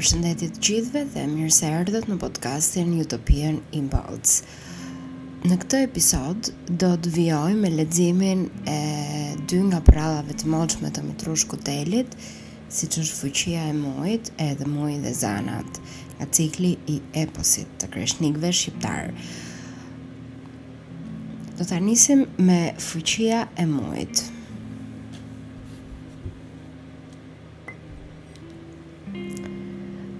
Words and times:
përshëndetit 0.00 0.56
gjithve 0.64 1.02
dhe 1.12 1.22
mirë 1.28 1.50
se 1.52 1.68
erdhët 1.76 2.06
në 2.08 2.14
podcastin 2.22 2.94
Utopian 3.02 3.58
Impulse. 3.76 4.46
Në 5.44 5.58
këtë 5.60 5.80
episod 5.86 6.48
do 6.80 6.94
të 7.04 7.12
vijoj 7.16 7.50
me 7.60 7.68
leximin 7.74 8.46
e 8.68 8.78
dy 9.52 9.58
nga 9.66 9.82
prallave 9.90 10.32
të 10.40 10.48
moqme 10.54 10.88
të 10.96 11.04
Mitrush 11.10 11.44
Kutelit, 11.52 12.16
siç 12.76 12.96
është 13.04 13.18
fuqia 13.20 13.66
e 13.66 13.76
mujit 13.82 14.32
edhe 14.46 14.70
muji 14.78 15.02
dhe 15.04 15.12
zanat, 15.20 15.82
nga 16.16 16.30
cikli 16.32 16.72
i 16.88 17.00
eposit 17.26 17.76
të 17.82 17.92
kreshnikve 17.92 18.54
shqiptar. 18.56 19.12
Do 21.60 21.60
të 21.68 21.74
anisim 21.82 22.24
me 22.48 22.62
fuqia 22.88 23.42
e 23.60 23.68
mujit. 23.68 23.68
Fuqia 23.68 23.68
e 23.68 23.72
mujit. 23.76 24.26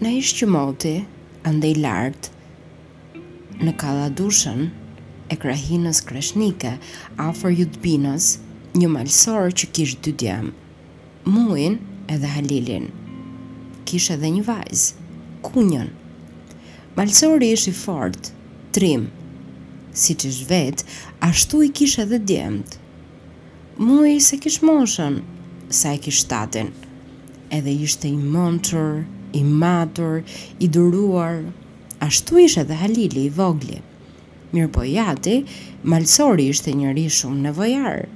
Në 0.00 0.10
ishtë 0.16 0.38
që 0.40 0.46
moti, 0.48 0.90
ndëj 1.44 1.74
lartë, 1.76 2.30
në 3.66 3.72
kalla 3.82 4.06
dushën, 4.16 4.62
e 5.28 5.36
krahinës 5.42 5.98
kreshnike, 6.08 6.70
a 7.20 7.26
for 7.36 7.52
jutbinës, 7.52 8.28
një 8.80 8.88
malsorë 8.94 9.50
që 9.60 9.68
kishë 9.76 9.98
dy 10.06 10.14
djemë, 10.22 10.54
muin 11.28 11.76
edhe 12.16 12.30
halilin, 12.32 12.88
kishë 13.90 14.16
edhe 14.16 14.30
një 14.38 14.46
vajzë, 14.48 15.06
kunën, 15.50 15.92
malsorë 16.96 17.50
i 17.50 17.52
ishi 17.58 17.76
fortë, 17.82 18.32
trimë, 18.72 19.12
si 20.04 20.16
që 20.22 20.32
shvetë, 20.40 20.88
ashtu 21.28 21.60
i 21.68 21.72
kishë 21.80 22.06
edhe 22.08 22.22
djemët, 22.32 22.80
muin 23.76 24.16
se 24.30 24.40
kishë 24.46 24.64
moshën, 24.70 25.20
sa 25.68 25.92
i 25.92 26.00
kishë 26.08 26.28
tatin, 26.32 26.72
edhe 27.52 27.76
ishte 27.84 28.08
i 28.08 28.16
montërë, 28.38 29.18
i 29.32 29.44
matur, 29.44 30.22
i 30.60 30.68
duruar, 30.68 31.42
ashtu 32.00 32.38
ishe 32.44 32.64
dhe 32.64 32.74
Halili 32.74 33.22
i 33.26 33.30
vogli. 33.30 33.80
Mirë 34.54 34.70
po 34.74 34.84
jati, 34.88 35.36
malsori 35.84 36.48
ishte 36.50 36.72
njëri 36.74 37.04
shumë 37.16 37.52
vojarë 37.54 38.08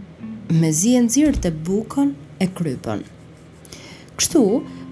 me 0.60 0.70
zien 0.76 1.06
zirë 1.08 1.40
të 1.44 1.50
bukon 1.66 2.10
e 2.42 2.46
krypën. 2.58 3.00
Kështu, 4.18 4.42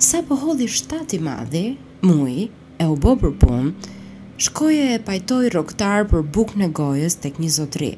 sa 0.02 0.20
po 0.28 0.38
hodhi 0.44 0.66
shtati 0.66 1.18
madhi, 1.22 1.64
mui, 2.06 2.46
e 2.82 2.86
u 2.90 2.94
bo 3.02 3.12
për 3.20 3.34
pun, 3.42 3.66
shkoje 4.42 4.86
e 4.94 5.02
pajtoj 5.06 5.50
roktar 5.54 6.06
për 6.10 6.24
buk 6.34 6.54
në 6.58 6.70
gojës 6.78 7.18
tek 7.24 7.38
një 7.42 7.50
zotri. 7.58 7.90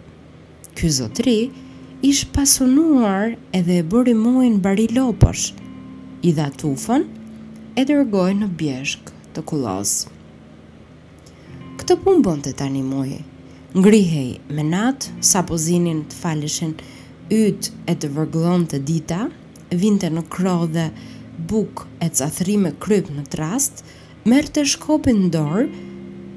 Ky 0.74 0.90
zotri 0.96 1.36
ish 2.04 2.24
pasunuar 2.34 3.36
edhe 3.60 3.78
e 3.80 3.86
bëri 3.92 4.16
muin 4.24 4.58
bari 4.64 4.88
lopësh, 4.92 5.46
i 6.28 6.32
dha 6.36 6.48
tufën 6.60 7.06
e 7.74 7.82
dërgoj 7.88 8.30
në 8.38 8.46
bjeshk 8.58 9.08
të 9.34 9.42
kulos. 9.50 10.04
Këtë 11.80 11.96
pun 12.04 12.20
bënd 12.24 12.44
të 12.46 12.52
tani 12.60 12.84
mojë, 12.86 13.16
ngrihej 13.74 14.28
me 14.54 14.62
natë, 14.68 15.10
sa 15.26 15.40
pozinin 15.48 16.04
zinin 16.04 16.04
të 16.10 16.20
falishin 16.20 16.76
ytë 17.34 17.72
e 17.90 17.96
të 18.00 18.10
vërglon 18.14 18.68
të 18.70 18.78
dita, 18.90 19.24
vinte 19.74 20.06
në 20.14 20.22
kro 20.30 20.54
dhe 20.70 20.86
buk 21.50 21.82
e 22.00 22.08
të 22.14 22.54
me 22.62 22.70
kryp 22.84 23.10
në 23.16 23.26
trast, 23.34 23.82
mërë 24.30 24.52
të 24.54 24.66
shkopin 24.76 25.24
në 25.24 25.30
dorë, 25.34 25.66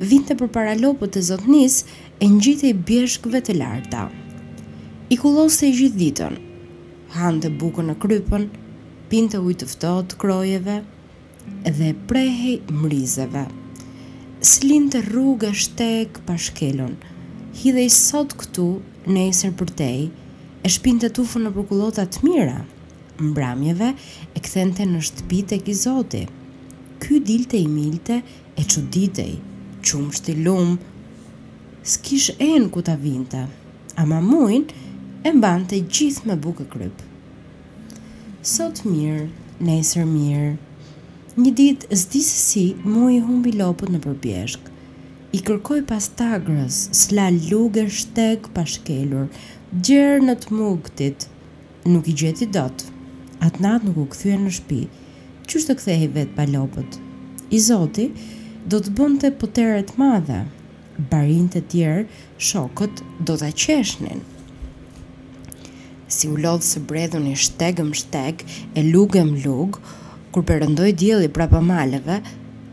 vinte 0.10 0.34
për 0.42 0.50
paralopët 0.58 1.14
të 1.14 1.22
zotnis 1.30 1.84
e 2.20 2.26
në 2.34 2.42
gjithë 2.48 2.74
bjeshkve 2.90 3.42
të 3.46 3.54
larta. 3.62 4.08
I 5.10 5.16
kulos 5.22 5.62
të 5.62 5.68
i 5.70 5.78
gjithë 5.84 5.98
ditën, 6.02 6.36
handë 7.20 7.46
të 7.46 7.56
bukën 7.62 7.92
në 7.94 8.00
krypën, 8.06 8.46
pinte 9.14 9.38
ujtëftot 9.46 10.10
të 10.12 10.22
krojeve, 10.26 10.82
dhe 11.64 11.94
prehej 12.10 12.60
mrizeve. 12.84 13.46
Slin 14.52 14.88
të 14.94 15.02
rrug 15.08 15.44
shtek 15.58 16.20
pashkelon, 16.28 16.94
hidhe 17.58 17.84
i 17.88 17.92
sot 17.94 18.36
këtu 18.40 18.68
në 19.08 19.28
isër 19.32 19.54
përtej, 19.60 20.06
e 20.66 20.72
shpin 20.74 21.00
të 21.02 21.10
tufën 21.18 21.46
në 21.46 21.52
përkullotat 21.56 22.20
mira, 22.28 22.60
mbramjeve 23.22 23.92
e 23.96 24.44
këthente 24.44 24.86
në 24.88 25.02
shtëpit 25.10 25.56
e 25.58 25.62
kizoti. 25.68 26.24
Ky 27.02 27.20
dilte 27.26 27.60
i 27.62 27.68
milte 27.70 28.20
e 28.22 28.64
që 28.64 28.84
ditej, 28.94 29.34
që 29.86 30.02
shtilum, 30.20 30.78
s'kish 31.94 32.32
e 32.38 32.52
në 32.58 32.72
kuta 32.74 32.98
vinte, 33.02 33.44
a 33.98 34.06
ma 34.06 34.20
muin 34.22 34.66
e 35.26 35.34
mbante 35.34 35.78
gjithë 35.88 36.28
me 36.30 36.38
buke 36.46 36.66
kryp. 36.74 37.04
Sot 38.48 38.84
mirë, 38.88 39.28
nesër 39.68 40.06
mirë, 40.08 40.54
Një 41.38 41.52
ditë 41.58 41.88
zdi 42.02 42.20
se 42.26 42.38
si 42.42 42.62
mu 42.90 43.10
i 43.14 43.20
humbi 43.22 43.52
lopët 43.54 43.92
në 43.94 44.00
përbjeshk. 44.04 44.62
I 45.38 45.42
kërkoj 45.46 45.84
pas 45.90 46.06
tagrës, 46.18 46.78
s'la 46.98 47.28
lugë 47.36 47.84
e 47.84 47.92
shtek 47.94 48.48
pashkelur, 48.56 49.28
gjerë 49.86 50.24
në 50.26 50.36
të 50.42 50.56
mugëtit, 50.58 51.28
nuk 51.94 52.10
i 52.10 52.16
gjeti 52.24 52.48
dotë. 52.58 52.88
Atë 53.46 53.62
natë 53.68 53.86
nuk 53.86 54.00
u 54.02 54.06
këthyë 54.16 54.40
në 54.48 54.56
shpi, 54.58 54.80
qështë 55.46 55.70
të 55.74 55.76
kthehi 55.84 56.08
vetë 56.18 56.34
pa 56.40 56.48
lopët. 56.56 56.98
I 57.54 57.62
zoti, 57.68 58.08
do 58.66 58.82
të 58.82 58.96
bënd 58.98 59.22
të 59.26 59.32
poteret 59.44 59.94
madhe, 60.02 60.40
barin 61.14 61.46
të 61.54 61.62
tjerë, 61.76 62.08
shokët 62.50 63.06
do 63.30 63.38
të 63.44 63.52
qeshnin. 63.66 64.26
Si 66.10 66.34
u 66.34 66.34
lodhë 66.48 66.72
së 66.72 66.84
bredhën 66.90 67.30
i 67.30 67.38
shtegëm 67.46 67.94
shtek, 68.02 68.42
e 68.74 68.88
lugëm 68.90 69.36
lugë, 69.46 69.86
kur 70.36 70.44
përëndoj 70.48 70.92
djeli 71.02 71.30
prapa 71.32 71.60
maleve, 71.64 72.20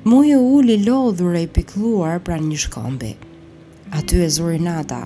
mu 0.08 0.22
e 0.26 0.36
uli 0.36 0.78
lodhur 0.86 1.34
e 1.38 1.44
i 1.46 1.48
pikluar 1.48 2.20
pra 2.26 2.36
një 2.42 2.58
shkombi. 2.64 3.12
Aty 3.98 4.18
e 4.24 4.28
zuri 4.36 4.60
nata, 4.60 5.04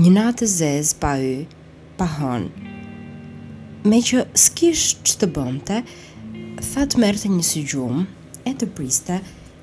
një 0.00 0.12
natë 0.16 0.48
zez 0.56 0.94
pa 1.00 1.16
y, 1.20 1.44
pa 1.98 2.06
hon. 2.16 2.48
Me 3.84 3.98
që 4.06 4.24
s'kish 4.44 4.86
që 5.06 5.18
të 5.20 5.28
bëmte, 5.36 5.80
thatë 6.72 7.00
merte 7.00 7.28
një 7.32 7.44
së 7.50 7.62
gjumë, 7.72 8.06
e 8.48 8.52
të 8.56 8.70
priste, 8.76 9.20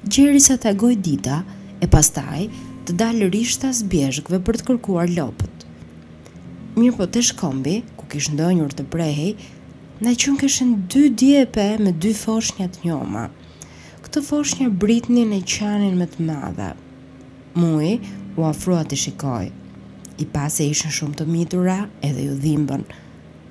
gjeri 0.07 0.41
sa 0.43 0.55
të 0.61 0.73
goj 0.83 0.93
dita, 1.09 1.41
e 1.81 1.85
pastaj 1.93 2.45
të 2.87 2.95
dalë 3.01 3.29
rishta 3.33 3.73
bjeshkve 3.91 4.39
për 4.47 4.59
të 4.61 4.67
kërkuar 4.71 5.11
lopët. 5.17 5.55
Mirë 6.77 6.95
po 6.99 7.05
të 7.09 7.23
shkombi, 7.31 7.75
ku 7.97 8.05
kishë 8.11 8.35
ndonjur 8.37 8.73
të 8.77 8.85
brehej, 8.93 9.33
Në 9.97 10.11
qënë 10.21 10.37
këshën 10.41 10.73
dy 10.93 10.99
djepe 11.17 11.63
me 11.81 11.89
dy 12.03 12.11
foshnjat 12.13 12.75
njoma. 12.83 13.23
Këtë 14.05 14.21
foshnja 14.27 14.67
britni 14.83 15.23
në 15.25 15.39
qanin 15.53 15.95
më 15.97 16.05
të 16.13 16.25
madhe. 16.27 16.67
Mui 17.57 17.95
u 18.37 18.45
afrua 18.45 18.83
të 18.85 18.99
shikoj. 19.03 19.47
I 20.21 20.27
pase 20.35 20.67
ishën 20.69 20.93
shumë 20.99 21.17
të 21.17 21.25
mitura 21.33 21.79
edhe 22.05 22.27
ju 22.27 22.37
dhimbën. 22.45 22.85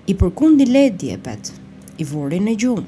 I 0.06 0.15
përkundi 0.23 0.69
le 0.71 0.85
djepet, 1.03 1.51
i 1.99 2.06
vori 2.12 2.39
në 2.39 2.55
gjumë. 2.62 2.87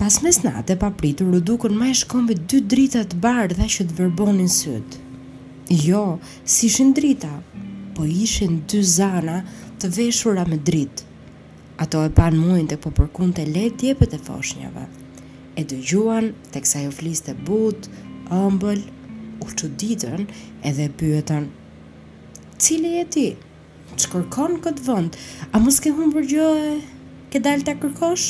Pas 0.00 0.18
mes 0.24 0.40
nate, 0.48 0.78
pa 0.80 0.88
pritur, 0.96 1.28
u 1.28 1.44
dukën 1.50 1.76
ma 1.76 1.92
e 1.92 1.98
shkombi 2.00 2.38
dy 2.48 2.64
drita 2.72 3.04
të 3.04 3.20
barë 3.20 3.58
dhe 3.60 3.68
që 3.76 3.90
të 3.90 4.00
verbonin 4.00 4.48
sëtë. 4.58 5.04
Jo, 5.90 6.04
si 6.48 6.72
shën 6.72 6.96
drita, 6.96 7.34
po 7.92 8.08
ishin 8.08 8.62
dy 8.72 8.80
zana 8.82 9.42
të 9.76 9.96
veshura 10.00 10.48
me 10.48 10.56
dritë. 10.56 11.11
Ato 11.80 12.02
e 12.04 12.10
panë 12.12 12.36
muin 12.36 12.66
po 12.68 12.74
të 12.74 12.80
popërkun 12.84 13.30
të 13.32 13.46
letë 13.48 13.78
djepet 13.80 14.12
e 14.12 14.18
foshnjave. 14.20 14.82
E 15.56 15.64
dëgjuan, 15.68 16.28
të 16.52 16.60
kësa 16.64 16.82
fliste 16.82 16.98
flisë 16.98 17.28
të 17.28 17.34
but, 17.48 17.86
ëmbël, 18.28 18.82
u 19.40 19.46
që 19.48 19.68
ditën 19.80 20.26
edhe 20.68 20.88
pyetën, 21.00 21.46
Cili 22.62 22.92
e 23.00 23.04
ti? 23.10 23.24
Që 23.98 24.10
kërkon 24.12 24.58
këtë 24.64 24.84
vënd? 24.86 25.16
A 25.50 25.58
mos 25.60 25.80
ke 25.82 25.90
humë 25.96 26.14
përgjohë? 26.14 26.74
Ke 27.32 27.40
dalë 27.42 27.64
të 27.66 27.74
kërkosh? 27.82 28.26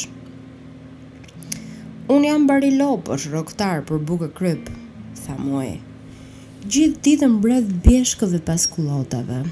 Unë 2.12 2.30
jam 2.30 2.46
bari 2.48 2.70
lopë 2.78 3.12
është 3.16 3.34
roktarë, 3.34 3.82
për 3.90 4.00
bukë 4.08 4.30
kryp, 4.38 4.70
tha 5.18 5.36
muaj. 5.38 5.74
Gjithë 6.64 7.02
ditën 7.08 7.36
bredh 7.44 7.74
bjeshkëve 7.84 8.40
pas 8.46 8.64
kulotave. 8.72 9.42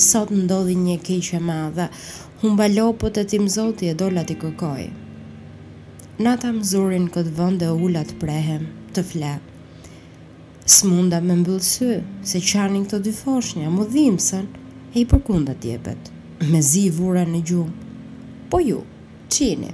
Sot 0.00 0.32
ndodhi 0.34 0.74
një 0.78 0.96
keqe 1.04 1.38
madhe, 1.40 1.88
Humba 2.42 2.68
lopët 2.68 3.16
e 3.16 3.24
tim 3.24 3.46
zoti 3.48 3.88
e 3.88 3.94
dola 3.96 4.20
t'i 4.28 4.34
kërkoj. 4.36 4.82
Nata 6.20 6.42
ta 6.42 6.50
më 6.56 6.62
zurin 6.70 7.06
këtë 7.14 7.32
vënd 7.38 7.62
dhe 7.62 7.70
ullat 7.84 8.10
prehem, 8.20 8.66
të 8.92 9.04
fle. 9.12 9.30
Së 10.74 10.90
munda 10.92 11.22
me 11.24 11.32
mbëllësë, 11.40 11.88
se 12.28 12.42
qanin 12.50 12.84
këtë 12.84 13.00
dy 13.06 13.14
foshnja, 13.22 13.72
më 13.72 13.88
dhimësën, 13.94 14.44
e 14.92 14.96
i 15.00 15.06
përkunda 15.12 15.56
tjepet, 15.64 16.12
me 16.52 16.60
zi 16.68 16.84
vura 16.98 17.24
në 17.24 17.40
gjumë. 17.48 17.90
Po 18.52 18.60
ju, 18.68 18.82
qini? 19.32 19.72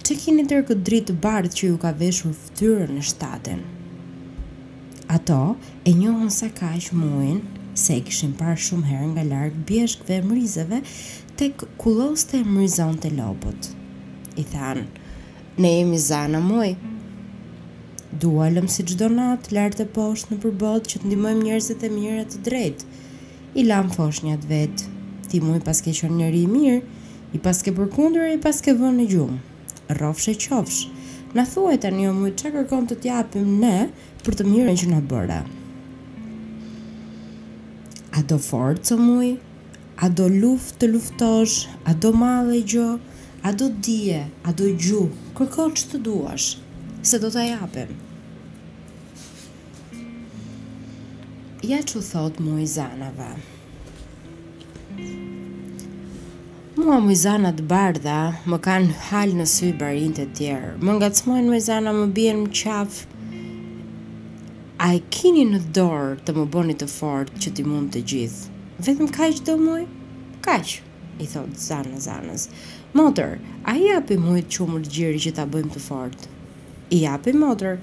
Që 0.00 0.16
kini 0.24 0.48
tërë 0.48 0.68
këtë 0.70 0.86
dritë 0.88 1.18
bardë 1.26 1.56
që 1.58 1.66
ju 1.68 1.76
ka 1.84 1.92
veshur 2.00 2.32
fëtyrën 2.46 2.88
në 2.96 3.04
shtaten? 3.12 3.60
Ato 5.12 5.42
e 5.84 5.92
njohën 6.00 6.32
sa 6.40 6.48
ka 6.56 6.72
ishë 6.80 6.96
muin 7.04 7.44
se 7.74 7.94
i 7.96 8.02
kishin 8.04 8.32
parë 8.36 8.58
shumë 8.66 8.88
herë 8.88 9.06
nga 9.14 9.22
larg 9.28 9.54
bjeshkëve 9.68 10.20
mrizeve 10.28 10.78
tek 11.40 11.62
kulloste 11.80 12.42
e 12.42 12.48
mrizon 12.48 12.98
të 13.00 13.10
lobut. 13.16 13.70
I 14.40 14.44
thanë, 14.52 14.84
ne 15.62 15.70
jemi 15.78 15.98
zana 16.06 16.40
muaj. 16.44 16.74
Dualëm 18.22 18.68
si 18.68 18.84
gjdo 18.88 19.08
natë, 19.12 19.54
lartë 19.56 19.84
e 19.84 19.88
poshtë 19.96 20.34
në 20.34 20.40
përbot 20.42 20.88
që 20.90 21.00
të 21.00 21.08
ndimojmë 21.08 21.46
njerëzit 21.46 21.86
e 21.88 21.92
mirët 21.94 22.34
të 22.36 22.42
drejtë. 22.48 22.90
I 23.60 23.64
lamë 23.68 23.96
fosh 23.96 24.22
një 24.24 24.36
atë 24.38 24.50
vetë, 24.52 24.90
ti 25.30 25.40
muaj 25.44 25.62
paske 25.68 25.94
qënë 25.96 26.18
njeri 26.20 26.42
i 26.44 26.50
mirë, 26.52 26.82
i 27.36 27.40
paske 27.40 27.72
përkundur 27.76 28.28
e 28.28 28.34
i 28.36 28.40
paske 28.44 28.76
vënë 28.76 29.06
i 29.06 29.08
gjumë. 29.14 29.38
Rofsh 30.00 30.28
e 30.34 30.36
qofsh, 30.44 30.84
në 31.36 31.46
thuaj 31.54 31.78
të 31.80 31.94
një 31.96 32.12
muaj 32.20 32.34
që 32.42 32.52
kërkom 32.58 32.86
të 32.92 33.00
t'japim 33.04 33.56
ne 33.64 33.76
për 34.26 34.38
të 34.40 34.48
mirën 34.52 34.82
që 34.84 34.92
në 34.92 35.00
bërë. 35.10 35.40
A 38.12 38.20
do 38.28 38.36
forë 38.44 38.74
të 38.84 38.96
muj? 39.00 39.28
A 40.04 40.08
do 40.20 40.24
luft 40.32 40.74
të 40.82 40.88
luftosh? 40.90 41.54
A 41.88 41.94
do 41.96 42.10
madhe 42.22 42.58
gjo? 42.72 42.88
A 43.40 43.52
do 43.56 43.70
dje? 43.86 44.18
A 44.44 44.52
do 44.58 44.66
gju? 44.84 45.06
Kërko 45.38 45.64
që 45.78 45.86
të 45.92 46.00
duash? 46.08 46.50
Se 47.10 47.20
do 47.22 47.30
të 47.32 47.46
japim? 47.46 47.94
Ja 51.70 51.80
që 51.88 52.02
thot 52.10 52.42
muj 52.44 52.68
zanave. 52.74 53.30
Mua 56.82 56.98
mujzanat 57.06 57.64
bardha 57.72 58.18
më 58.44 58.60
kanë 58.68 59.00
halë 59.08 59.40
në 59.40 59.48
sy 59.54 59.72
barin 59.80 60.12
të 60.18 60.28
tjerë, 60.36 60.74
më 60.84 60.98
nga 61.00 61.08
të 61.14 61.22
smojnë 61.22 61.62
më 61.68 62.06
bjenë 62.18 62.44
më 62.44 62.52
qafë, 62.60 63.06
A 64.82 64.94
e 64.96 65.00
kini 65.14 65.42
në 65.46 65.58
dorë 65.76 66.16
të 66.26 66.32
më 66.34 66.44
bëni 66.54 66.74
të 66.78 66.86
fortë 66.90 67.40
që 67.42 67.50
ti 67.56 67.62
mund 67.62 67.92
të 67.94 68.00
gjithë? 68.12 68.54
Vetëm 68.86 69.10
kaq 69.14 69.36
do 69.46 69.52
muj? 69.60 69.84
Kaq, 70.42 70.72
i 71.22 71.28
thot 71.30 71.52
Zana 71.64 72.00
zanës. 72.02 72.48
Motër, 72.98 73.36
a 73.70 73.76
i 73.78 73.84
api 73.94 74.16
muj 74.18 74.40
të 74.42 74.56
qumë 74.56 74.80
gjiri 74.88 75.20
që 75.22 75.32
ta 75.36 75.44
bëjmë 75.54 75.70
të 75.76 75.82
fortë? 75.84 76.32
I 76.98 76.98
api 77.12 77.36
motër. 77.44 77.78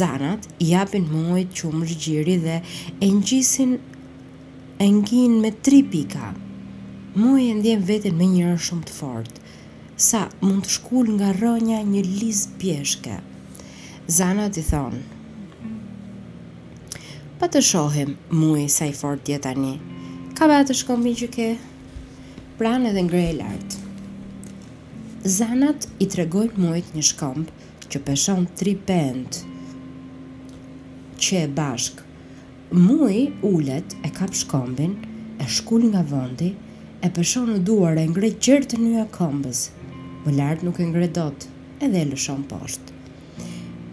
Zanat 0.00 0.44
i 0.66 0.74
apin 0.82 1.08
muj 1.08 1.46
të 1.48 1.56
qumë 1.62 1.88
gjiri 2.04 2.36
dhe 2.44 2.58
e 3.00 3.08
në 3.14 3.24
gjisin 3.30 3.72
e 4.84 4.90
në 4.98 5.40
me 5.40 5.54
tri 5.64 5.80
pika. 5.96 6.34
Muj 7.16 7.48
e 7.48 7.56
ndjen 7.62 7.88
vetën 7.88 8.20
me 8.20 8.28
njërë 8.34 8.60
shumë 8.68 8.90
të 8.90 8.98
fortë. 8.98 9.40
Sa 10.10 10.26
mund 10.44 10.68
të 10.68 10.76
shkull 10.76 11.16
nga 11.16 11.32
rënja 11.40 11.80
një 11.94 12.04
lis 12.20 12.44
pjeshke. 12.60 13.20
Zanat 14.20 14.60
i 14.60 14.68
thonë, 14.68 15.00
pa 17.38 17.48
të 17.50 17.60
shohim 17.66 18.12
mui 18.30 18.68
sa 18.70 18.86
i 18.86 18.92
fort 18.94 19.24
dje 19.26 19.40
tani. 19.46 19.78
Ka 20.38 20.46
ba 20.50 20.60
të 20.66 20.74
shkombi 20.80 21.12
që 21.22 21.26
ke 21.34 21.46
prane 22.58 22.92
dhe 22.94 23.02
ngrej 23.06 23.32
lartë. 23.40 23.80
Zanat 25.36 25.86
i 26.04 26.08
tregojnë 26.12 26.60
mujt 26.62 26.92
një 26.94 27.04
shkomb 27.10 27.50
që 27.90 28.02
peshon 28.06 28.46
3 28.62 28.76
pent. 28.90 29.40
që 31.24 31.36
e 31.46 31.48
bashk. 31.56 32.00
Mui 32.72 33.20
ullet 33.48 33.94
e 34.04 34.10
kap 34.10 34.34
shkombin, 34.34 34.94
e 35.40 35.46
shkull 35.48 35.84
nga 35.90 36.02
vendi, 36.10 36.50
e 37.00 37.08
peshon 37.14 37.48
në 37.52 37.60
duar 37.68 37.96
e 38.02 38.04
ngrej 38.10 38.34
qërë 38.44 38.78
në 38.80 38.88
një 38.88 39.06
e 39.06 39.54
Më 40.24 40.30
lartë 40.38 40.64
nuk 40.64 40.78
e 40.80 40.86
ngrej 40.88 41.10
dot, 41.14 41.46
edhe 41.84 42.00
e 42.00 42.08
lëshon 42.10 42.44
poshtë. 42.50 42.92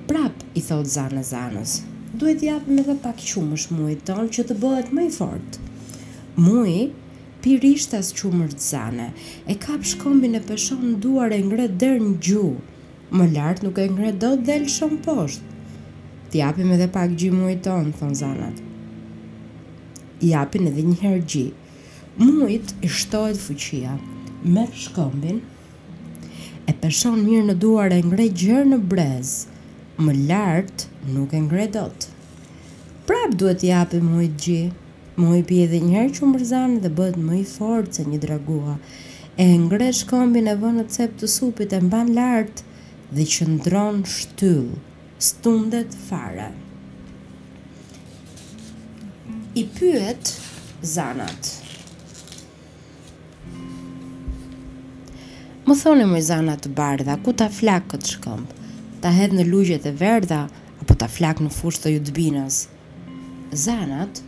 Prap, 0.07 0.35
i 0.55 0.61
thot 0.63 0.85
zanë 0.87 1.23
zanës, 1.27 1.73
duhet 2.21 2.37
të 2.37 2.45
japim 2.45 2.77
edhe 2.77 2.93
pak 3.01 3.17
qumësh 3.25 3.63
muajit 3.73 4.01
ton 4.05 4.27
që 4.35 4.43
të 4.49 4.55
bëhet 4.61 4.89
më 4.93 5.05
i 5.07 5.11
fortë. 5.15 5.69
Muaji 6.37 6.83
pirishtas 7.41 8.11
zane, 8.65 9.13
E 9.47 9.55
kap 9.55 9.81
shkombin 9.83 10.35
e 10.35 10.39
peshon 10.39 10.99
duar 11.01 11.31
e 11.31 11.39
ngret 11.41 11.79
der 11.79 11.97
në 11.99 12.19
gjuhë. 12.21 12.61
Më 13.11 13.31
lart 13.33 13.63
nuk 13.63 13.77
e 13.79 13.87
ngret 13.89 14.19
dot 14.21 14.43
del 14.45 14.67
shumë 14.69 15.01
poshtë. 15.03 15.41
Ti 16.29 16.37
japim 16.37 16.71
edhe 16.71 16.87
pak 16.93 17.09
gjë 17.17 17.31
muajit 17.33 17.63
tonë, 17.65 17.91
thon 17.99 18.13
zanat. 18.15 18.57
I 20.21 20.29
japin 20.29 20.67
edhe 20.69 20.81
një 20.85 20.97
herë 21.01 21.25
gjë. 21.25 21.51
Muajit 22.21 22.75
i 22.81 22.87
shtohet 22.87 23.37
fuqia 23.41 23.97
me 24.45 24.67
shkombin 24.73 25.41
e 26.69 26.73
peshon 26.81 27.19
mirë 27.25 27.47
në 27.49 27.55
duar 27.59 27.91
e 27.91 27.99
ngre 28.05 28.29
gjër 28.29 28.63
në 28.69 28.77
brez. 28.93 29.33
Më 30.01 30.15
lart 30.29 30.87
nuk 31.13 31.33
e 31.33 31.41
ngret 31.43 31.73
dot 31.75 32.10
prap 33.05 33.29
duhet 33.35 33.59
t'i 33.61 33.71
api 33.75 34.01
mu 34.01 34.21
i 34.21 34.27
gji. 34.43 34.71
Mu 35.19 35.33
i 35.37 35.43
pi 35.45 35.57
edhe 35.65 35.79
herë 35.91 36.13
që 36.15 36.27
mërzanë 36.33 36.81
dhe 36.83 36.91
bëtë 36.97 37.21
më 37.25 37.39
i 37.41 37.45
fortë 37.49 37.97
se 37.97 38.05
një 38.07 38.19
dragua. 38.25 38.77
E 39.43 39.45
ngresh 39.63 40.03
këmbën 40.09 40.49
e 40.51 40.55
vënë 40.61 40.81
në 40.83 40.87
cep 40.95 41.15
të 41.19 41.29
supit 41.35 41.73
e 41.73 41.79
mban 41.81 42.11
lartë 42.17 42.67
dhe 43.15 43.25
që 43.33 43.47
ndronë 43.53 44.05
shtyllë, 44.11 44.79
stundet 45.29 45.95
fare. 46.07 46.49
I 49.59 49.63
pyet 49.75 50.33
zanat. 50.93 51.49
Më 55.67 55.75
thoni 55.79 56.05
më 56.09 56.19
i 56.21 56.23
zanat 56.29 56.63
të 56.65 56.71
bardha, 56.77 57.17
ku 57.23 57.33
ta 57.33 57.49
flakë 57.51 57.93
këtë 57.95 58.11
shkëmbë? 58.15 58.59
Ta 59.01 59.11
hedhë 59.15 59.39
në 59.39 59.47
lugjet 59.51 59.85
e 59.89 59.93
verdha, 59.97 60.45
apo 60.81 60.95
ta 60.95 61.07
flakë 61.11 61.47
në 61.47 61.51
fushë 61.59 61.85
të 61.85 61.93
judbinës? 61.97 62.59
zanat 63.51 64.21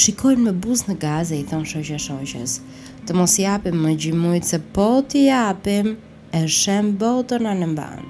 shikojnë 0.00 0.46
me 0.48 0.52
buzë 0.64 0.86
në 0.92 0.98
gazë 1.02 1.38
i 1.42 1.48
thon 1.50 1.64
shoqja 1.68 1.98
shoqes 2.00 2.52
të 3.08 3.16
mos 3.18 3.34
i 3.36 3.42
japim 3.44 3.76
më 3.84 3.92
gjimujt 4.04 4.46
se 4.48 4.58
po 4.76 4.86
ti 5.12 5.26
japim 5.26 5.90
e 6.32 6.40
shem 6.56 6.94
botën 7.00 7.44
anë 7.50 7.68
mban 7.74 8.06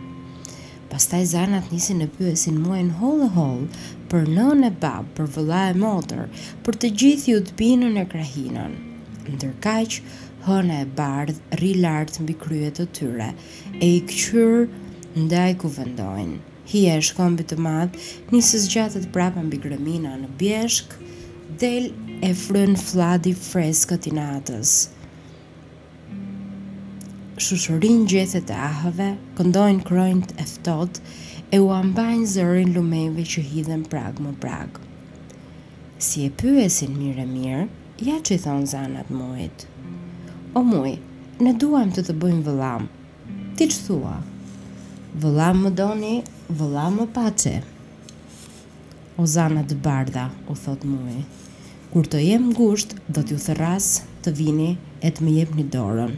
pastaj 0.92 1.24
zanat 1.32 1.72
nisin 1.74 1.98
në 2.04 2.08
pyesin 2.14 2.60
muajnë 2.62 2.94
hollë 3.00 3.30
holle 3.34 3.88
për 4.12 4.30
nën 4.38 4.62
e 4.70 4.70
bab 4.84 5.10
për 5.18 5.32
vëlla 5.34 5.64
e 5.72 5.74
motër 5.82 6.40
për 6.66 6.78
të 6.84 6.92
gjithë 7.02 7.28
ju 7.32 7.42
të 7.50 7.58
binën 7.64 7.98
e 8.04 8.06
krahinën 8.14 8.78
ndërkaq 9.34 9.98
hëna 10.46 10.78
e 10.84 10.86
bardh 10.98 11.42
rri 11.58 11.74
lart 11.82 12.22
mbi 12.22 12.38
kryet 12.44 12.78
të 12.78 12.88
tyre 13.00 13.28
e 13.82 13.92
i 13.98 14.00
këqyrë 14.12 14.62
ndaj 15.26 15.50
ku 15.62 15.72
vendojnë 15.74 16.38
Hia 16.72 16.94
e 16.96 17.00
shkombit 17.04 17.50
të 17.52 17.56
madh, 17.60 17.96
njësës 18.32 18.62
gjatët 18.72 19.10
prapë 19.12 19.42
mbi 19.44 19.58
grëmina 19.60 20.14
në 20.22 20.28
bjeshk, 20.40 20.94
del 21.60 21.90
e 22.24 22.30
frën 22.42 22.72
fladi 22.80 23.34
freskët 23.36 24.06
i 24.08 24.12
natës. 24.16 24.72
Shushurin 27.42 28.06
gjethet 28.14 28.48
e 28.54 28.56
ahëve, 28.70 29.10
këndojnë 29.36 29.86
të 30.30 30.38
eftot, 30.46 31.02
e 31.52 31.60
u 31.60 31.68
ambajnë 31.80 32.30
zërin 32.38 32.72
lumejve 32.78 33.26
që 33.34 33.44
hidhen 33.52 33.84
prag 33.92 34.16
më 34.24 34.32
prag. 34.40 34.80
Si 36.00 36.24
e 36.24 36.30
pyesin 36.40 36.96
mirë 36.96 37.26
e 37.26 37.32
mirë, 37.36 37.68
ja 38.08 38.16
që 38.16 38.38
i 38.40 38.42
thonë 38.48 38.70
zanat 38.72 39.12
mujt. 39.12 39.68
O 40.56 40.64
muj, 40.64 40.96
ne 41.36 41.52
duam 41.52 41.92
të 41.92 42.06
të 42.08 42.16
bëjmë 42.24 42.46
vëllam. 42.48 42.88
Ti 43.60 43.68
që 43.74 43.82
thua? 43.88 44.20
Vëllam 45.22 45.58
më 45.66 45.70
doni, 45.76 46.16
Vëlla 46.52 46.88
më 46.92 47.04
pache 47.16 47.50
O 49.16 49.24
zanët 49.34 49.70
bardha, 49.84 50.24
u 50.52 50.54
thot 50.64 50.82
mui 50.84 51.22
Kur 51.92 52.04
të 52.12 52.18
jem 52.26 52.50
ngusht, 52.50 52.92
do 53.14 53.22
t'ju 53.24 53.38
thëras 53.44 53.86
të 54.24 54.34
vini 54.40 54.66
e 55.00 55.08
të 55.10 55.24
më 55.24 55.32
jem 55.38 55.54
një 55.58 55.64
dorën 55.76 56.12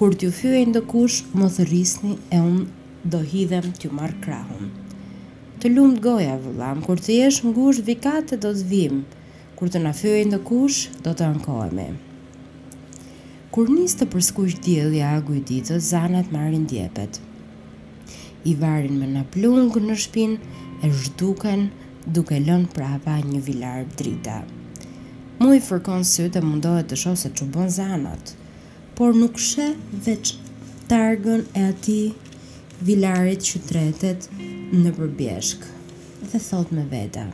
Kur 0.00 0.16
t'ju 0.16 0.30
fyë 0.38 0.62
e 0.80 0.82
kush, 0.92 1.18
më 1.38 1.50
thërisni 1.58 2.14
e 2.38 2.40
unë 2.40 3.12
do 3.12 3.20
hidhem 3.34 3.66
t'ju 3.76 3.92
marrë 4.00 4.22
krahun 4.24 4.72
Të 5.60 5.74
lumë 5.74 5.96
të 5.98 6.02
goja, 6.08 6.36
vëllam, 6.46 6.80
kur 6.86 6.98
të 7.04 7.18
jesh 7.20 7.44
ngusht, 7.50 7.84
vikate 7.90 8.36
do 8.44 8.54
t'vim 8.56 9.04
Kur 9.56 9.68
të 9.68 9.84
na 9.84 9.92
fyë 9.92 10.24
e 10.40 10.44
kush, 10.50 10.86
do 11.04 11.12
të 11.12 11.26
ankojme 11.34 11.88
Kur 13.52 13.68
nisë 13.76 13.98
të 14.00 14.10
përskush 14.16 14.56
djelja 14.64 15.18
a 15.18 15.26
gujditës, 15.26 15.82
zanët 15.92 16.32
marrin 16.32 16.64
djepet 16.70 17.20
i 18.48 18.54
varin 18.58 18.96
me 19.00 19.08
në 19.08 19.24
plungë 19.34 19.82
në 19.84 19.96
shpin 20.04 20.36
e 20.80 20.88
zhduken 20.90 21.66
duke 22.16 22.38
lënë 22.40 22.70
prapa 22.74 23.18
një 23.24 23.40
vilar 23.46 23.82
drita. 23.98 24.38
Mu 25.40 25.52
i 25.56 25.60
fërkon 25.64 26.04
së 26.08 26.28
të 26.32 26.42
mundohet 26.44 26.88
të 26.90 26.98
shohë 27.02 27.20
se 27.22 27.30
që 27.36 27.48
bon 27.54 27.70
zanat, 27.72 28.34
por 28.96 29.16
nuk 29.16 29.40
shë 29.40 29.70
veç 30.06 30.34
targën 30.90 31.44
e 31.56 31.66
ati 31.72 32.00
vilarit 32.88 33.44
që 33.44 33.60
tretet 33.68 34.28
në 34.72 34.92
përbjeshkë 34.96 35.76
dhe 36.32 36.40
thot 36.48 36.72
me 36.76 36.84
veta. 36.90 37.26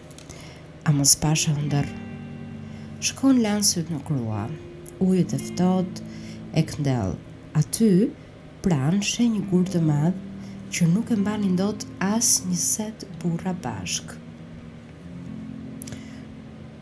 A 0.86 0.92
mos 0.94 1.16
pasha 1.18 1.54
ndër? 1.58 1.88
Shkon 3.02 3.40
sytë 3.62 3.92
në 3.94 4.00
krua, 4.06 4.46
ujët 5.02 5.34
e 5.34 5.38
ftot 5.42 6.02
e 6.56 6.62
këndel. 6.62 7.16
Aty, 7.58 8.10
pranë, 8.62 9.02
shë 9.02 9.24
një 9.32 9.42
gurë 9.50 9.72
të 9.74 9.80
madhë 9.84 10.25
që 10.76 10.84
nuk 10.92 11.08
e 11.08 11.16
mbanin 11.16 11.54
ndot 11.56 11.86
as 12.04 12.26
një 12.44 12.56
set 12.60 13.04
burra 13.20 13.54
bashk. 13.64 14.10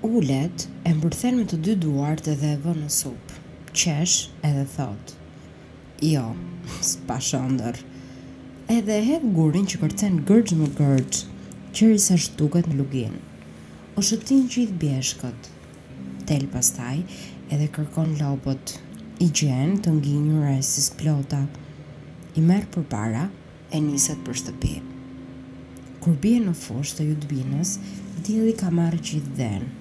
Ullet 0.09 0.65
e 0.89 0.95
mbërthen 0.97 1.37
me 1.39 1.45
të 1.53 1.59
dy 1.67 1.75
duart 1.85 2.25
dhe 2.27 2.51
e 2.55 2.59
vënë 2.65 2.89
në 2.89 2.91
supë. 2.95 3.37
Qesh 3.79 4.17
edhe 4.49 4.65
thot. 4.73 5.13
Jo, 6.03 6.25
s'pa 6.89 7.21
shëndër. 7.27 7.79
Edhe 8.75 8.97
hedh 9.11 9.29
gurin 9.37 9.71
që 9.71 9.79
përcen 9.85 10.19
gërgj 10.31 10.57
më 10.63 10.73
gërgj, 10.81 11.23
qëri 11.79 12.03
sa 12.09 12.19
shtuket 12.27 12.67
në 12.73 12.81
lugin. 12.81 13.15
O 13.95 14.03
shëtin 14.03 14.49
gjithë 14.51 14.81
bjeshkët. 14.83 15.49
Tel 16.27 16.49
pastaj 16.57 16.99
edhe 17.55 17.71
kërkon 17.79 18.19
lobot. 18.25 18.75
I 19.23 19.31
gjenë 19.31 19.79
të 19.87 19.95
nginjë 20.01 20.43
rësis 20.49 20.91
plota. 20.99 21.45
I 22.35 22.43
merë 22.51 22.73
për 22.75 22.89
para, 22.95 23.27
e 23.75 23.81
niset 23.83 24.21
për 24.27 24.37
shtëpi. 24.41 24.75
Kur 26.03 26.13
bie 26.23 26.37
në 26.43 26.53
fosh 26.59 26.93
të 26.95 27.09
ju 27.09 27.17
të 27.25 27.29
binës, 27.33 27.73
ka 28.61 28.71
marë 28.73 29.01
gjithë 29.09 29.33
dhenë. 29.39 29.73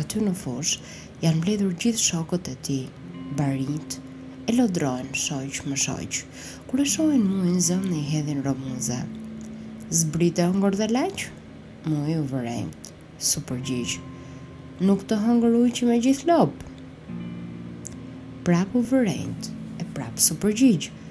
Aty 0.00 0.22
në 0.24 0.34
fosh 0.42 0.76
janë 1.24 1.42
bledhur 1.42 1.74
gjithë 1.82 2.00
shokot 2.04 2.46
e 2.48 2.54
ti, 2.66 2.76
barit, 3.40 3.98
e 4.48 4.54
lodrojnë 4.54 5.18
shoqë 5.24 5.66
më 5.72 5.80
shoqë, 5.86 6.22
Kur 6.70 6.80
e 6.80 6.88
shojnë 6.88 7.26
muin 7.26 7.58
zëmë 7.60 7.90
në 7.90 7.96
i 7.98 8.04
hedhin 8.12 8.44
romuza, 8.46 9.00
zbrita 9.98 10.46
ngor 10.54 10.76
dhe 10.78 10.86
laqë, 10.94 11.26
muin 11.90 12.22
u 12.22 12.24
vërejnë, 12.30 12.92
su 13.20 13.42
përgjishë. 13.48 14.00
Nuk 14.86 15.02
të 15.10 15.18
hëngër 15.26 15.52
që 15.76 15.88
me 15.90 15.98
gjithë 16.00 16.28
lopë. 16.30 16.70
Prapë 18.46 18.78
u 18.78 18.82
vërejnë, 18.88 19.52
e 19.84 19.88
prapë 19.96 20.24
su 20.30 20.38
përgjishë. 20.42 21.01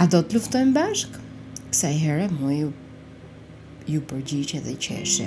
A 0.00 0.06
do 0.08 0.16
të 0.24 0.38
luftojmë 0.38 0.70
bashk? 0.72 1.16
Kësa 1.68 1.88
i 1.92 1.96
herë, 2.00 2.30
mu 2.32 2.48
ju, 2.54 2.68
ju 3.84 3.98
përgjyqe 4.08 4.62
dhe 4.64 4.72
qeshe. 4.80 5.26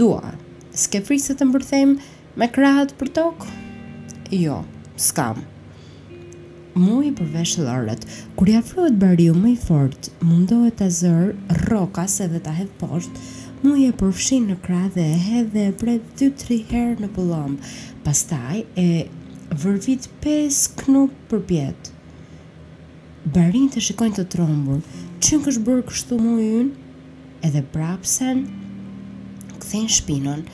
Dua, 0.00 0.32
s'ke 0.74 0.98
frisë 1.06 1.36
të 1.38 1.46
mbërthejmë 1.46 2.08
me 2.42 2.48
krahët 2.56 2.96
për 2.98 3.12
tokë? 3.20 3.52
Jo, 4.40 4.56
s'kam. 5.06 5.44
Mu 6.74 6.96
i 7.06 7.14
përvesh 7.20 7.54
lërët, 7.62 8.02
kur 8.34 8.50
i 8.50 8.56
afrohet 8.58 8.98
bariu 9.04 9.36
më 9.38 9.52
i 9.54 9.56
fort, 9.68 10.10
mundohet 10.32 10.80
të 10.82 10.90
zërë 11.00 11.66
roka 11.70 12.08
se 12.10 12.26
dhe 12.34 12.42
të 12.42 12.56
hedhë 12.58 12.78
poshtë, 12.82 13.22
mu 13.62 13.76
i 13.78 13.86
e 13.86 13.94
përfshin 14.02 14.50
në 14.50 14.58
kratë 14.66 14.96
dhe 14.98 15.10
e 15.14 15.48
dhe 15.54 15.68
e 15.70 15.72
bret 15.84 16.10
2-3 16.26 16.58
herë 16.74 17.04
në 17.06 17.14
pëllom, 17.20 17.54
pastaj 18.08 18.64
e 18.82 18.90
vërvit 19.54 20.10
5 20.26 20.64
knup 20.82 21.14
për 21.30 21.46
pjetë 21.52 21.92
barin 23.34 23.66
të 23.74 23.80
shikojnë 23.82 24.14
të 24.20 24.24
trombur, 24.30 24.82
qënë 25.18 25.40
kësh 25.44 25.56
bërë 25.66 25.84
kështu 25.88 26.18
mu 26.22 26.34
yn, 26.42 26.68
edhe 27.46 27.62
prapsen, 27.72 28.44
këthejnë 29.56 29.94
shpinon, 29.96 30.44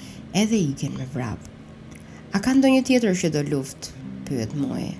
edhe 0.43 0.57
ikin 0.71 0.95
me 0.97 1.05
vrap. 1.12 1.43
A 2.33 2.41
ka 2.41 2.55
ndonjë 2.57 2.87
tjetër 2.88 3.19
që 3.23 3.31
do 3.35 3.43
luft, 3.50 3.91
pyet 4.25 4.55
mojë. 4.57 4.95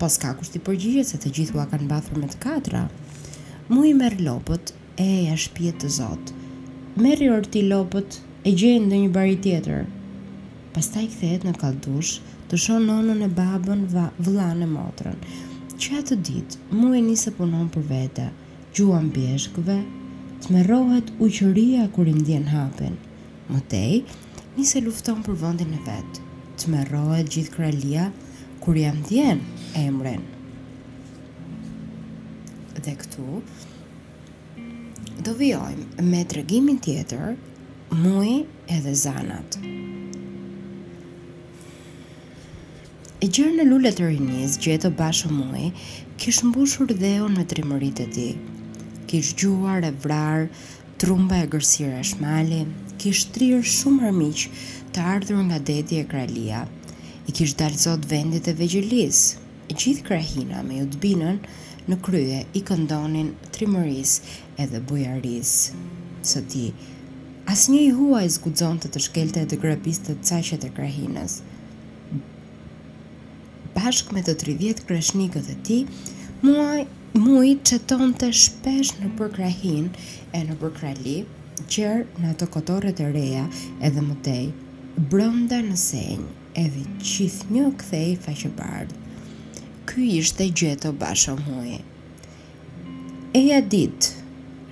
Pas 0.00 0.16
po 0.16 0.22
ka 0.22 0.32
kushti 0.38 0.62
përgjigje 0.64 1.04
se 1.10 1.20
të 1.20 1.34
gjithua 1.36 1.66
kanë 1.68 1.90
bathur 1.90 2.22
me 2.22 2.30
të 2.32 2.40
katra. 2.46 2.86
Mu 3.68 3.84
i 3.84 3.92
merë 3.98 4.24
lopët 4.24 4.72
e 4.96 5.08
e 5.26 5.28
a 5.32 5.36
shpjet 5.36 5.82
të 5.82 5.90
zotë. 5.98 6.32
Merë 7.04 7.24
i 7.26 7.30
orti 7.34 7.62
lopët 7.68 8.22
e 8.46 8.54
gjenë 8.54 8.86
ndë 8.88 9.02
një 9.02 9.10
bari 9.18 9.36
tjetër. 9.44 9.84
Pas 10.72 10.86
ta 10.94 11.02
i 11.04 11.10
kthejet 11.10 11.44
në 11.44 11.56
kaldush 11.60 12.14
të 12.48 12.62
shonë 12.64 12.86
nonën 12.88 13.26
e 13.26 13.30
babën 13.36 13.84
vla 13.92 14.48
në 14.62 14.70
motrën 14.72 15.18
që 15.78 15.94
atë 16.02 16.16
ditë 16.26 16.60
mu 16.76 16.88
e 16.98 17.00
njëse 17.06 17.30
punon 17.36 17.68
për 17.70 17.82
vete, 17.86 18.24
gjuam 18.74 19.12
bjeshkve, 19.14 19.76
të 20.42 20.54
me 20.54 20.62
rohet 20.66 21.12
kër 21.18 22.08
i 22.12 22.14
ndjen 22.18 22.48
hapen. 22.50 22.96
Mëtej, 23.50 24.00
njëse 24.56 24.82
lufton 24.82 25.22
për 25.26 25.38
vëndin 25.42 25.76
e 25.78 25.82
vetë, 25.86 26.24
të 26.58 26.72
me 26.72 26.82
rohet 26.90 27.30
gjithë 27.34 27.54
kralia 27.54 28.08
kër 28.64 28.80
i 28.82 28.86
ndjen 28.98 29.44
e 29.78 29.84
emren. 29.86 30.24
Dhe 32.82 32.96
këtu, 33.04 33.40
do 35.24 35.36
vjojmë 35.40 36.08
me 36.10 36.24
të 36.24 36.40
regimin 36.40 36.82
tjetër, 36.84 37.38
mui 38.02 38.34
edhe 38.78 38.94
zanat. 39.06 39.60
E 43.18 43.26
gjërë 43.34 43.56
në 43.56 43.64
lullet 43.66 43.96
të 43.98 44.04
rinjiz, 44.12 44.52
gjëto 44.62 44.92
bashë 44.94 45.28
muaj, 45.34 45.72
kishë 46.22 46.44
mbushur 46.52 46.92
dheo 47.00 47.24
në 47.34 47.42
trimërit 47.50 48.02
e 48.04 48.04
ti. 48.14 48.26
Kishë 49.10 49.34
gjuar 49.42 49.86
e 49.88 49.90
vrarë, 50.04 50.44
trumba 51.02 51.40
e 51.42 51.48
gërsir 51.50 51.96
e 51.98 52.04
shmali, 52.12 52.60
kishë 53.02 53.32
trirë 53.34 53.64
shumë 53.74 54.04
rëmiq 54.06 54.44
të 54.94 55.08
ardhur 55.16 55.42
nga 55.48 55.58
deti 55.72 55.98
e 55.98 56.04
kralia. 56.12 56.60
I 57.28 57.34
kishë 57.34 57.58
dalëzot 57.64 58.06
vendit 58.12 58.46
e 58.46 58.54
vegjelis, 58.60 59.24
e 59.66 59.72
gjithë 59.74 60.06
krahina 60.12 60.62
me 60.68 60.78
ju 60.78 60.86
të 60.94 61.02
binën 61.08 61.42
në 61.90 61.98
krye 62.06 62.40
i 62.54 62.64
këndonin 62.70 63.34
trimëris 63.56 64.14
edhe 64.62 64.84
bujaris. 64.92 65.56
Së 66.22 66.46
ti, 66.54 66.66
asë 67.50 67.74
një 67.74 67.82
i 67.90 67.92
hua 67.98 68.22
i 68.22 68.34
zgudzon 68.38 68.78
të 68.78 68.94
të 68.94 69.04
shkelte 69.10 69.46
të 69.50 69.58
grabiste 69.66 70.14
të 70.14 70.30
caqet 70.34 70.70
e 70.70 70.76
krahinës 70.78 71.40
bashkë 73.78 74.14
me 74.16 74.22
të 74.26 74.32
30 74.42 74.80
kreshnikët 74.88 75.48
e 75.52 75.56
ti, 75.66 75.76
muaj 76.46 76.80
muaj 77.22 77.50
që 77.70 77.76
tonë 77.90 78.16
të 78.22 78.28
shpesh 78.42 78.90
në 79.02 79.10
përkrahin 79.18 79.86
e 80.34 80.40
në 80.48 80.56
përkrali, 80.62 81.14
qërë 81.70 82.24
në 82.24 82.32
të 82.40 82.48
kotore 82.54 82.90
e 82.90 83.06
reja 83.14 83.44
edhe 83.88 84.02
mëtej, 84.08 84.48
brënda 85.12 85.60
në 85.68 85.76
senjë 85.84 86.30
edhe 86.64 86.82
qithë 87.10 87.52
një 87.54 87.68
këthej 87.82 88.12
faqë 88.26 88.50
bardhë. 88.58 89.04
Ky 89.88 90.08
ishte 90.18 90.48
gjeto 90.60 90.92
basho 91.02 91.36
muaj. 91.44 91.78
Eja 93.38 93.62
dit, 93.74 94.10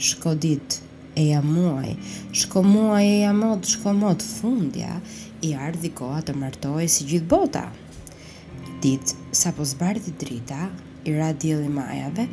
shko 0.09 0.35
dit, 0.47 0.81
eja 1.19 1.41
muaj, 1.47 1.95
shko 2.43 2.63
muaj, 2.67 3.07
eja 3.15 3.33
mod, 3.39 3.67
shko 3.71 3.95
mod, 4.03 4.27
fundja, 4.37 4.99
i 5.47 5.55
ardhikoa 5.67 6.23
të 6.27 6.37
mërtoj 6.43 6.89
si 6.91 7.07
gjithë 7.15 7.31
bota 7.35 7.69
ditë, 8.87 9.19
sa 9.41 9.51
po 9.57 9.67
zbardhi 9.69 10.15
drita, 10.21 10.71
i 11.07 11.11
ra 11.15 11.31
i 11.43 11.69
majave, 11.71 12.27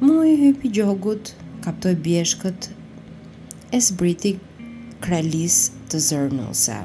mu 0.00 0.20
hypi 0.42 0.70
gjogut, 0.76 1.32
kaptoj 1.64 1.94
bjeshkët, 2.06 2.62
e 3.76 3.78
zbriti 3.86 4.32
kralis 5.04 5.56
të 5.90 5.98
zërnusa. 6.08 6.82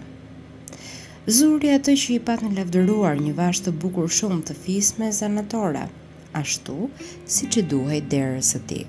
Zuri 1.38 1.70
atë 1.76 1.94
që 2.02 2.14
i 2.16 2.20
pat 2.28 2.44
në 2.46 2.54
lefderuar 2.60 3.18
një 3.22 3.34
vash 3.38 3.62
të 3.66 3.74
bukur 3.84 4.08
shumë 4.20 4.46
të 4.48 4.56
fis 4.64 4.94
me 5.02 5.10
zanatora, 5.18 5.86
ashtu 6.42 6.90
si 7.36 7.50
që 7.54 7.66
duhej 7.74 8.02
derës 8.14 8.54
e 8.62 8.64
ti. 8.70 8.80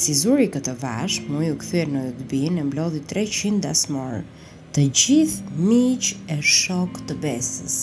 Si 0.00 0.16
zuri 0.18 0.48
këtë 0.52 0.74
vash 0.82 1.20
mu 1.28 1.44
u 1.46 1.54
këthyre 1.62 1.92
në 1.94 2.02
dëbin 2.20 2.58
e 2.62 2.68
mblodhi 2.68 3.02
300 3.14 3.70
asmor 3.76 4.22
të 4.74 4.88
gjithë 5.00 5.58
miq 5.68 6.14
e 6.34 6.40
Shok 6.58 7.02
të 7.08 7.18
besës 7.24 7.78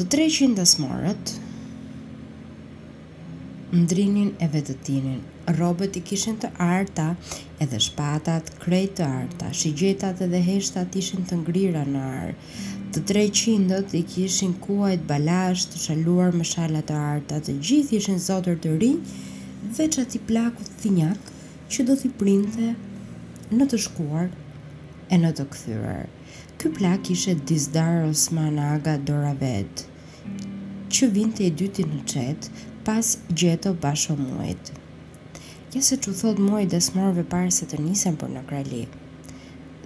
të 0.00 0.04
treqin 0.14 0.54
smorët, 0.64 1.30
ndrinin 3.76 4.30
e 4.40 4.46
vetëtinin, 4.48 5.18
robët 5.58 5.98
i 5.98 6.02
kishin 6.08 6.38
të 6.40 6.48
arta 6.64 7.08
edhe 7.60 7.76
shpatat, 7.84 8.48
krejt 8.62 8.94
të 8.96 9.04
arta, 9.16 9.50
shigjetat 9.62 10.22
edhe 10.24 10.40
heshtat 10.46 10.96
ishin 10.96 11.26
të 11.28 11.36
ngrira 11.42 11.82
në 11.84 12.04
arë, 12.06 12.32
të 12.94 13.02
tre 13.10 13.24
qindët 13.42 13.92
i 13.98 14.00
kishin 14.14 14.54
kuajt 14.64 15.04
balasht 15.10 15.74
të 15.74 15.82
shaluar 15.84 16.32
me 16.32 16.48
shalat 16.48 16.88
të 16.88 16.96
arta, 17.10 17.42
të 17.44 17.58
gjithë 17.60 17.98
ishin 18.00 18.24
zotër 18.30 18.56
të 18.64 18.72
rinjë, 18.78 19.18
veç 19.76 20.00
ati 20.06 20.22
plakut 20.30 20.64
të 20.70 20.80
thinjak 20.86 21.30
që 21.68 21.88
do 21.90 21.98
t'i 22.00 22.08
printe 22.20 22.70
në 23.52 23.68
të 23.68 23.82
shkuar 23.90 24.32
e 25.12 25.20
në 25.20 25.34
të 25.36 25.48
këthyrër. 25.52 26.08
Ky 26.60 26.68
plak 26.76 27.08
ishe 27.12 27.32
Dizdar 27.48 28.02
Osman 28.08 28.56
Aga 28.70 28.96
Doravet. 29.04 29.70
vetë 29.76 29.89
që 30.94 31.08
vinte 31.14 31.44
i 31.46 31.50
dyti 31.54 31.84
në 31.86 32.00
qetë 32.10 32.66
pas 32.86 33.10
gjeto 33.38 33.70
basho 33.82 34.16
muajt. 34.18 34.72
Ja 35.70 35.82
se 35.86 35.94
që 36.02 36.14
thot 36.18 36.40
muajt 36.42 36.72
dasmorve 36.72 37.22
pare 37.30 37.52
se 37.54 37.68
të 37.70 37.78
nisen 37.84 38.16
për 38.18 38.32
në 38.34 38.42
krali. 38.48 38.80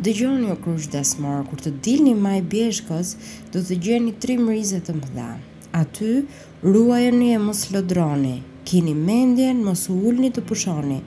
Dëgjoni 0.05 0.49
o 0.53 0.57
krush 0.65 0.89
dasmor, 0.91 1.45
kur 1.49 1.61
të 1.61 1.73
dilni 1.87 2.15
maj 2.19 2.41
bjeshkës, 2.53 3.11
do 3.53 3.61
të 3.63 3.77
gjeni 3.85 4.15
tri 4.23 4.39
mrizet 4.41 4.89
të 4.89 4.95
mëdha. 5.01 5.29
Aty, 5.77 6.25
ruajeni 6.65 7.29
e 7.35 7.39
mos 7.43 7.67
lodroni, 7.75 8.39
kini 8.67 8.95
mendjen, 8.95 9.61
mos 9.67 9.85
u 9.93 9.99
ullni 10.09 10.33
të 10.35 10.43
pushoni, 10.49 10.99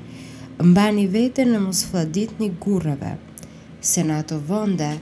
mbani 0.63 1.07
vete 1.11 1.43
në 1.47 1.59
mos 1.65 1.81
fladit 1.89 2.37
një 2.39 2.51
gurëve, 2.63 3.13
se 3.81 4.05
në 4.05 4.21
ato 4.23 4.37
vënde, 4.51 4.93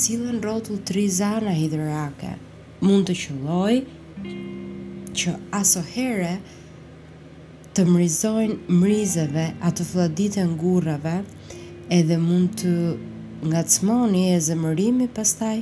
silën 0.00 0.40
rotu 0.44 0.78
tri 0.88 1.04
zana 1.08 1.52
hidrake, 1.56 2.32
mund 2.84 3.08
të 3.10 3.18
qëlloj, 3.24 3.78
që 5.14 5.32
aso 5.60 5.82
herë 5.94 6.34
të 7.76 7.84
mrizojnë 7.90 8.76
mrizeve 8.80 9.48
atë 9.68 9.86
vëllëdite 9.90 10.44
ngurrave 10.52 11.14
edhe 11.96 12.18
mund 12.24 12.54
të 12.60 12.74
ngacmoni 13.52 14.26
e 14.34 14.36
zemërimi 14.48 15.08
pastaj 15.16 15.56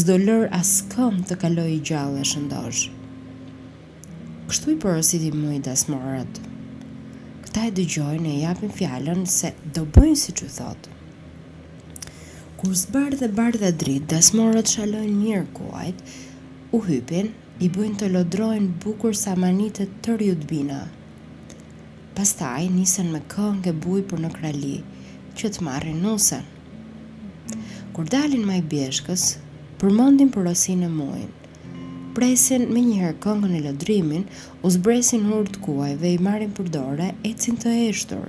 zdo 0.00 0.16
lër 0.24 0.48
as 0.58 0.72
këm 0.94 1.22
të 1.28 1.38
kaloi 1.44 1.76
gjallë 1.90 2.22
e 2.22 2.26
shëndosh 2.32 2.82
kështu 4.50 4.72
i 4.74 4.78
përësit 4.82 5.26
i 5.28 5.30
më 5.36 5.54
i 5.58 5.60
dasmorët 5.68 6.40
këta 7.46 7.68
e 7.70 7.74
dëgjojnë 7.78 8.32
e 8.34 8.40
japin 8.42 8.74
fjallën 8.80 9.24
se 9.38 9.54
do 9.78 9.86
bëjnë 9.96 10.20
si 10.24 10.34
që 10.40 10.50
thot 10.58 10.90
kur 12.60 12.76
së 12.80 12.92
bardhe 13.38 13.68
dritë, 13.82 14.10
dasmorët 14.12 14.72
shalojnë 14.74 15.16
mirë 15.22 15.46
kuajt 15.56 16.04
u 16.76 16.80
hypin 16.88 17.32
i 17.62 17.68
bëjnë 17.70 17.98
të 18.02 18.06
lodrojnë 18.10 18.70
bukur 18.82 19.14
sa 19.14 19.36
manitët 19.38 19.90
të 20.02 20.16
rjutbina. 20.20 20.78
Pastaj, 22.16 22.64
nisën 22.74 23.06
me 23.12 23.20
këngë 23.30 23.70
e 23.70 23.74
buj 23.84 24.00
për 24.10 24.22
në 24.24 24.30
krali, 24.34 24.72
që 25.38 25.50
të 25.54 25.62
marri 25.66 25.92
nusën. 25.94 26.42
Kur 27.94 28.10
dalin 28.10 28.42
maj 28.48 28.58
bjeshkës, 28.72 29.28
përmondin 29.78 30.32
për 30.34 30.48
rosin 30.50 30.82
e 30.82 30.90
mujnë. 30.96 31.30
Presin 32.14 32.66
me 32.74 32.82
njëherë 32.88 33.18
këngën 33.22 33.54
e 33.58 33.62
lodrimin, 33.68 34.26
u 34.66 34.70
zbresin 34.70 35.26
hurë 35.30 35.54
të 35.54 35.62
kuajve 35.66 36.10
i 36.14 36.18
marrin 36.26 36.52
për 36.54 36.68
dore 36.76 37.08
e 37.26 37.32
cin 37.42 37.56
të 37.58 37.72
eshtur, 37.86 38.26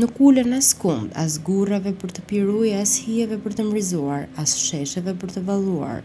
nuk 0.00 0.16
ullën 0.28 0.52
as 0.56 0.72
kund, 0.80 1.12
as 1.24 1.36
gurrave 1.48 1.92
për 2.00 2.12
të 2.18 2.26
piruja, 2.28 2.84
as 2.84 2.96
hijeve 3.08 3.40
për 3.44 3.56
të 3.58 3.68
mrizuar, 3.72 4.28
as 4.40 4.56
sheshëve 4.68 5.16
për 5.24 5.34
të 5.36 5.44
valuar, 5.48 6.00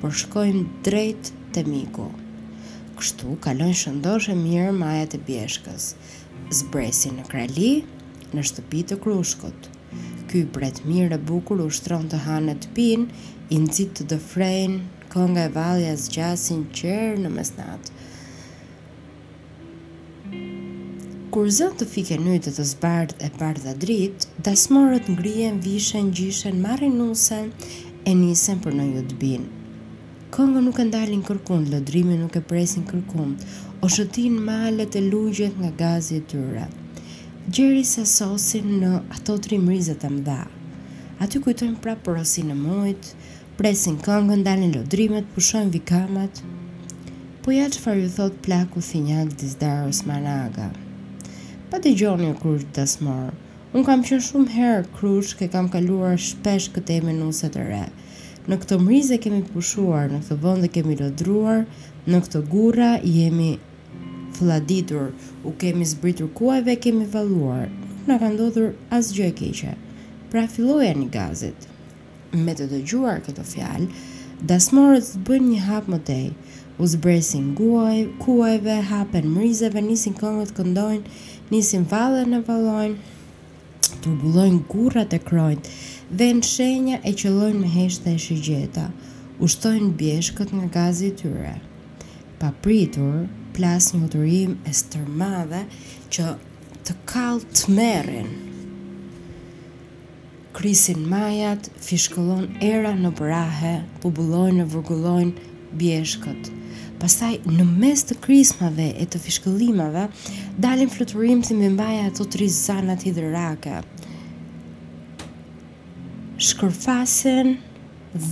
por 0.00 0.12
shkojnë 0.24 0.66
drejt, 0.88 1.32
të 1.54 1.62
miku. 1.70 2.08
Kështu 2.98 3.36
kalojnë 3.44 3.76
shëndosh 3.80 4.30
e 4.32 4.36
mirë 4.38 4.72
majat 4.76 5.14
e 5.18 5.22
bjeshkës, 5.28 5.84
zbresi 6.60 7.12
në 7.14 7.26
krali, 7.30 7.68
në 8.34 8.44
shtëpi 8.50 8.80
të 8.90 8.98
krushkut. 9.04 9.68
Ky 10.30 10.42
bret 10.56 10.80
mirë 10.90 11.18
e 11.20 11.24
bukur 11.28 11.62
u 11.62 11.68
shtron 11.78 12.08
të 12.10 12.18
hanë 12.26 12.56
të 12.64 12.72
pin, 12.78 13.06
i 13.54 13.58
nëzit 13.62 13.94
të 13.98 14.08
dëfrejnë, 14.14 14.80
konga 15.14 15.44
e 15.46 15.52
valja 15.56 15.94
zgjasin 16.04 16.64
qërë 16.80 17.20
në 17.22 17.30
mesnatë. 17.36 18.00
Kur 21.34 21.48
zënë 21.50 21.78
të 21.80 21.90
fike 21.90 22.16
nëjtë 22.24 22.54
të 22.58 22.64
zbardh 22.72 23.22
e 23.26 23.30
bardha 23.38 23.74
dritë, 23.84 24.32
dasmorët 24.46 25.10
ngrien, 25.16 25.58
vishen, 25.66 26.10
gjishen, 26.14 26.58
marrin 26.66 26.94
nusen 26.98 27.50
e 28.06 28.14
nisen 28.14 28.62
për 28.66 28.78
në 28.80 28.86
jutë 28.96 29.20
Kongo 30.34 30.58
nuk 30.66 30.78
e 30.82 30.84
ndalin 30.88 31.20
kërkun, 31.28 31.62
lëdrimi 31.72 32.14
nuk 32.18 32.34
e 32.34 32.40
presin 32.50 32.82
kërkun, 32.90 33.30
o 33.84 33.86
shëtin 33.94 34.34
malet 34.48 34.92
e 34.98 35.02
lugjet 35.10 35.54
nga 35.60 35.70
gazi 35.82 36.14
e 36.20 36.24
tyre. 36.30 36.64
Gjeri 37.52 37.84
se 37.94 38.02
sosin 38.18 38.66
në 38.80 38.90
ato 39.14 39.36
tri 39.44 39.56
mrizet 39.62 40.02
e 40.02 40.10
mdha. 40.16 40.40
Aty 41.22 41.36
kujtojnë 41.44 41.78
pra 41.84 41.94
porosin 42.02 42.50
e 42.50 42.56
mujt, 42.66 43.12
presin 43.60 43.94
këngën, 44.06 44.42
ndalin 44.42 44.74
lodrimet, 44.74 45.30
pushojnë 45.36 45.70
vikamat. 45.76 46.42
Po 47.46 47.54
ja 47.54 47.70
që 47.70 47.84
farë 47.84 48.02
ju 48.02 48.10
thot 48.18 48.42
plaku 48.42 48.82
thinjak 48.90 49.30
dizdarë 49.38 49.86
Osmanaga. 49.92 50.72
Pa 51.70 51.78
të 51.78 51.94
gjoni 52.00 52.32
u 52.34 52.40
kërë 52.42 52.66
të 52.74 52.88
smorë. 52.96 53.36
Unë 53.70 53.86
kam 53.90 54.02
qënë 54.10 54.26
shumë 54.32 54.54
herë 54.58 54.86
krush 54.98 55.36
që 55.38 55.46
kam 55.54 55.70
kaluar 55.70 56.18
shpesh 56.18 56.72
këtë 56.74 56.98
e 56.98 57.06
menuset 57.12 57.54
e 57.62 57.68
rejë 57.70 57.92
në 58.48 58.56
këtë 58.60 58.76
mrizë 58.82 59.16
kemi 59.24 59.40
pushuar, 59.52 60.10
në 60.12 60.18
këtë 60.20 60.36
vend 60.42 60.66
e 60.66 60.68
kemi 60.72 60.96
lëdruar, 60.98 61.62
në 62.04 62.18
këtë 62.26 62.40
gura 62.52 62.90
jemi 63.00 63.54
fladitur, 64.36 65.06
u 65.48 65.52
kemi 65.62 65.86
zbritur 65.88 66.28
kuajve, 66.36 66.74
kemi 66.84 67.06
valuar, 67.14 67.70
në 68.08 68.18
ka 68.20 68.28
ndodhur 68.34 68.74
asgjë 68.92 69.28
gjë 69.30 69.30
e 69.30 69.34
keqe. 69.38 69.72
Pra 70.32 70.42
filloja 70.50 70.90
një 70.98 71.08
gazit. 71.14 71.68
Me 72.36 72.52
të 72.58 72.66
dëgjuar 72.74 73.22
këtë 73.24 73.46
fjalë, 73.48 73.88
dasmorët 74.50 75.08
të 75.14 75.24
bëjnë 75.30 75.50
një 75.54 75.62
hap 75.70 75.88
më 75.94 76.00
tej, 76.10 76.26
u 76.76 76.88
zbresin 76.92 77.50
guaj, 77.56 78.02
kuajve, 78.24 78.76
hapen 78.90 79.30
mrizeve, 79.38 79.80
nisin 79.86 80.16
këngët 80.20 80.52
këndojnë, 80.56 81.16
nisin 81.54 81.86
valën 81.94 82.36
e 82.36 82.42
valojnë, 82.44 83.12
turbulojnë 84.04 84.64
gurrat 84.68 85.14
e 85.16 85.22
krojnë, 85.22 85.76
dhe 86.12 86.26
në 86.36 86.44
shenja 86.44 86.98
e 87.08 87.12
qëllojnë 87.20 87.60
me 87.62 87.70
heshtë 87.70 88.12
e 88.16 88.20
shëgjeta, 88.24 88.88
ushtojnë 89.44 89.92
bjeshkët 90.00 90.50
nga 90.56 90.68
gazi 90.76 91.08
tyre. 91.20 91.54
Pa 92.40 92.50
pritur, 92.64 93.24
plas 93.56 93.92
një 93.94 94.08
të 94.12 94.24
e 94.68 94.74
stërmadhe 94.76 95.62
që 96.12 96.24
të 96.84 96.96
kalë 97.08 97.48
të 97.56 97.72
merin. 97.76 98.28
Krisin 100.54 101.06
majat, 101.10 101.70
fishkëllon 101.82 102.58
era 102.62 102.92
në 102.94 103.10
brahe, 103.20 103.74
pubullojnë 104.04 104.62
e 104.62 104.68
vërgullojnë 104.74 105.48
bjeshkët. 105.80 106.50
Pasaj, 107.00 107.32
në 107.48 107.64
mes 107.80 108.04
të 108.08 108.20
krismave 108.22 108.92
e 109.02 109.06
të 109.10 109.18
fishkëllimave, 109.24 110.06
dalin 110.62 110.92
fluturim 110.94 111.42
të 111.44 111.56
mbaja 111.72 112.10
të 112.14 112.28
tri 112.36 112.46
zanat 112.54 113.02
i 113.08 113.12
shkërfasin 116.44 117.48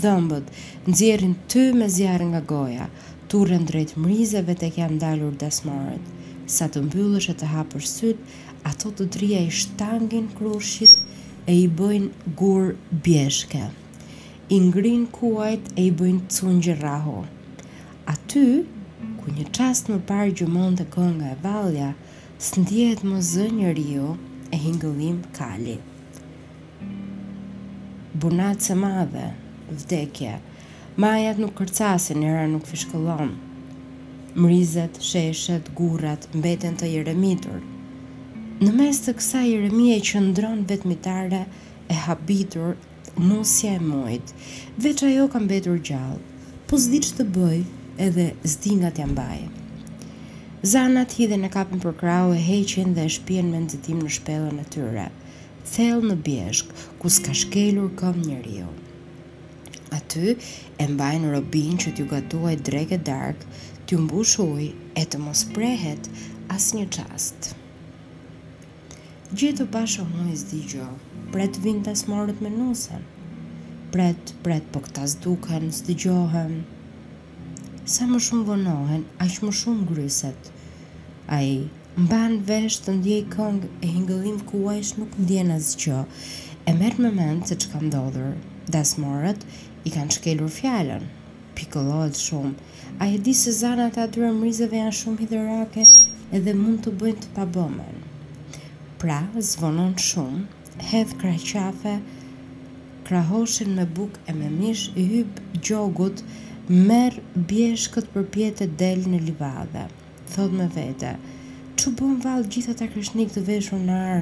dhëmbët, 0.02 0.46
nxjerrin 0.90 1.34
ty 1.50 1.62
me 1.78 1.86
zjarën 1.96 2.30
nga 2.34 2.42
goja, 2.52 2.86
turren 3.30 3.64
drejt 3.68 3.92
mrizeve 4.02 4.54
tek 4.62 4.74
janë 4.82 4.98
dalur 5.02 5.34
dasmorët. 5.40 6.02
Sa 6.56 6.66
të 6.68 6.82
mbyllësh 6.88 7.30
e 7.32 7.34
të 7.40 7.48
hapësh 7.54 7.86
syt, 7.98 8.18
ato 8.68 8.90
të 8.92 9.06
drija 9.14 9.40
i 9.46 9.52
shtangin 9.60 10.26
krushit 10.38 10.92
e 11.48 11.54
i 11.62 11.64
bëjnë 11.78 12.34
gur 12.40 12.66
bjeshke. 13.06 13.62
I 14.54 14.58
ngrin 14.66 15.06
kuajt 15.18 15.70
e 15.80 15.86
i 15.88 15.94
bëjnë 16.00 16.26
cungjë 16.36 16.76
raho. 16.82 17.18
Aty, 18.14 18.44
ku 19.22 19.32
një 19.38 19.46
qast 19.56 19.88
më 19.92 20.02
parë 20.10 20.36
gjumon 20.42 20.76
të 20.78 20.86
kënga 20.96 21.32
e 21.36 21.40
valja, 21.48 21.90
së 22.48 22.66
ndjetë 22.66 23.08
më 23.12 23.22
zë 23.32 23.48
një 23.62 23.72
rio 23.80 24.12
e 24.52 24.60
hingëllim 24.66 25.24
kalit 25.38 25.88
burnatë 28.20 28.62
së 28.68 28.74
madhe, 28.76 29.28
vdekje. 29.72 30.34
Majat 31.02 31.38
nuk 31.40 31.54
kërcasin, 31.56 32.18
njëra 32.20 32.46
nuk 32.52 32.66
fishkëllon. 32.68 33.30
Mrizet, 34.44 34.98
sheshet, 35.00 35.70
gurat, 35.78 36.26
mbeten 36.36 36.76
të 36.76 36.90
jeremitur. 36.92 37.60
Në 38.62 38.72
mes 38.76 39.00
të 39.04 39.14
kësa 39.18 39.42
jeremie 39.48 39.96
që 40.08 40.20
ndron 40.28 40.64
vetmitare 40.68 41.46
e 41.90 41.96
habitur, 42.06 42.76
nusja 43.18 43.76
e 43.78 43.80
mojt, 43.84 44.34
veç 44.84 45.02
ajo 45.08 45.26
kam 45.32 45.48
betur 45.50 45.80
gjallë, 45.90 46.20
po 46.68 46.78
zdi 46.80 47.00
që 47.04 47.16
të 47.18 47.26
bëj 47.36 47.58
edhe 48.06 48.28
zdingat 48.52 49.00
jam 49.00 49.16
bajë. 49.16 49.48
Zanat 50.74 51.16
hidhen 51.18 51.48
e 51.48 51.50
kapin 51.52 51.80
për 51.82 51.96
krau 52.00 52.30
e 52.36 52.38
heqin 52.38 52.92
dhe 52.94 53.08
e 53.08 53.12
shpjen 53.16 53.48
me 53.50 53.64
nëzitim 53.64 54.04
në 54.04 54.12
shpelën 54.20 54.62
e 54.62 54.68
tyre 54.76 55.08
thellë 55.72 56.04
në 56.10 56.16
bjeshk, 56.26 56.72
ku 57.00 57.08
s'ka 57.14 57.32
shkelur 57.42 57.88
këm 58.00 58.18
një 58.26 58.38
rio. 58.46 58.66
Aty 59.96 60.34
e 60.36 60.84
mbajnë 60.90 61.30
robin 61.32 61.78
që 61.84 61.94
t'ju 61.96 62.04
gatuaj 62.10 62.58
dreke 62.68 62.98
dark, 63.08 63.46
t'ju 63.88 64.02
mbush 64.04 64.34
e 65.00 65.04
të 65.10 65.20
mos 65.24 65.46
prehet 65.56 66.10
as 66.56 66.68
një 66.76 66.84
qast. 66.96 67.54
Gjithë 69.32 69.64
bashkë 69.74 70.04
më 70.12 70.26
i 70.32 70.36
zdigjo, 70.42 70.88
pret 71.32 71.56
vind 71.64 71.86
të 71.88 71.96
smorët 72.02 72.44
me 72.44 72.50
nusën, 72.56 73.04
pret, 73.94 74.34
pret, 74.44 74.64
po 74.74 74.80
këta 74.84 75.06
zduken, 75.14 75.70
zdigjohen. 75.72 76.58
Sa 77.88 78.04
më 78.12 78.20
shumë 78.26 78.48
vënohen, 78.52 79.08
aq 79.24 79.40
më 79.48 79.52
shumë 79.62 79.86
gryset, 79.88 80.52
a 81.32 81.40
i 81.44 81.54
mban 82.00 82.36
vesh 82.48 82.76
të 82.82 82.92
ndjej 83.00 83.22
këngë 83.32 83.68
e 83.86 83.88
hingëllim 83.94 84.36
ku 84.50 84.58
ajsh 84.74 84.92
nuk 84.98 85.16
ndjen 85.22 85.50
asgjë. 85.56 85.96
E 86.70 86.72
merr 86.78 87.00
me 87.04 87.10
mend 87.16 87.42
se 87.48 87.56
çka 87.64 87.76
ndodhur. 87.84 88.30
Dasmorët 88.72 89.44
i 89.88 89.92
kanë 89.96 90.14
shkelur 90.16 90.52
fjalën. 90.54 91.04
Pikëllohet 91.58 92.16
shumë. 92.24 92.54
A 93.02 93.10
e 93.16 93.18
di 93.26 93.34
se 93.40 93.52
zanat 93.58 93.98
atyre 94.04 94.30
mrizëve 94.36 94.80
janë 94.80 94.96
shumë 95.00 95.20
hidrake 95.24 95.84
edhe 96.38 96.54
mund 96.62 96.80
të 96.86 96.94
bëjnë 97.02 97.20
të 97.26 97.32
pabëmen. 97.36 98.00
Pra, 99.02 99.18
zvonon 99.52 99.92
shumë, 100.00 100.46
hedh 100.92 101.12
kraqafe, 101.20 101.94
krahoshin 103.08 103.76
me 103.76 103.84
buk 103.98 104.16
e 104.26 104.32
me 104.38 104.48
mish, 104.58 104.86
i 105.00 105.02
hyp 105.12 105.42
gjogut, 105.60 106.24
merë 106.88 107.20
bjesh 107.52 107.90
këtë 107.94 108.14
përpjetet 108.16 108.78
del 108.80 109.04
në 109.12 109.22
livadhe. 109.28 109.88
Thot 110.32 110.54
me 110.56 110.68
vete, 110.78 111.16
që 111.82 111.90
bon 111.98 112.18
valë 112.22 112.46
gjitha 112.52 112.76
ta 112.78 112.86
kryshnik 112.86 113.32
të 113.34 113.40
veshur 113.48 113.80
në 113.82 113.94
arë, 114.06 114.20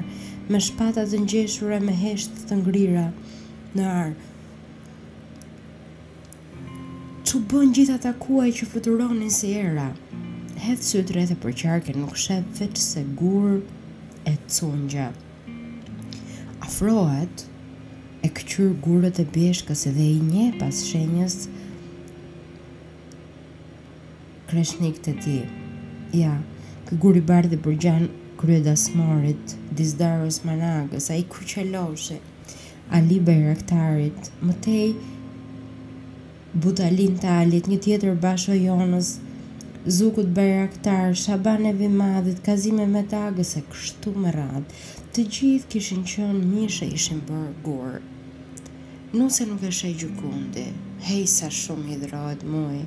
me 0.49 0.57
shpatat 0.65 1.11
të 1.11 1.17
njëshur 1.21 1.75
e 1.75 1.79
me 1.85 1.93
heshtë 1.93 2.45
të 2.49 2.57
ngrira 2.63 3.03
në 3.77 3.89
arë. 3.91 4.29
Që 7.29 7.41
bon 7.51 7.69
gjitha 7.77 7.99
ta 8.01 8.15
kuaj 8.19 8.47
që 8.57 8.67
fluturonin 8.71 9.29
si 9.31 9.51
era, 9.59 9.91
hedhë 10.63 10.87
sy 10.87 11.03
të 11.05 11.17
rethe 11.19 11.37
për 11.43 11.53
qarke 11.61 11.93
nuk 11.95 12.17
shetë 12.19 12.63
veç 12.63 12.81
se 12.81 13.05
gurë 13.19 13.59
e 14.31 14.33
cungja. 14.55 15.11
Afrohet 16.65 17.43
e 18.25 18.31
këqyrë 18.39 18.73
gurët 18.87 19.21
e 19.21 19.27
bishkës 19.37 19.85
edhe 19.91 20.07
i 20.15 20.21
nje 20.31 20.47
pas 20.59 20.81
shenjës 20.89 21.37
kreshnik 24.49 24.97
të 25.05 25.15
ti. 25.23 25.37
Ja, 26.11 26.25
yeah 26.31 26.50
Guri 26.99 27.21
Bardh 27.23 27.53
për 27.55 27.59
Burgjan 27.63 28.01
kryedas 28.41 28.81
morit, 28.99 29.51
Dizdarës 29.79 30.41
Managës, 30.47 31.05
a 31.13 31.15
i 31.15 31.21
kryqeloshe, 31.31 32.17
Ali 32.97 33.19
Bajraktarit, 33.29 34.27
mëtej 34.43 34.97
Butalin 36.65 37.13
Talit, 37.21 37.69
një 37.71 37.77
tjetër 37.85 38.17
basho 38.25 38.57
jonës, 38.57 39.13
Zukut 39.87 40.33
Bajraktar, 40.35 41.15
Shaban 41.15 41.65
e 41.69 41.71
Vimadit, 41.79 42.41
Kazime 42.45 43.05
tagës 43.13 43.53
e 43.55 43.63
kështu 43.71 44.13
më 44.25 44.35
radhë, 44.35 44.79
të 45.15 45.25
gjithë 45.37 45.71
kishin 45.71 46.03
qënë 46.11 46.43
mishë 46.51 46.89
e 46.91 46.97
ishin 46.99 47.21
bërë 47.31 47.53
gurë. 47.69 48.01
Nuse 49.15 49.47
nuk 49.47 49.63
e 49.63 49.71
shëj 49.79 49.95
gjukundi, 50.03 50.65
hej 51.07 51.23
sa 51.37 51.47
shumë 51.49 51.87
hidrojt 51.95 52.43
muj, 52.45 52.83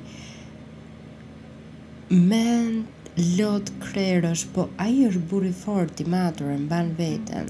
mend 2.33 3.04
lot 3.15 3.69
krerësh, 3.79 4.43
po 4.51 4.67
ai 4.75 5.05
është 5.07 5.21
burri 5.31 5.51
i 5.53 5.55
fortë 5.55 6.03
i 6.03 6.07
matur 6.11 6.49
e 6.51 6.57
mban 6.59 6.89
veten. 6.97 7.47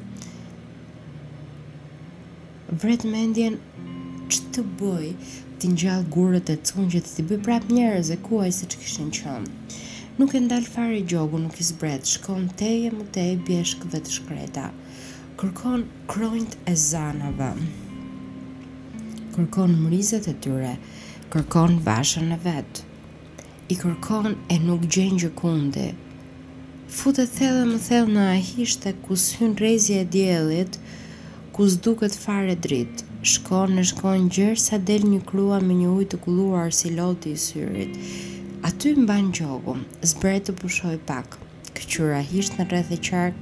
Vret 2.84 3.06
mendjen 3.10 3.58
që 4.30 4.44
të 4.54 4.66
bëj 4.80 5.08
ti 5.62 5.72
ngjall 5.74 6.06
gurët 6.14 6.52
e 6.54 6.60
cunë 6.70 7.00
t'i 7.00 7.10
të 7.10 7.26
bëj 7.32 7.40
prap 7.48 7.66
njerëz 7.72 8.12
e 8.14 8.20
kuaj 8.28 8.52
se 8.60 8.70
që 8.70 8.84
kishën 8.84 9.10
qënë. 9.18 9.82
Nuk 10.22 10.36
e 10.38 10.44
ndalë 10.46 10.70
fare 10.72 11.02
gjogu, 11.12 11.42
nuk 11.42 11.58
i 11.62 11.66
zbret, 11.72 12.06
shkon 12.08 12.46
teje 12.60 12.94
mu 12.94 13.08
teje 13.18 13.42
bjeshk 13.48 13.88
dhe 13.92 14.04
të 14.06 14.14
shkreta. 14.20 14.70
Kërkon 15.42 15.88
krojnët 16.12 16.54
e 16.70 16.76
zanëve. 16.90 17.50
Kërkon 19.36 19.74
mërizet 19.82 20.30
e 20.32 20.36
tyre. 20.46 20.78
Kërkon 21.34 21.80
vashën 21.90 22.32
e 22.38 22.38
vetë 22.46 22.92
i 23.70 23.76
kërkon 23.82 24.36
e 24.52 24.60
nuk 24.62 24.84
gjenë 24.94 25.24
gjë 25.24 25.30
kunde. 25.40 25.86
Fute 26.96 27.24
thellë 27.28 27.64
më 27.72 27.80
thellë 27.88 28.14
në 28.16 28.26
ahishte 28.36 28.92
Kus 29.08 29.24
hynë 29.40 29.58
rezi 29.64 29.96
e 30.02 30.06
djelit, 30.16 30.78
ku 31.56 31.66
s'duket 31.72 32.14
fare 32.26 32.54
dritë. 32.66 33.08
Shkon 33.26 33.74
në 33.74 33.86
shkon 33.90 34.28
gjërë 34.36 34.62
sa 34.62 34.78
del 34.86 35.08
një 35.10 35.24
krua 35.26 35.58
me 35.66 35.74
një 35.80 35.88
ujtë 35.96 36.12
të 36.14 36.20
kulluar 36.28 36.70
si 36.78 36.92
loti 36.94 37.32
i 37.34 37.42
syrit. 37.42 37.96
Aty 38.68 38.92
mban 39.00 39.32
gjogu, 39.34 39.80
zbret 40.12 40.46
të 40.48 40.56
pushoj 40.60 41.00
pak. 41.10 41.40
Këqyra 41.76 42.22
hisht 42.30 42.60
në 42.60 42.68
rreth 42.70 42.94
e 42.94 43.00
qark, 43.10 43.42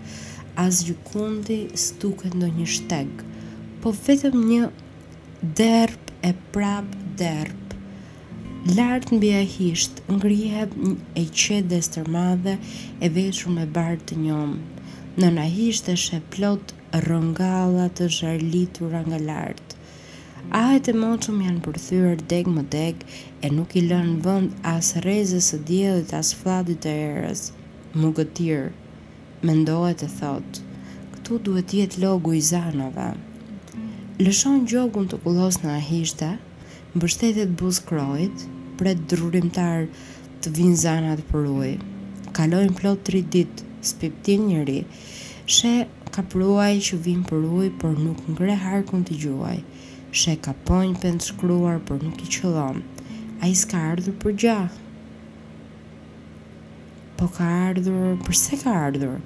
as 0.56 0.86
gjukundi 0.88 1.66
s'duket 1.76 2.38
në 2.40 2.54
një 2.62 2.70
shteg. 2.78 3.12
Po 3.84 3.92
vetëm 4.00 4.40
një 4.54 4.72
derp 5.60 6.14
e 6.24 6.32
prap 6.56 6.88
derp 7.20 7.63
lart 8.64 9.10
mbi 9.12 9.28
e 9.36 9.42
hisht 9.46 9.92
ngrihet 10.08 10.72
e 11.20 11.22
qetë 11.28 11.68
dhe 11.68 11.80
stërmadhe 11.84 12.54
e 13.04 13.08
veshur 13.16 13.52
me 13.52 13.64
bar 13.78 13.98
të 14.08 14.16
njom 14.24 14.54
në 15.20 15.32
na 15.36 15.44
hisht 15.52 15.90
e 15.92 15.96
shë 16.00 16.22
plot 16.32 16.72
rëngalla 17.06 17.90
të 18.00 18.08
zharlitura 18.18 19.02
nga 19.08 19.20
lart 19.24 19.76
ahet 20.62 20.88
e 20.92 20.94
moqëm 21.00 21.42
janë 21.48 21.64
përthyer 21.68 22.16
deg 22.36 22.48
më 22.56 22.64
deg 22.78 23.04
e 23.44 23.52
nuk 23.58 23.76
i 23.76 23.84
lën 23.90 24.16
vend 24.30 24.56
as 24.72 24.94
rrezës 25.08 25.52
së 25.52 25.60
diellit 25.72 26.16
as 26.22 26.32
fladit 26.34 26.86
të 26.88 26.96
erës 27.12 27.44
mugëtir 28.06 28.70
mendohet 29.44 30.00
të 30.06 30.12
thot 30.22 30.64
këtu 31.18 31.42
duhet 31.50 31.76
jetë 31.82 32.00
logu 32.08 32.32
i 32.40 32.42
zanova. 32.54 33.12
lëshon 34.24 34.64
gjogun 34.66 35.12
të 35.12 35.20
kullos 35.28 35.60
në 35.68 35.76
ahishta 35.82 36.32
Mbështetet 36.94 37.50
buzë 37.58 37.82
krojtë, 37.90 38.44
pret 38.80 39.00
drurimtar 39.10 39.86
të 40.44 40.52
vinë 40.58 40.78
zanat 40.84 41.22
për 41.32 41.48
uj. 41.52 41.72
Kalojnë 42.34 42.76
plot 42.80 43.04
3 43.10 43.22
ditë, 43.36 43.66
spiptin 43.86 44.48
njëri, 44.50 44.80
she 45.56 45.74
ka 46.16 46.24
pruaj 46.34 46.72
që 46.88 47.00
vinë 47.08 47.28
për 47.30 47.46
uj, 47.60 47.68
por 47.82 47.94
nuk 48.02 48.24
ngre 48.34 48.56
harkun 48.64 49.04
të 49.06 49.20
gjuaj. 49.26 49.58
She 50.24 50.36
ka 50.46 50.56
pojnë 50.68 51.00
për 51.04 51.16
në 51.20 51.28
shkruar, 51.28 51.80
por 51.90 52.02
nuk 52.06 52.22
i 52.26 52.32
qëllon. 52.38 52.82
A 53.44 53.50
i 53.52 53.56
s'ka 53.60 53.80
ardhur 53.94 54.16
për 54.24 54.36
gjah. 54.44 54.76
Po 57.18 57.30
ka 57.38 57.48
ardhur, 57.70 58.14
përse 58.26 58.60
ka 58.64 58.74
ardhur? 58.88 59.18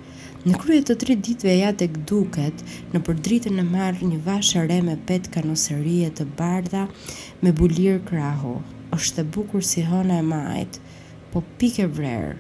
Në 0.47 0.55
kryet 0.61 0.87
të 0.87 0.95
tri 1.01 1.15
ditve 1.27 1.53
ja 1.59 1.73
të 1.75 1.89
këduket, 1.95 2.63
në 2.93 3.01
përdritën 3.07 3.59
e 3.59 3.65
marrë 3.67 4.11
një 4.11 4.19
vashë 4.27 4.67
e 4.77 4.79
me 4.89 4.95
petë 5.09 5.33
kanoserie 5.35 6.11
të 6.19 6.27
bardha 6.39 6.85
me 7.43 7.51
bulirë 7.59 7.99
krahu 8.11 8.55
është 8.95 9.21
e 9.21 9.25
bukur 9.35 9.63
si 9.69 9.81
hëna 9.89 10.17
e 10.21 10.25
majt, 10.33 10.79
po 11.31 11.43
pike 11.59 11.87
vrerë. 11.95 12.33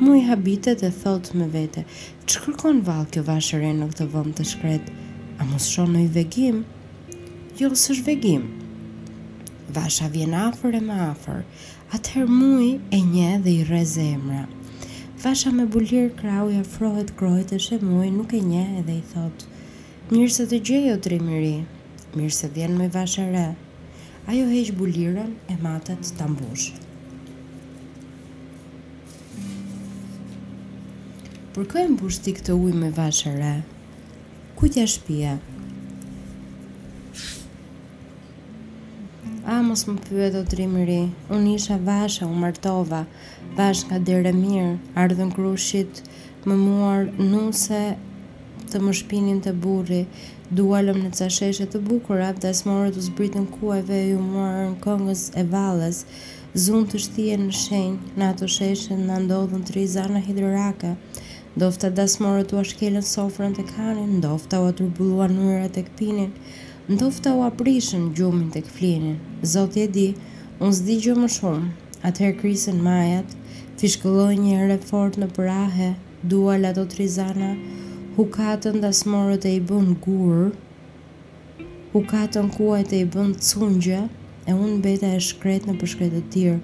Mu 0.00 0.14
i 0.18 0.22
habitet 0.26 0.82
e 0.84 0.90
thot 1.02 1.30
me 1.38 1.46
vete, 1.54 1.84
që 2.28 2.36
kërkon 2.44 2.82
valë 2.86 3.10
kjo 3.14 3.22
vashëre 3.28 3.70
në 3.74 3.88
këtë 3.92 4.06
vënd 4.12 4.34
të 4.38 4.46
shkret, 4.52 4.90
a 5.40 5.46
mos 5.48 5.68
shonë 5.74 5.92
në 5.96 6.02
i 6.06 6.10
vegim? 6.18 6.60
Jo, 7.60 7.70
së 7.82 7.96
shvegim. 8.00 8.44
Vasha 9.74 10.08
vjen 10.12 10.34
afer 10.38 10.76
e 10.78 10.82
ma 10.84 10.98
afer, 11.10 11.40
atëher 11.96 12.28
mu 12.30 12.50
i 12.62 12.70
e 12.94 13.00
nje 13.00 13.38
dhe 13.44 13.50
i 13.62 13.66
re 13.70 13.84
Vasha 15.24 15.50
me 15.52 15.64
bulir 15.64 16.10
krau 16.20 16.50
i 16.52 16.56
afrohet 16.60 17.14
krojt 17.16 17.52
e 17.52 17.58
shë 17.58 17.78
mu 17.80 18.02
i 18.04 18.10
nuk 18.12 18.34
e 18.34 18.40
nje 18.44 18.64
edhe 18.80 18.92
i 18.98 19.04
thot, 19.12 19.46
mirë 20.10 20.30
se 20.34 20.44
të 20.46 20.58
gjejo 20.68 20.96
të 21.00 21.12
rimiri, 21.14 21.64
mirë 22.16 22.34
se 22.38 22.50
vjen 22.52 22.76
me 22.76 22.90
vashëre, 22.92 23.46
Ajo 24.26 24.46
heq 24.48 24.68
bulirën 24.80 25.32
e 25.52 25.54
matet 25.60 26.00
të 26.18 26.26
mbush. 26.32 26.62
Për 31.52 31.66
kë 31.70 31.82
e 31.82 31.90
mbush 31.92 32.18
ti 32.24 32.32
këtë 32.38 32.56
ujë 32.56 32.78
me 32.84 32.88
vashë 32.98 33.32
re? 33.36 33.50
Ku 34.56 34.70
t'ja 34.72 34.86
shpia? 34.94 35.34
A 39.52 39.58
mos 39.66 39.84
më 39.90 39.98
pyet 40.08 40.40
o 40.40 40.44
trim 40.54 40.78
i 40.80 40.86
ri. 40.88 41.02
isha 41.54 41.76
vasha, 41.90 42.24
u 42.24 42.32
martova. 42.34 43.04
Vashë 43.60 43.84
nga 43.90 43.98
derë 44.08 44.32
mirë, 44.42 44.78
ardhën 45.02 45.34
krushit, 45.36 46.00
më 46.48 46.54
muar 46.64 47.12
nuse 47.30 47.82
të 48.70 48.76
më 48.84 48.92
shpinin 49.02 49.44
të 49.44 49.52
burri, 49.64 50.06
Dualëm 50.54 50.98
në 51.02 51.08
ca 51.18 51.26
sheshe 51.34 51.64
të 51.70 51.78
bukura, 51.86 52.26
dasmorët 52.42 52.98
u 53.00 53.02
zbritën 53.06 53.46
kuajve 53.56 53.96
ju 54.10 54.18
mërën 54.22 54.74
këngës 54.84 55.22
e 55.40 55.42
valës, 55.54 55.98
zunë 56.64 56.90
të 56.92 56.98
shtije 57.04 57.38
në 57.46 57.54
shenjë, 57.60 58.10
në 58.20 58.28
ato 58.34 58.48
sheshe 58.56 58.98
në 59.00 59.16
ndodhën 59.24 59.64
të 59.66 59.74
rizana 59.78 60.20
hidrorake, 60.26 60.92
dofta 61.64 61.90
dasmorët 61.96 62.54
u 62.54 62.60
ashkelën 62.62 63.02
sofrën 63.10 63.56
të 63.58 63.64
kanin, 63.72 64.12
ndofta 64.20 64.60
u 64.62 64.70
turbulluan 64.82 65.34
nërë 65.40 65.70
tek 65.78 65.88
këpinin, 65.90 66.30
ndofta 66.94 67.34
u 67.38 67.42
aprishën 67.50 68.04
gjumin 68.18 68.52
të 68.54 68.62
këflinin. 68.68 69.16
Zotë 69.56 69.82
e 69.86 69.88
di, 69.98 70.06
unë 70.62 70.76
s'di 70.78 71.00
gjë 71.08 71.16
më 71.24 71.32
shumë, 71.38 71.72
atëherë 72.12 72.38
krisën 72.44 72.78
majat, 72.90 73.34
fishkëlloj 73.82 74.34
një 74.46 74.54
herë 74.62 74.78
fort 74.92 75.18
në 75.24 75.32
prahe, 75.40 75.94
dualë 76.36 76.74
ato 76.74 76.90
hukatën 78.16 78.78
dhe 78.82 78.90
smorët 78.94 79.44
e 79.48 79.52
i 79.58 79.60
bën 79.68 79.86
gurë, 80.04 80.44
hukatën 81.94 82.46
kuajt 82.54 82.92
e 82.94 83.00
i 83.02 83.06
bën 83.10 83.30
cungja, 83.42 84.00
e 84.46 84.52
unë 84.54 84.78
beta 84.84 85.08
e 85.16 85.22
shkret 85.26 85.64
në 85.66 85.74
përshkret 85.80 86.12
e 86.20 86.20
tirë, 86.30 86.60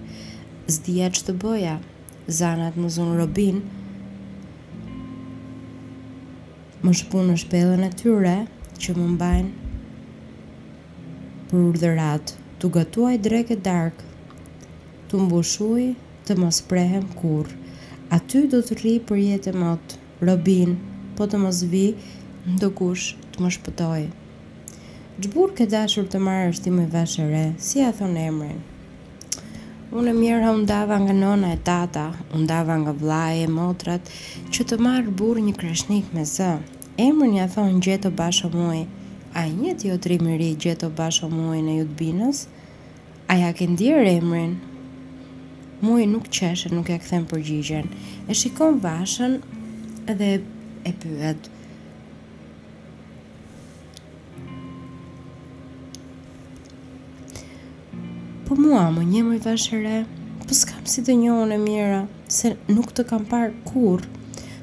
zdia 0.71 1.09
që 1.17 1.25
të 1.27 1.35
bëja, 1.43 1.73
zanat 2.39 2.77
më 2.79 2.91
zunë 2.97 3.17
robin, 3.19 3.59
më 6.85 6.93
shpunë 7.01 7.33
në 7.33 7.41
shpelën 7.43 7.83
e 7.89 7.91
tyre, 7.99 8.37
që 8.81 8.95
më 8.99 9.07
mbajnë 9.17 9.51
për 11.51 11.59
urdhërat, 11.65 12.35
të 12.63 12.71
gëtuaj 12.77 13.17
dreke 13.27 13.59
darkë, 13.67 14.05
të 15.11 15.25
mbushuj 15.25 15.89
të 16.29 16.39
mos 16.39 16.63
prehem 16.71 17.11
kur. 17.19 17.51
Aty 18.15 18.45
do 18.53 18.61
të 18.63 18.77
rri 18.79 18.95
për 19.11 19.23
jetë 19.25 19.51
e 19.51 19.59
motë, 19.65 19.99
robinë, 20.29 20.79
po 21.21 21.27
të 21.29 21.37
mos 21.41 21.59
vi 21.69 21.83
do 22.63 22.69
kush 22.77 23.11
të 23.35 23.43
më 23.45 23.49
shpëtoj. 23.55 24.03
Gjbur 25.25 25.51
këtë 25.57 25.67
dashur 25.75 26.07
të 26.09 26.19
marrë 26.27 26.45
është 26.53 26.65
ti 26.67 26.71
me 26.73 26.85
vashëre, 26.89 27.43
si 27.67 27.83
a 27.85 27.91
thonë 27.97 28.21
emrin. 28.31 28.61
Unë 30.01 30.15
e 30.15 30.15
mjerë 30.17 30.47
ha 30.47 30.55
undava 30.57 30.97
nga 31.03 31.13
nona 31.19 31.51
e 31.53 31.59
tata, 31.67 32.07
undava 32.39 32.79
nga 32.81 32.95
vlaje 33.03 33.43
e 33.45 33.51
motrat, 33.53 34.09
që 34.49 34.65
të 34.71 34.79
marrë 34.87 35.13
burë 35.21 35.43
një 35.49 35.53
kreshnik 35.61 36.09
me 36.17 36.25
zë. 36.31 36.55
Emrin 37.07 37.37
ja 37.37 37.45
thonë 37.53 37.83
gjeto 37.87 38.13
bashë 38.21 38.49
o 38.49 38.53
muaj, 38.57 38.81
a 39.37 39.43
një 39.49 39.75
tjo 39.83 39.99
të 40.01 40.13
rimëri 40.15 40.55
gjeto 40.65 40.89
bashë 41.01 41.27
o 41.27 41.29
muaj 41.37 41.61
në 41.67 41.75
jutë 41.83 41.99
binës? 42.01 42.47
A 43.29 43.37
ja 43.43 43.51
këndirë 43.61 44.09
emrin? 44.15 44.57
Muaj 45.85 46.07
nuk 46.15 46.33
qeshe, 46.41 46.73
nuk 46.73 46.89
ja 46.89 46.97
këthem 47.03 47.29
përgjigjen. 47.35 47.93
E 48.25 48.39
shikon 48.41 48.81
vashën 48.89 49.37
dhe 49.43 50.15
përgjigjen, 50.17 50.49
e 50.87 50.93
pyet. 50.97 51.39
Po 58.49 58.55
mua 58.59 58.89
më 58.95 59.03
një 59.13 59.21
më 59.29 59.35
i 59.39 59.43
vashëre, 59.47 59.99
po 60.47 60.53
s'kam 60.57 60.85
si 60.91 61.05
të 61.07 61.15
njohën 61.23 61.53
e 61.57 61.61
mira, 61.63 62.01
se 62.29 62.57
nuk 62.75 62.91
të 62.95 63.03
kam 63.11 63.23
parë 63.31 63.55
kur, 63.69 64.01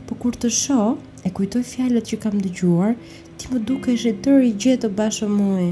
po 0.08 0.12
kur 0.20 0.36
të 0.36 0.50
shoh, 0.62 0.98
e 1.26 1.30
kujtoj 1.34 1.64
fjalët 1.64 2.10
që 2.12 2.18
kam 2.24 2.38
dëgjuar, 2.44 2.96
ti 3.38 3.50
më 3.52 3.60
duke 3.68 3.96
shë 3.96 4.18
tërë 4.24 4.44
i 4.50 4.54
gjithë 4.60 4.82
të 4.84 4.94
bashë 4.98 5.30
mui. 5.38 5.70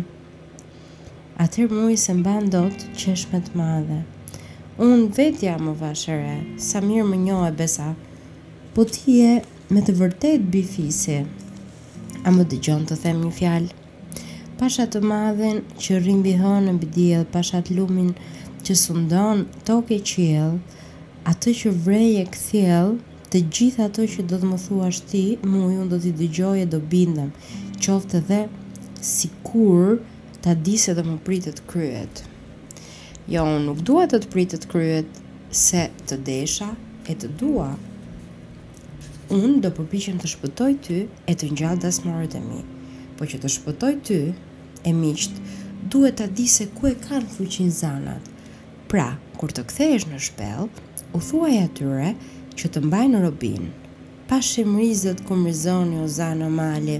Atër 1.44 1.68
mui 1.76 1.98
se 2.00 2.14
mba 2.16 2.38
ndot 2.48 2.86
që 2.96 3.12
është 3.18 3.34
me 3.34 3.40
të 3.44 3.54
madhe. 3.60 4.00
Unë 4.80 5.12
vetja 5.16 5.58
më 5.60 5.74
vashëre, 5.82 6.38
sa 6.60 6.80
mirë 6.84 7.08
më 7.10 7.20
njohë 7.28 7.50
e 7.50 7.52
besa, 7.60 7.90
po 8.76 8.88
ti 8.88 9.20
e 9.24 9.36
me 9.74 9.82
të 9.82 9.94
vërtet 9.98 10.44
bifisi. 10.54 11.24
A 12.26 12.30
më 12.34 12.44
të 12.52 12.58
gjonë 12.68 12.86
të 12.92 12.96
them 13.02 13.22
një 13.26 13.30
fjalë? 13.40 13.70
Pasha 14.60 14.86
të 14.94 15.00
madhen 15.02 15.64
që 15.82 15.98
rrimbi 16.04 16.36
hënë 16.40 16.68
në 16.68 16.76
bidil, 16.84 17.24
pasha 17.34 17.64
të 17.66 17.74
lumin 17.78 18.12
që 18.66 18.76
sundon 18.78 19.42
toke 19.66 19.98
qiel, 20.12 20.60
atë 21.32 21.54
që 21.62 21.74
vreje 21.86 22.28
këthjel, 22.36 22.94
të 23.34 23.42
gjitha 23.58 23.88
atë 23.90 24.06
që 24.14 24.28
do 24.30 24.38
të 24.44 24.52
më 24.52 24.60
thua 24.68 24.92
shti, 24.94 25.24
mu 25.50 25.66
ju 25.74 25.88
do 25.90 26.00
t'i 26.04 26.14
dëgjoj 26.20 26.62
e 26.64 26.70
do 26.76 26.80
bindëm, 26.94 27.34
qoftë 27.82 28.22
dhe 28.30 28.44
si 29.02 29.32
kur 29.44 29.98
t'a 30.46 30.54
disë 30.54 30.94
dhe 30.94 31.08
më 31.10 31.18
pritët 31.26 31.64
kryet. 31.72 32.22
Jo, 33.26 33.42
unë 33.50 33.66
nuk 33.66 33.82
duhet 33.90 34.14
të 34.14 34.22
të 34.28 34.32
pritët 34.36 34.70
kryet, 34.70 35.10
se 35.50 35.88
të 36.06 36.22
desha 36.30 36.70
e 37.10 37.18
të 37.18 37.34
dua, 37.42 37.74
unë 39.34 39.58
do 39.64 39.72
përpishëm 39.74 40.20
të 40.22 40.30
shpëtoj 40.30 40.72
ty 40.86 40.98
e 41.10 41.34
të 41.34 41.48
njallë 41.56 41.82
dasmorët 41.84 42.36
e 42.38 42.42
mi. 42.46 42.60
Po 43.18 43.26
që 43.26 43.40
të 43.42 43.50
shpëtoj 43.56 43.94
ty, 44.06 44.18
e 44.86 44.92
miqt, 44.94 45.40
duhet 45.90 46.20
të 46.20 46.28
di 46.38 46.46
se 46.48 46.68
ku 46.76 46.86
e 46.92 46.96
kanë 47.00 47.30
fuqin 47.38 47.72
zanat. 47.74 48.22
Pra, 48.90 49.08
kur 49.40 49.50
të 49.52 49.64
kthejsh 49.72 50.06
në 50.12 50.20
shpel, 50.22 50.68
u 51.16 51.20
thuaj 51.26 51.56
atyre 51.64 52.12
që 52.60 52.70
të 52.70 52.84
mbaj 52.86 53.06
në 53.16 53.24
robin. 53.24 53.66
Pa 54.30 54.38
shemrizët 54.46 55.26
ku 55.26 55.38
rizoni 55.42 56.00
o 56.04 56.08
zanë 56.08 56.50
mali, 56.54 57.00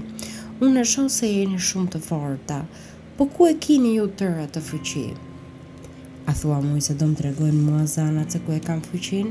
unë 0.60 0.74
në 0.80 0.84
shonë 0.90 1.12
se 1.18 1.30
jeni 1.30 1.58
shumë 1.62 1.94
të 1.94 2.02
forta, 2.08 2.58
po 3.16 3.26
ku 3.30 3.46
e 3.46 3.54
kini 3.54 3.96
ju 4.00 4.10
tërë 4.18 4.46
atë 4.48 4.62
fuqin? 4.72 5.14
A 6.26 6.32
thua 6.34 6.58
mui 6.60 6.82
se 6.82 6.94
do 6.98 7.06
më 7.06 7.28
regojnë 7.28 7.62
mua 7.68 7.84
zanat 7.86 8.34
se 8.34 8.42
ku 8.42 8.50
e 8.54 8.58
kanë 8.62 8.86
fuqin? 8.90 9.30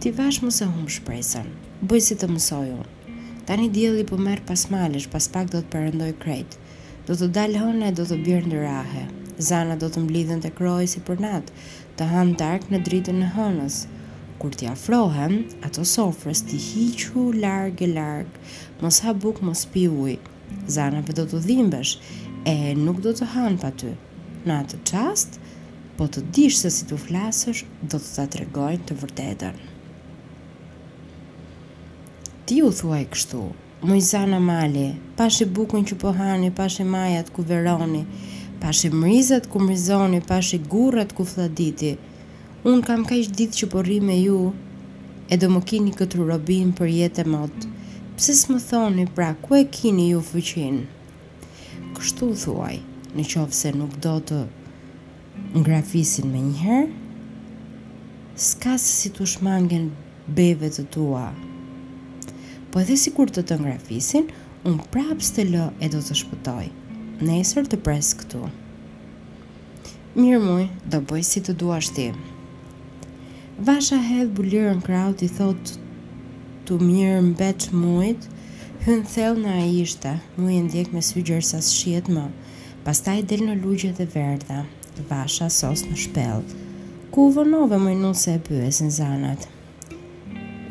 Ti 0.00 0.10
vash 0.14 0.40
mu 0.42 0.50
se 0.50 0.66
humë 0.66 0.94
shpresën, 0.96 1.50
Bëj 1.90 2.02
si 2.06 2.14
të 2.14 2.28
mësoj 2.30 2.66
unë. 2.70 3.14
Tani 3.48 3.64
dielli 3.74 4.04
po 4.06 4.14
merr 4.14 4.38
pas 4.46 4.60
malesh, 4.70 5.08
pas 5.10 5.24
pak 5.34 5.48
do 5.50 5.58
të 5.58 5.66
perëndoj 5.72 6.12
krejt. 6.22 6.52
Do 7.08 7.16
të 7.18 7.26
dalë 7.38 7.58
hëna, 7.58 7.88
do 7.98 8.04
të 8.06 8.18
bjerë 8.22 8.50
ndërrahe. 8.52 9.02
Zana 9.48 9.74
do 9.80 9.88
të 9.90 10.04
mblidhen 10.04 10.44
te 10.44 10.52
kroi 10.54 10.86
si 10.92 11.02
për 11.08 11.18
nat, 11.24 11.50
të 11.98 12.06
hanë 12.12 12.36
dark 12.38 12.68
në 12.70 12.80
dritën 12.88 13.18
e 13.26 13.30
hënës. 13.34 13.80
Kur 14.38 14.54
t'i 14.54 14.70
afrohen, 14.70 15.34
ato 15.66 15.82
sofrës 15.94 16.44
t'i 16.46 16.62
hiqhu 16.68 17.26
larg 17.42 17.82
e 17.82 17.90
larg. 17.96 18.38
Mos 18.78 19.02
ha 19.02 19.16
buk, 19.26 19.42
mos 19.42 19.64
pi 19.74 19.88
ujë. 19.90 20.20
Zana 20.78 21.02
vetë 21.02 21.10
po 21.10 21.18
do 21.18 21.26
të 21.32 21.42
dhimbesh 21.48 21.96
e 22.54 22.56
nuk 22.84 23.02
do 23.02 23.10
të 23.10 23.32
han 23.34 23.58
pa 23.64 23.74
ty. 23.82 23.90
Në 24.46 24.60
atë 24.62 24.84
çast, 24.92 25.42
po 25.98 26.06
të 26.06 26.28
dish 26.38 26.62
se 26.62 26.70
si 26.78 26.86
të 26.86 27.02
flasësh, 27.08 27.66
do 27.90 27.96
të 27.98 28.14
të 28.14 28.30
tregojnë 28.38 28.86
të 28.92 29.02
vërtetën 29.02 29.62
ti 32.44 32.62
u 32.64 32.70
thuaj 32.74 33.04
kështu, 33.12 33.40
mujzana 33.86 34.38
mali, 34.42 34.88
pashe 35.16 35.44
bukun 35.46 35.84
që 35.86 35.96
pohani, 36.00 36.48
pashe 36.50 36.82
majat 36.84 37.28
ku 37.30 37.42
veroni, 37.46 38.00
pashe 38.60 38.88
mrizat 38.90 39.46
ku 39.50 39.60
mrizoni, 39.62 40.18
pashe 40.26 40.58
gurat 40.58 41.12
ku 41.14 41.22
fladiti, 41.24 41.92
unë 42.66 42.82
kam 42.86 43.04
ka 43.06 43.14
ishtë 43.18 43.36
ditë 43.40 43.58
që 43.60 43.68
porri 43.74 44.00
me 44.02 44.16
ju, 44.20 44.40
e 45.30 45.38
do 45.38 45.50
më 45.54 45.60
kini 45.70 45.92
këtë 45.98 46.24
robin 46.26 46.72
për 46.78 46.90
jetë 46.96 47.26
motë, 47.30 47.68
pëse 48.18 48.34
s'më 48.42 48.58
thoni 48.70 49.06
pra, 49.14 49.34
ku 49.44 49.54
e 49.58 49.62
kini 49.78 50.10
ju 50.10 50.24
fëqin? 50.32 50.82
Kështu 51.94 52.32
u 52.32 52.36
thuaj, 52.42 52.80
në 53.14 53.22
qovë 53.34 53.60
se 53.60 53.70
nuk 53.78 53.94
do 54.02 54.16
të 54.26 54.40
ngrafisin 55.62 56.34
me 56.34 56.42
njëherë, 56.50 56.90
s'ka 58.48 58.74
se 58.82 58.92
si 58.98 59.14
të 59.14 59.30
shmangen 59.36 59.90
beve 60.26 60.70
të 60.74 60.88
tua, 60.94 61.26
po 62.72 62.80
edhe 62.80 62.94
si 62.96 63.10
kur 63.16 63.28
të 63.28 63.42
të 63.50 63.56
ngrafisin, 63.60 64.28
unë 64.68 64.86
prap 64.92 65.20
të 65.36 65.42
lë 65.50 65.66
e 65.84 65.88
do 65.92 65.98
të 66.06 66.14
shpëtoj. 66.22 66.66
Nesër 67.28 67.66
të 67.68 67.78
pres 67.84 68.12
këtu. 68.18 68.40
Mirë 70.16 70.38
muj, 70.40 70.64
do 70.92 71.00
bëj 71.10 71.22
si 71.32 71.42
të 71.44 71.54
duash 71.60 71.90
ti. 71.96 72.06
Vasha 73.68 73.98
hedhë 74.00 74.32
bulirën 74.38 74.80
kraut 74.86 75.20
i 75.22 75.28
thotë 75.36 75.76
të 76.66 76.78
mirë 76.80 77.20
mbeq 77.28 77.68
mujt, 77.82 78.26
hynë 78.86 79.06
thellë 79.12 79.42
në 79.44 79.52
a 79.60 79.64
ishte, 79.84 80.12
mujë 80.40 80.64
ndjek 80.70 80.92
me 80.96 81.04
sy 81.08 81.22
gjërë 81.28 81.46
sa 81.52 81.60
shiet 81.68 82.08
më, 82.16 82.24
pastaj 82.88 83.20
del 83.30 83.44
në 83.50 83.58
lugje 83.62 83.92
dhe 84.00 84.08
verda, 84.16 84.64
vasha 85.12 85.50
sos 85.60 85.84
në 85.90 85.98
shpelt. 86.06 86.56
Ku 87.12 87.28
vënove 87.36 87.76
më 87.84 87.92
nuse 88.00 88.38
e 88.38 88.40
pyesin 88.48 88.90
zanat? 88.90 89.46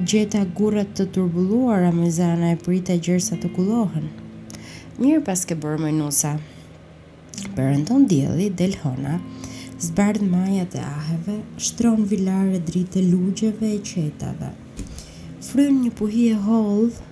gjeta 0.04 0.42
gurët 0.58 0.94
të 0.98 1.06
turbulluara 1.14 1.92
me 1.94 2.10
zana 2.12 2.52
e 2.54 2.58
prita 2.58 2.96
gjersa 2.98 3.38
të 3.42 3.52
kullohen. 3.56 4.08
Mirë 5.02 5.22
pas 5.26 5.44
ke 5.46 5.56
bërë 5.58 5.82
mëj 5.84 5.94
nusa. 5.98 6.32
Përëndon 7.56 8.08
djeli, 8.10 8.50
delhona, 8.58 9.18
zbardë 9.82 10.28
majat 10.30 10.76
e 10.78 10.84
aheve, 10.86 11.38
shtronë 11.68 12.08
vilare 12.12 12.60
dritë 12.68 13.04
lugjeve 13.12 13.74
e 13.76 13.80
qetave. 13.88 14.52
Frynë 15.50 15.86
një 15.86 15.94
puhi 16.00 16.28
e 16.34 16.38
holdhë, 16.46 17.10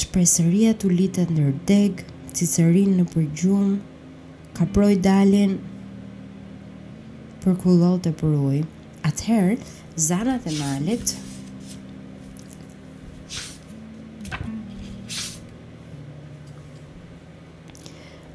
shpresëria 0.00 0.74
të 0.78 0.90
litë 0.98 1.24
e 1.24 1.36
nërdeg, 1.38 2.02
cicërin 2.34 2.96
në 3.00 3.06
përgjum, 3.12 3.76
ka 4.56 4.66
proj 4.74 4.92
dalin, 5.08 5.56
përkullot 7.44 8.08
e 8.10 8.14
përuj. 8.22 8.62
Atëherë, 9.04 9.60
zarat 9.98 10.42
e 10.50 10.52
malit 10.60 11.12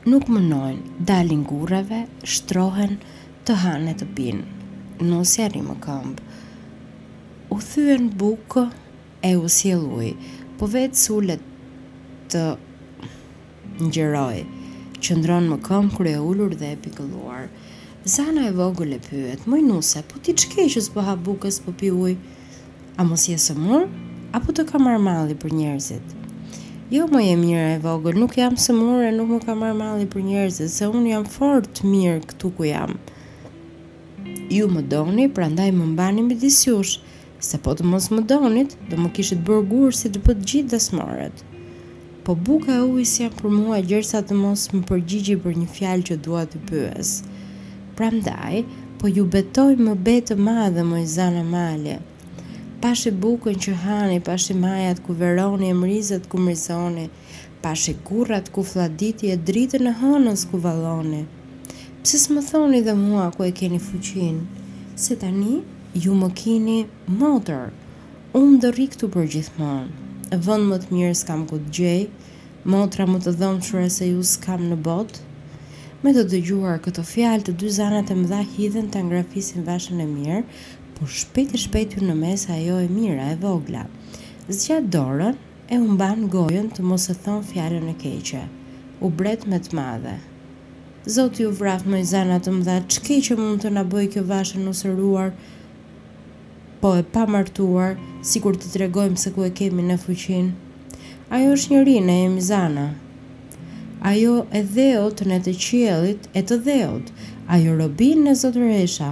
nuk 0.10 0.24
mënojnë 0.32 1.04
dalin 1.10 1.41
gurave 1.43 2.06
shtrohen 2.24 2.95
të 3.48 3.58
hane 3.65 3.91
të 4.00 4.08
bin 4.15 4.39
nësja 5.04 5.50
rrimë 5.52 5.76
këmb 5.84 6.22
u 7.52 7.58
bukë 8.24 8.63
e 9.28 9.36
u 9.36 9.50
sjeluj 9.60 10.13
po 10.58 10.65
vetë 10.78 10.95
sullet 11.04 11.43
të 12.32 12.48
njëroj 13.84 14.38
që 15.04 15.15
ndronë 15.19 15.52
më 15.52 15.60
këmb 15.67 15.91
kërë 16.00 16.15
e 16.15 16.19
ullur 16.30 16.56
dhe 16.56 16.72
e 16.76 16.80
pikëlluar. 16.84 17.43
Zana 18.07 18.47
e 18.47 18.51
vogu 18.51 18.85
le 18.85 18.95
pyet, 18.97 19.43
moj 19.45 19.59
nuse, 19.59 19.99
po 20.07 20.15
ti 20.23 20.31
qke 20.31 20.69
që 20.71 20.79
s'po 20.88 21.03
ha 21.03 21.17
bukës 21.19 21.57
po 21.59 21.73
pi 21.75 21.89
uj? 21.91 22.13
A 22.95 23.03
mos 23.03 23.25
jesë 23.27 23.57
mërë? 23.59 23.89
Apo 24.38 24.53
të 24.55 24.63
ka 24.69 24.79
marrë 24.79 25.01
mali 25.03 25.35
për 25.35 25.51
njerëzit? 25.57 26.13
Jo, 26.95 27.09
moj 27.12 27.27
e 27.27 27.35
mire 27.35 27.65
e 27.75 27.81
vogu, 27.83 28.13
nuk 28.15 28.38
jam 28.39 28.55
së 28.55 28.71
mërë 28.77 29.09
e 29.09 29.12
nuk 29.17 29.27
më 29.33 29.39
ka 29.43 29.51
marrë 29.59 29.75
mali 29.81 30.07
për 30.13 30.23
njerëzit, 30.29 30.71
se 30.71 30.88
unë 30.88 31.09
jam 31.12 31.25
fort 31.33 31.81
mirë 31.83 32.21
këtu 32.29 32.51
ku 32.55 32.69
jam. 32.69 32.95
Ju 34.47 34.71
më 34.71 34.85
doni, 34.93 35.27
pra 35.35 35.49
ndaj 35.51 35.67
më 35.75 35.89
mbani 35.91 36.23
më 36.29 36.39
disjush, 36.39 37.01
se 37.43 37.59
po 37.59 37.75
të 37.75 37.83
mos 37.83 38.07
më 38.15 38.23
donit, 38.31 38.77
do 38.88 38.95
më 38.95 39.12
kishit 39.17 39.43
bërgur 39.43 39.91
si 39.91 40.07
të 40.07 40.23
pëtë 40.23 40.47
gjitë 40.47 40.69
dhe 40.71 40.79
smaret. 40.85 41.43
Po 42.23 42.31
buka 42.47 42.79
e 42.79 42.88
ujës 42.88 43.12
si 43.12 43.27
jam 43.27 43.35
për 43.35 43.51
mua 43.59 43.83
gjërësa 43.91 44.23
të 44.23 44.39
mos 44.39 44.69
më 44.71 44.85
përgjigji 44.88 45.38
për 45.43 45.59
një 45.59 45.67
fjalë 45.77 46.07
që 46.12 46.17
duat 46.29 46.55
të 46.55 46.63
pëhesë 46.71 47.35
prandaj, 47.99 48.62
po 49.03 49.07
ju 49.12 49.25
betoj 49.27 49.73
më 49.75 49.93
betë 50.07 50.35
madhe 50.39 50.83
më 50.88 50.97
i 51.03 51.07
zanë 51.15 51.41
male. 51.51 51.97
Pashe 52.79 53.12
bukën 53.12 53.57
që 53.65 53.73
hani, 53.81 54.19
pashe 54.23 54.55
majat 54.55 55.01
ku 55.03 55.12
veroni 55.19 55.67
e 55.67 55.75
mrizët 55.75 56.23
ku 56.31 56.39
mrizoni, 56.39 57.09
pashe 57.62 57.93
kurrat 58.07 58.47
ku 58.55 58.63
fladiti 58.63 59.27
e 59.33 59.38
dritën 59.49 59.91
e 59.91 59.95
hënës 59.99 60.47
ku 60.51 60.55
valoni. 60.63 61.25
Pse 61.99 62.23
më 62.31 62.41
thoni 62.49 62.79
dhe 62.88 62.95
mua 62.95 63.25
ku 63.35 63.43
e 63.49 63.51
keni 63.59 63.79
fuqin? 63.89 64.38
Se 64.95 65.19
tani, 65.19 65.59
ju 66.03 66.12
më 66.21 66.29
kini 66.41 66.79
motër, 67.19 67.65
Unë 68.39 68.59
dhe 68.62 68.69
rikë 68.77 68.97
të 69.01 69.07
përgjithmonë. 69.15 69.88
E 70.33 70.38
vënd 70.45 70.67
më 70.71 70.77
të 70.83 70.89
mirë 70.95 71.15
s'kam 71.19 71.47
ku 71.49 71.57
të 71.63 71.69
gjej, 71.77 72.01
motra 72.69 73.07
më 73.09 73.17
të 73.25 73.31
dhëmë 73.39 73.63
shure 73.65 73.88
se 73.95 74.05
ju 74.12 74.19
s'kam 74.33 74.67
në 74.69 74.77
botë, 74.85 75.17
Me 76.03 76.12
të 76.15 76.21
dëgjuar 76.31 76.77
këto 76.83 77.03
fjalë 77.03 77.43
të 77.47 77.53
dy 77.62 77.69
zanat 77.77 78.12
e 78.13 78.15
mëdha 78.15 78.38
hidhen 78.49 78.85
ta 78.91 79.01
ngrafisin 79.03 79.65
veshën 79.67 79.99
e 79.99 80.05
mirë, 80.07 80.38
por 80.97 81.09
shpejt 81.21 81.55
e 81.57 81.59
shpejt 81.63 81.97
në 82.01 82.13
mes 82.21 82.45
ajo 82.55 82.77
e 82.83 82.85
mira 82.97 83.25
e 83.31 83.33
vogla. 83.41 83.81
Zgjat 84.47 84.88
dorën 84.95 85.35
e 85.75 85.79
umban 85.83 86.23
gojën 86.35 86.69
të 86.77 86.85
mos 86.91 87.09
e 87.12 87.15
thon 87.25 87.41
fjalën 87.49 87.89
e 87.91 87.95
keqe. 88.03 88.45
U 89.03 89.09
bret 89.21 89.43
me 89.51 89.59
të 89.65 89.75
madhe. 89.79 90.13
Zoti 91.17 91.49
u 91.49 91.51
vraf 91.59 91.83
me 91.93 91.99
zana 92.13 92.39
të 92.39 92.55
mëdha, 92.62 92.77
ç'ke 92.93 93.19
që 93.27 93.38
mund 93.41 93.65
të 93.65 93.73
na 93.75 93.83
bëj 93.91 94.07
kjo 94.15 94.23
vashë 94.31 94.63
nosëruar? 94.63 95.35
Po 96.79 96.93
e 97.01 97.03
pa 97.12 97.27
martuar, 97.35 97.99
sikur 98.31 98.55
të 98.55 98.71
tregojmë 98.77 99.19
se 99.25 99.35
ku 99.35 99.49
e 99.49 99.51
kemi 99.62 99.89
në 99.91 99.99
fuqin. 100.07 100.53
Ajo 101.35 101.51
është 101.57 101.75
një 101.75 101.83
rinë 101.91 102.17
e 102.23 102.31
mizana, 102.39 102.88
ajo 104.01 104.45
e 104.55 104.62
dheot 104.63 105.19
në 105.27 105.38
të 105.45 105.51
qielit 105.59 106.27
e 106.39 106.43
të 106.47 106.57
dheot, 106.65 107.09
ajo 107.51 107.73
robin 107.81 108.21
në 108.27 108.35
zotëresha. 108.41 109.09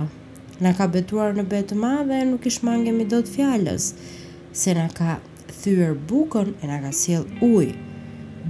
Na 0.64 0.72
ka 0.78 0.88
betuar 0.90 1.34
në 1.38 1.44
betë 1.52 1.76
madhe 1.78 2.22
nuk 2.32 2.46
ishë 2.50 2.64
mangemi 2.66 3.04
do 3.06 3.20
të 3.22 3.34
fjallës, 3.36 3.90
se 4.56 4.74
na 4.74 4.88
ka 4.90 5.18
thyër 5.60 5.92
bukon 6.10 6.54
e 6.64 6.70
na 6.72 6.80
ka 6.86 6.94
siel 6.96 7.26
ujë. 7.46 7.76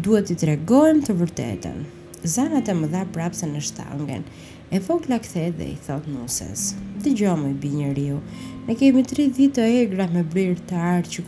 Duhet 0.05 0.29
të 0.29 0.37
tregojmë 0.43 1.07
të 1.07 1.15
vërtetën. 1.19 1.81
Zanat 2.27 2.69
e 2.69 2.75
më 2.77 2.89
dha 2.93 3.01
prapse 3.13 3.47
në 3.49 3.61
shtangen, 3.65 4.23
e 4.69 4.79
fok 4.83 5.07
lakthe 5.09 5.49
dhe 5.57 5.71
i 5.73 5.77
thot 5.87 6.05
nuses. 6.11 6.73
Të 7.03 7.15
gjomë 7.21 7.51
i 7.53 7.55
binjëriu, 7.65 8.17
ne 8.69 8.75
kemi 8.77 9.03
tri 9.09 9.25
dhitë 9.33 9.55
të 9.57 9.67
egra 9.81 10.09
me 10.13 10.23
brirë 10.33 10.67
të 10.69 10.75
arë 10.89 11.07
që 11.07 11.23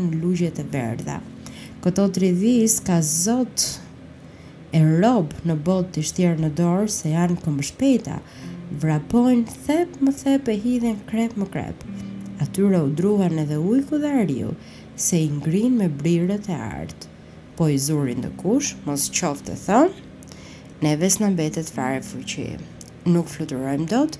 në 0.00 0.22
lugjet 0.22 0.58
e 0.58 0.64
berda 0.64 1.20
Këto 1.82 2.08
tri 2.10 2.30
dhis 2.34 2.78
ka 2.82 2.96
zotë 3.02 3.87
e 4.74 4.80
rob 5.00 5.30
në 5.48 5.54
bot 5.68 5.92
të 5.94 6.02
shtjerë 6.10 6.42
në 6.44 6.50
dorë 6.60 6.88
se 6.92 7.12
janë 7.14 7.36
këmë 7.44 7.66
shpeta, 7.70 8.18
vrapojnë 8.82 9.54
thep 9.66 9.96
më 10.04 10.12
thep 10.22 10.50
e 10.52 10.56
hidhen 10.64 10.98
krep 11.08 11.36
më 11.40 11.46
krep. 11.54 11.84
Atyra 12.44 12.82
u 12.84 12.90
druhan 13.00 13.38
edhe 13.42 13.56
ujku 13.58 13.98
dhe 14.02 14.10
ariu, 14.22 14.50
se 14.96 15.20
i 15.24 15.30
ngrin 15.38 15.78
me 15.80 15.88
brirët 16.00 16.50
e 16.52 16.58
artë. 16.58 17.08
Po 17.56 17.68
i 17.72 17.78
zurin 17.82 18.20
dhe 18.22 18.30
kush, 18.42 18.74
mos 18.86 19.08
qoftë 19.16 19.48
të 19.54 19.60
thonë, 19.64 20.04
neves 20.84 21.16
në 21.20 21.32
mbetet 21.34 21.72
fare 21.74 22.02
fuqi. 22.06 22.50
Nuk 23.08 23.30
fluturojmë 23.32 23.88
dot, 23.90 24.18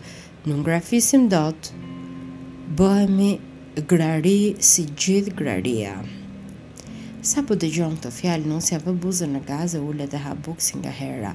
nuk 0.49 0.65
grafisim 0.67 1.29
dot, 1.31 1.71
bëhemi 2.79 3.35
grari 3.93 4.55
si 4.65 4.89
gjithë 5.05 5.37
graria. 5.39 5.99
Sa 7.29 7.43
po 7.45 7.57
të 7.61 7.69
këtë 7.75 8.09
fjalë 8.17 8.49
nusja 8.49 8.79
vë 8.81 8.93
buzën 9.05 9.33
në 9.37 9.41
gazë 9.49 9.77
e 9.81 9.85
ullet 9.85 10.15
e 10.17 10.21
habuk 10.25 10.63
nga 10.81 10.93
hera. 11.01 11.33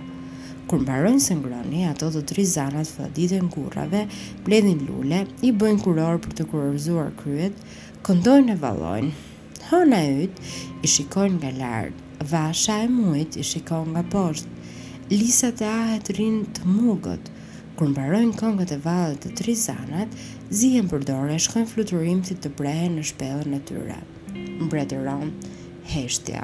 Kër 0.67 0.79
mbarojnë 0.82 1.21
së 1.25 1.36
ngroni, 1.38 1.84
ato 1.86 2.08
të 2.15 2.21
tri 2.32 2.45
zanat 2.53 2.89
fa 2.89 3.06
ditë 3.15 3.36
bledhin 3.38 3.49
kurave, 3.56 4.01
bledin 4.47 4.82
lule, 4.88 5.19
i 5.47 5.51
bëjnë 5.53 5.84
kurorë 5.86 6.21
për 6.23 6.34
të 6.39 6.45
kurorëzuar 6.49 7.12
kryet, 7.19 7.62
këndojnë 8.08 8.53
e 8.56 8.58
valojnë. 8.65 9.12
Hëna 9.67 9.99
e 10.10 10.10
ytë 10.25 10.45
i 10.82 10.91
shikojnë 10.95 11.36
nga 11.43 11.51
lartë, 11.62 12.03
vasha 12.34 12.79
e 12.82 12.89
mujt 12.89 13.38
i 13.38 13.45
shikojnë 13.51 13.91
nga 13.93 14.03
poshtë, 14.15 14.53
lisat 15.13 15.62
e 15.62 15.69
ahet 15.77 16.10
rinë 16.17 16.43
të 16.58 16.73
mugët. 16.75 17.29
Kër 17.77 17.93
mbarojnë 17.93 18.38
këngët 18.41 18.73
e 18.79 18.79
valet 18.89 19.21
të 19.27 19.36
tri 19.43 19.53
zanat, 19.67 20.17
zihen 20.49 20.89
përdore 20.89 21.36
e 21.38 21.43
shkojnë 21.45 21.73
fluturim 21.75 22.23
të 22.25 22.39
të 22.41 22.56
brehen 22.58 22.97
në 22.97 23.06
shpellën 23.13 23.60
e 23.60 23.67
tyre. 23.69 24.01
Mbretë 24.63 25.03
heshtja. 25.89 26.43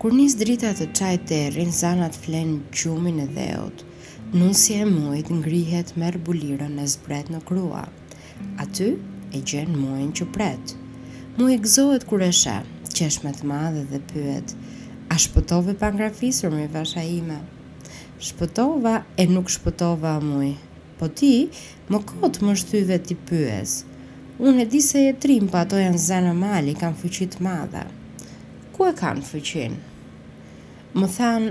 Kur 0.00 0.14
njës 0.16 0.36
drita 0.40 0.70
të 0.78 0.86
qaj 0.96 1.14
të 1.28 1.38
erin, 1.48 1.72
zanat 1.76 2.16
flenë 2.16 2.72
gjumin 2.74 3.18
e 3.24 3.26
dheot, 3.36 3.82
nusje 4.32 4.78
e 4.84 4.88
mujt 4.88 5.28
ngrihet 5.34 5.94
me 5.98 6.08
rbulirën 6.16 6.78
e 6.80 6.86
zbret 6.94 7.28
në 7.34 7.42
krua. 7.48 7.82
Aty 8.64 8.94
e 9.36 9.42
gjenë 9.52 9.76
mujnë 9.76 10.14
që 10.20 10.28
pret. 10.36 10.76
e 11.54 11.58
gëzohet 11.64 12.06
kur 12.06 12.22
e 12.22 12.30
me 12.46 12.58
qeshmet 12.96 13.44
madhe 13.44 13.84
dhe 13.92 14.00
pyet, 14.10 14.54
a 15.12 15.14
shpëtove 15.16 15.74
pa 15.74 15.90
ngrafisur 15.90 16.50
me 16.50 16.66
vasha 16.66 17.02
ime? 17.02 17.40
Shpëtova 18.18 18.94
e 19.16 19.26
nuk 19.26 19.46
shpëtova 19.56 20.10
a 20.16 20.54
po 20.98 21.06
ti 21.08 21.48
më 21.90 21.98
kotë 22.08 22.42
më 22.44 22.52
shtyve 22.60 22.96
ti 23.06 23.14
pyes– 23.14 23.70
Unë 24.48 24.62
e 24.62 24.64
di 24.72 24.78
se 24.80 25.00
e 25.08 25.14
trim 25.22 25.44
pa 25.52 25.52
po 25.52 25.60
ato 25.66 25.78
janë 25.82 25.98
zanë 26.02 26.30
mali, 26.42 26.72
kanë 26.80 26.96
fëqit 27.00 27.34
madha. 27.44 27.82
Ku 28.72 28.86
e 28.88 28.92
kanë 29.00 29.24
fëqin? 29.30 29.74
Më 30.96 31.08
thanë, 31.16 31.50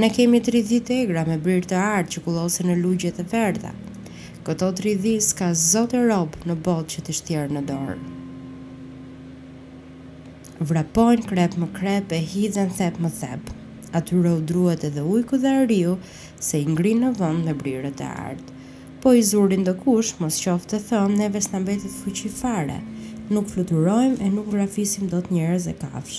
ne 0.00 0.08
kemi 0.16 0.40
30 0.46 0.92
egra 1.04 1.26
me 1.28 1.36
bërë 1.46 1.66
të 1.68 1.76
artë 1.84 2.14
që 2.14 2.22
kulose 2.24 2.64
në 2.64 2.78
lugjet 2.78 3.20
e 3.20 3.26
verda. 3.34 3.74
Këto 4.46 4.70
30 4.80 5.12
s'ka 5.28 5.50
zotë 5.64 6.00
e 6.00 6.06
robë 6.08 6.48
në 6.48 6.56
botë 6.68 6.88
që 6.94 7.04
të 7.10 7.16
shtjerë 7.18 7.54
në 7.58 7.62
dorë. 7.68 7.98
Vrapojnë 10.72 11.28
krep 11.34 11.58
më 11.60 11.68
krep 11.76 12.14
e 12.16 12.22
hidhen 12.32 12.72
thep 12.80 12.96
më 13.04 13.10
thep. 13.20 13.52
Atyre 14.00 14.32
u 14.38 14.40
druhet 14.52 14.88
edhe 14.88 15.04
ujku 15.12 15.36
dhe 15.44 15.52
ariu 15.66 15.98
se 16.48 16.62
i 16.64 16.72
ngrinë 16.72 17.04
në 17.04 17.16
vënd 17.20 17.50
me 17.50 17.56
brirët 17.60 18.00
e 18.00 18.08
ardë 18.30 18.59
po 19.00 19.12
i 19.14 19.22
zurin 19.22 19.64
dhe 19.64 19.72
kush, 19.84 20.12
mos 20.20 20.36
qoftë 20.44 20.68
të 20.76 20.80
thëmë, 20.90 21.14
neve 21.22 21.40
së 21.40 21.54
nëmbetit 21.54 21.94
fuqi 22.02 22.28
fare, 22.36 22.76
nuk 23.32 23.46
fluturojmë 23.48 24.18
e 24.20 24.28
nuk 24.34 24.50
grafisim 24.52 25.06
do 25.12 25.22
të 25.24 25.32
njërez 25.36 25.66
e 25.70 25.74
kafsh, 25.82 26.18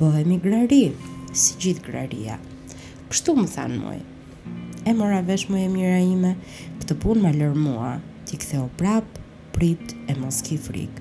bëhemi 0.00 0.38
grari, 0.42 0.82
si 1.38 1.54
gjithë 1.62 1.84
graria. 1.86 2.40
Kështu 3.12 3.34
më 3.38 3.46
thanë 3.54 3.78
mojë, 3.82 4.04
e 4.90 4.94
mora 4.98 5.20
vesh 5.28 5.46
më 5.52 5.60
e 5.66 5.68
mira 5.76 6.00
ime, 6.02 6.32
këtë 6.80 6.96
punë 7.04 7.22
më 7.28 7.32
lërë 7.38 7.62
mua, 7.62 7.92
ti 8.26 8.40
ktheu 8.42 8.66
prap, 8.80 9.06
prit 9.54 9.94
e 10.10 10.16
mos 10.18 10.40
ki 10.46 10.58
frik. 10.66 10.98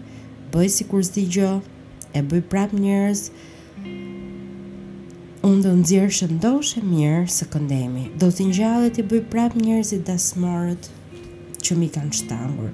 Bëj 0.54 0.70
si 0.78 0.86
kur 0.90 1.02
zdi 1.10 1.26
gjo, 1.38 1.56
e 2.14 2.22
bëj 2.22 2.46
prap 2.54 2.76
njerëz. 2.86 3.26
unë 5.46 5.62
do 5.62 5.72
nëzirë 5.78 6.14
shëndosh 6.18 6.70
e 6.80 6.82
mirë 6.92 7.26
së 7.30 7.46
këndemi, 7.54 8.04
do 8.22 8.32
t'ingjallet 8.34 8.98
i 8.98 9.04
bëj 9.06 9.20
prap 9.30 9.54
njërës 9.62 9.92
i 9.94 10.00
dasmarët, 10.08 10.88
që 11.66 11.76
mi 11.82 11.88
kanë 11.90 12.14
shtangur. 12.14 12.70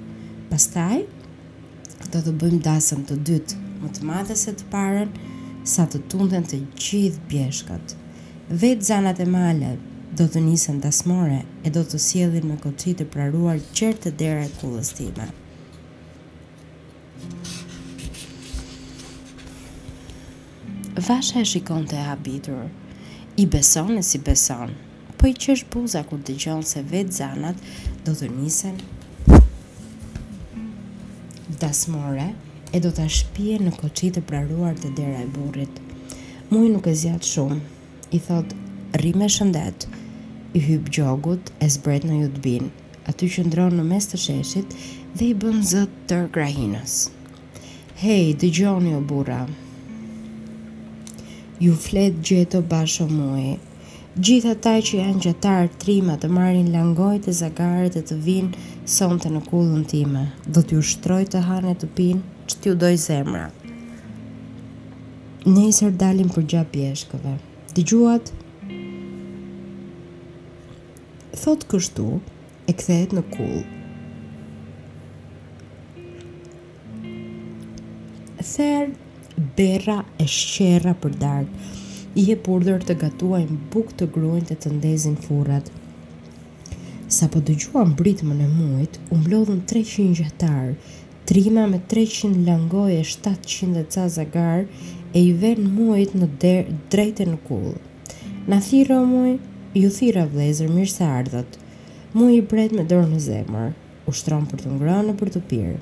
Pastaj, 0.50 0.98
do 2.12 2.20
të 2.20 2.32
bëjmë 2.42 2.58
dasën 2.66 3.04
të 3.08 3.16
dytë 3.24 3.56
më 3.82 3.90
të 3.96 4.08
madhe 4.08 4.34
se 4.38 4.52
të 4.58 4.66
parën, 4.72 5.14
sa 5.64 5.86
të 5.88 6.02
tunden 6.12 6.44
të 6.44 6.58
gjithë 6.84 7.22
bjeshkët. 7.30 7.94
Vetë 8.52 8.88
zanat 8.90 9.22
e 9.24 9.28
male 9.36 9.70
do 10.18 10.26
të 10.28 10.42
njësën 10.48 10.82
dasmore 10.84 11.38
e 11.64 11.72
do 11.72 11.84
të 11.88 12.02
sjedhin 12.06 12.50
me 12.52 12.58
koqi 12.60 12.92
të 13.00 13.06
praruar 13.14 13.62
qërë 13.72 13.96
të 14.04 14.12
dera 14.22 14.44
e 14.44 14.52
kullës 14.60 14.92
time. 14.98 15.28
Vashë 21.08 21.40
e 21.40 21.48
shikon 21.48 21.86
të 21.88 22.02
habitur, 22.10 22.66
i 23.40 23.46
beson 23.48 23.96
e 23.96 24.02
si 24.04 24.18
beson, 24.20 24.74
po 25.18 25.30
i 25.30 25.32
qesh 25.38 25.62
buza 25.72 26.02
kur 26.04 26.20
të 26.20 26.36
gjonë 26.44 26.68
se 26.74 26.82
vetë 26.90 27.16
zanat 27.16 27.62
do 28.06 28.10
të 28.18 28.26
nisen 28.36 28.78
dasmore 31.62 32.24
e 32.74 32.80
do 32.84 32.90
të 32.96 33.04
shpje 33.16 33.58
në 33.62 33.70
koqit 33.78 34.16
të 34.18 34.22
praruar 34.30 34.74
të 34.82 34.90
dera 34.98 35.20
e 35.22 35.28
burit. 35.36 35.76
Muj 36.50 36.70
nuk 36.74 36.88
e 36.90 36.94
zjatë 37.02 37.28
shumë, 37.32 37.58
i 38.16 38.18
thot 38.26 38.54
rime 39.04 39.28
shëndet, 39.34 39.86
i 40.56 40.60
hyp 40.66 40.90
gjogut 40.96 41.52
e 41.62 41.68
zbret 41.76 42.06
në 42.08 42.18
jutbin, 42.24 42.70
aty 43.08 43.28
që 43.36 43.46
ndronë 43.48 43.78
në 43.78 43.86
mes 43.92 44.10
të 44.10 44.20
sheshit 44.24 44.74
dhe 45.16 45.28
i 45.30 45.34
bën 45.44 45.62
zët 45.72 45.94
të 46.10 46.18
grahinës. 46.34 46.96
Hej, 48.02 48.32
dë 48.42 48.50
gjoni 48.58 48.96
o 48.96 49.00
bura, 49.12 49.44
ju 51.62 51.74
flet 51.86 52.18
gjeto 52.26 52.60
basho 52.66 53.06
o 53.06 53.36
Gjithë 54.12 54.50
ata 54.52 54.72
që 54.84 54.98
janë 54.98 55.20
gjetar 55.24 55.68
trima 55.80 56.18
të 56.20 56.28
marrin 56.28 56.66
langoj 56.68 57.14
të 57.24 57.32
zakarit 57.32 57.94
të 57.96 58.00
të 58.10 58.16
vinë 58.26 58.64
sonte 58.94 59.30
në 59.32 59.40
kullën 59.46 59.86
time. 59.88 60.26
Do 60.44 60.60
t'ju 60.60 60.82
shtroj 60.84 61.22
të 61.32 61.40
hanë 61.46 61.72
të 61.80 61.88
pin, 61.96 62.18
t'ju 62.52 62.74
doj 62.76 62.92
zemra. 63.06 63.46
Nesër 65.48 65.96
dalim 66.02 66.28
për 66.34 66.44
gjatë 66.52 66.70
pjeshkëve. 66.74 67.32
Dëgjuat. 67.72 68.32
Thot 71.40 71.64
kështu 71.72 72.10
e 72.68 72.76
kthehet 72.82 73.16
në 73.16 73.24
kull. 73.32 73.62
Therë 78.52 79.46
berra 79.56 80.02
e 80.20 80.28
shqera 80.28 80.92
për 81.00 81.16
darkë 81.24 81.78
i 82.16 82.24
e 82.32 82.34
purdër 82.46 82.82
të 82.86 82.94
gatuajnë 83.02 83.56
buk 83.72 83.94
të 83.98 84.04
grojnë 84.14 84.44
të 84.50 84.56
të 84.64 84.72
ndezin 84.76 85.14
furat. 85.26 85.70
Sa 87.08 87.28
po 87.32 87.40
dëgjuan 87.44 87.94
britmën 87.96 88.42
e 88.44 88.48
mujt, 88.52 88.98
u 89.12 89.16
mblodhën 89.20 89.62
300 89.70 90.10
gjatar, 90.18 90.74
trima 91.28 91.64
me 91.72 91.80
300 91.92 92.44
langoj 92.48 92.98
e 92.98 93.02
700 93.08 94.04
dhe 94.16 94.26
ca 94.34 94.46
e 95.16 95.20
i 95.22 95.32
ven 95.40 95.64
mujt 95.78 96.12
në 96.16 96.28
der, 96.44 96.68
drejte 96.92 97.26
në 97.32 97.38
kullë. 97.48 97.80
Na 98.48 98.60
thira 98.68 99.00
muj, 99.08 99.38
ju 99.74 99.90
thira 99.98 100.26
vlezër 100.34 100.68
mirë 100.68 100.92
se 100.94 101.04
ardhët. 101.16 101.56
Muj 102.12 102.32
i 102.36 102.42
bretë 102.44 102.76
me 102.76 102.84
dorë 102.92 103.08
në 103.14 103.18
zemër, 103.30 103.68
u 104.08 104.12
shtronë 104.12 104.50
për 104.52 104.62
të 104.66 104.76
ngronë 104.76 105.16
për 105.22 105.30
të 105.38 105.42
pirë. 105.52 105.78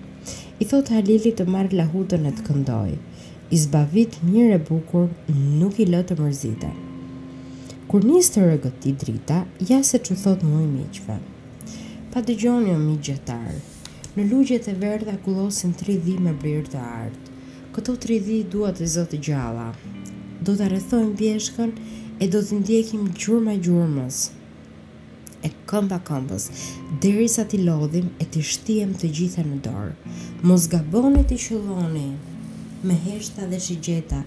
I 0.61 0.64
thot 0.68 0.91
Halili 0.93 1.33
të 1.35 1.47
marrë 1.49 1.78
lahutën 1.83 2.26
e 2.26 2.33
të 2.39 2.45
këndojë 2.51 2.99
i 3.51 3.59
zbavit 3.59 4.19
mirë 4.27 4.57
e 4.57 4.63
bukur 4.63 5.09
nuk 5.59 5.81
i 5.83 5.87
lotë 5.91 6.15
të 6.15 6.19
mërzitaj. 6.23 6.73
Kur 7.91 8.05
njësë 8.07 8.33
të 8.35 8.43
rëgëti 8.47 8.93
drita, 9.03 9.41
ja 9.71 9.81
se 9.87 9.99
që 9.99 10.15
thotë 10.23 10.47
mu 10.47 10.61
i 10.63 10.69
miqve. 10.71 11.17
Pa 12.15 12.23
të 12.23 12.37
gjonë 12.43 12.69
një 12.69 12.77
mi 12.85 12.95
gjëtarë, 13.09 13.59
në 14.15 14.27
lugjet 14.31 14.69
e 14.71 14.75
verë 14.85 15.07
dhe 15.09 15.17
akullosin 15.19 15.75
tri 15.81 15.97
dhi 16.05 16.15
me 16.23 16.35
brirë 16.39 16.71
të 16.77 16.85
ardë. 17.03 17.37
Këto 17.75 17.95
tri 18.03 18.19
dhi 18.29 18.39
duat 18.55 18.83
e 18.83 18.87
zotë 18.95 19.19
gjalla. 19.27 19.71
Do 20.47 20.55
të 20.55 20.69
arëthojmë 20.69 21.17
vjeshkën 21.19 21.73
e 22.23 22.29
do 22.31 22.43
të 22.47 22.61
ndjekim 22.63 23.11
gjurë 23.19 23.59
gjurmës. 23.67 24.29
e 25.41 25.49
këmba 25.67 25.97
këmbës 26.05 26.45
deri 27.03 27.27
sa 27.33 27.45
ti 27.49 27.57
lodhim 27.65 28.11
e 28.21 28.25
ti 28.33 28.43
shtiem 28.45 28.91
të 28.93 29.09
gjitha 29.17 29.41
në 29.47 29.57
dorë 29.65 30.13
mos 30.51 30.67
gaboni 30.69 31.23
ti 31.31 31.39
qëlloni 31.41 32.09
me 32.83 32.95
heshta 32.95 33.47
dhe 33.51 33.59
shigjeta, 33.61 34.22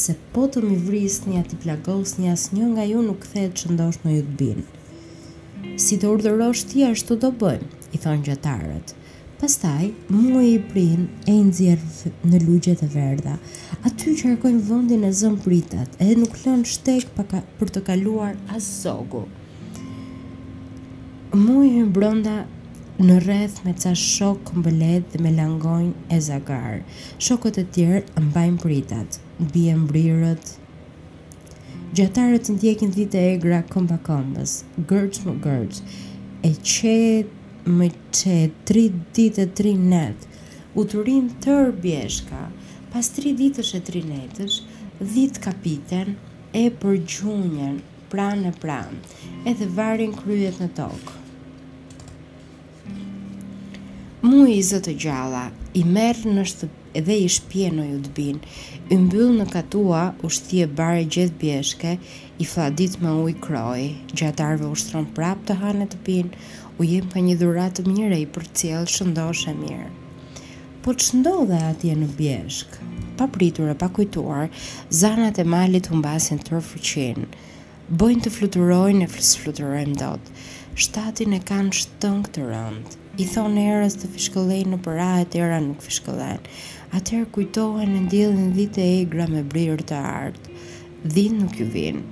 se 0.00 0.14
po 0.34 0.46
të 0.46 0.62
mi 0.64 0.76
vrisë 0.88 1.30
një 1.32 1.40
ati 1.44 1.58
plagos 1.62 2.14
një 2.20 2.32
asë 2.34 2.58
një 2.58 2.66
nga 2.74 2.84
ju 2.90 3.00
nuk 3.06 3.24
thetë 3.32 3.56
që 3.60 3.70
ndosh 3.74 3.98
në 4.04 4.12
jutë 4.16 4.36
binë. 4.42 4.66
Si 5.84 5.96
të 5.98 6.10
urdhërosh 6.14 6.64
ti 6.70 6.84
ashtu 6.86 7.16
do 7.24 7.32
bëjmë, 7.42 7.70
i 7.96 8.02
thonë 8.04 8.24
gjëtarët. 8.28 8.94
Pastaj, 9.38 9.88
mu 10.10 10.40
i 10.42 10.54
prinë 10.70 11.06
e 11.30 11.34
i 11.38 11.42
nëzirë 11.46 12.12
në 12.30 12.40
lugjet 12.44 12.80
e 12.86 12.88
verda, 12.94 13.36
aty 13.86 14.14
që 14.20 14.32
rëkojnë 14.34 14.62
vëndin 14.68 15.06
e 15.08 15.12
zëmë 15.20 15.42
pritat, 15.44 15.96
E 16.02 16.14
nuk 16.18 16.38
lënë 16.44 16.66
shtek 16.66 17.10
për 17.58 17.72
të 17.74 17.82
kaluar 17.90 18.34
asë 18.54 18.74
zogu. 18.82 19.24
Mu 21.44 21.56
i 21.66 21.84
brënda 21.94 22.36
në 22.98 23.16
rreth 23.22 23.58
me 23.62 23.72
ca 23.78 23.92
shok 23.94 24.48
mbëlet 24.58 25.04
dhe 25.12 25.18
me 25.22 25.30
langojnë 25.30 25.92
e 26.14 26.16
zagar. 26.28 26.80
Shokët 27.22 27.58
e 27.60 27.62
tjerë 27.76 28.22
mbajnë 28.24 28.58
pritat, 28.58 29.18
bie 29.54 29.70
mbrirët. 29.84 30.54
Gjatarët 31.94 32.48
të 32.48 32.56
ndjekin 32.56 32.90
dhite 32.96 33.20
e 33.22 33.36
gra 33.44 33.60
këmba 33.70 34.00
këmbës, 34.08 34.54
gërgjë 34.90 35.28
më 35.30 35.36
gërgjë, 35.44 35.84
e 36.48 36.50
qëtë 36.72 37.76
më 37.78 37.88
qëtë, 37.92 38.66
tri 38.68 38.82
ditë 39.14 39.46
e 39.46 39.50
tri 39.60 39.76
netë, 39.78 40.34
u 40.74 40.82
të 40.82 41.06
rinë 41.06 41.38
tërë 41.46 41.70
bjeshka, 41.86 42.42
pas 42.96 43.12
tri 43.14 43.30
ditësh 43.44 43.76
e 43.78 43.82
tri 43.88 44.02
netës, 44.10 44.58
dhitë 45.14 45.44
kapiten 45.46 46.16
e 46.50 46.66
për 46.82 47.04
pranë 48.10 48.48
e 48.50 48.58
pranë, 48.58 48.98
edhe 49.50 49.66
varin 49.78 50.14
kryet 50.16 50.58
në 50.62 50.70
tokë. 50.78 51.17
Mu 54.18 54.38
i 54.50 54.56
zëtë 54.66 54.96
gjalla, 54.98 55.44
i 55.78 55.84
merë 55.86 56.30
në 56.34 56.42
shtëpë 56.50 56.94
edhe 56.98 57.18
i 57.22 57.26
shpje 57.30 57.68
në 57.70 57.84
ju 57.86 57.98
të 58.06 58.12
binë, 58.16 58.48
i 58.90 58.96
mbyllë 59.04 59.34
në 59.36 59.44
katua 59.52 60.00
u 60.26 60.30
shtje 60.36 60.64
bare 60.80 61.04
gjithë 61.16 61.38
bjeshke, 61.38 61.92
i 62.42 62.46
fladit 62.52 62.96
me 62.98 63.12
i 63.30 63.36
kroj, 63.46 63.84
gjatarve 64.10 64.66
u 64.66 64.74
shtron 64.82 65.06
prap 65.14 65.44
të 65.46 65.56
hanë 65.62 65.86
të 65.92 66.00
binë, 66.08 66.42
u 66.82 66.88
jem 66.90 67.06
ka 67.12 67.22
një 67.28 67.36
dhurat 67.44 67.78
të 67.78 67.86
mire 67.92 68.18
i 68.18 68.26
për 68.34 68.50
cilë 68.60 68.90
shëndosh 68.96 69.46
e 69.52 69.56
mirë. 69.62 69.86
Po 70.82 70.98
që 70.98 71.22
dhe 71.52 71.62
atje 71.70 71.94
në 72.02 72.10
bjeshkë? 72.18 72.86
pa 73.22 73.30
pritur 73.36 73.70
e 73.70 73.78
pa 73.78 73.86
kujtuar, 73.90 74.48
zanat 74.90 75.38
e 75.38 75.44
malit 75.44 75.92
humbasin 75.94 76.42
të 76.42 76.56
rëfuqin, 76.56 77.30
bojnë 78.02 78.26
të 78.26 78.34
fluturojnë 78.40 79.06
e 79.06 79.12
flës 79.14 79.36
fluturojnë 79.44 80.00
dot, 80.02 80.34
shtatin 80.74 81.38
e 81.38 81.44
kanë 81.52 81.76
shtëng 81.84 82.26
të 82.34 82.46
rëndë, 82.50 83.04
i 83.18 83.24
thonë 83.26 83.62
erës 83.72 83.96
të 83.98 84.08
fishkëllej 84.14 84.64
në 84.72 84.76
përra 84.84 85.06
e 85.24 85.38
era 85.44 85.56
nuk 85.62 85.80
fishkëllen. 85.82 86.42
Atëherë 86.94 87.30
kujtohen 87.34 87.88
në 87.96 88.00
ndjelin 88.04 88.52
dhite 88.54 88.82
e 88.82 88.92
egra 89.00 89.24
me 89.32 89.40
brirë 89.54 89.86
të 89.90 89.96
artë. 90.10 90.52
Dhin 91.14 91.38
nuk 91.42 91.56
ju 91.58 91.66
vinë. 91.74 92.02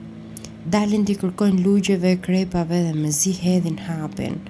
Dalin 0.75 1.05
t'i 1.07 1.15
kërkojnë 1.21 1.63
lugjeve, 1.63 2.11
krepave 2.27 2.81
dhe 2.89 2.95
me 3.03 3.13
zi 3.19 3.33
hedhin 3.39 3.79
hapin. 3.87 4.41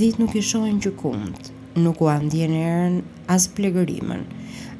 Dhit 0.00 0.20
nuk 0.20 0.36
i 0.36 0.42
shojnë 0.50 0.84
që 0.84 0.92
kumtë, 1.00 1.54
nuk 1.86 2.02
u 2.04 2.10
andjen 2.12 2.52
erën 2.60 2.98
as 3.36 3.48
plegërimën. 3.56 4.26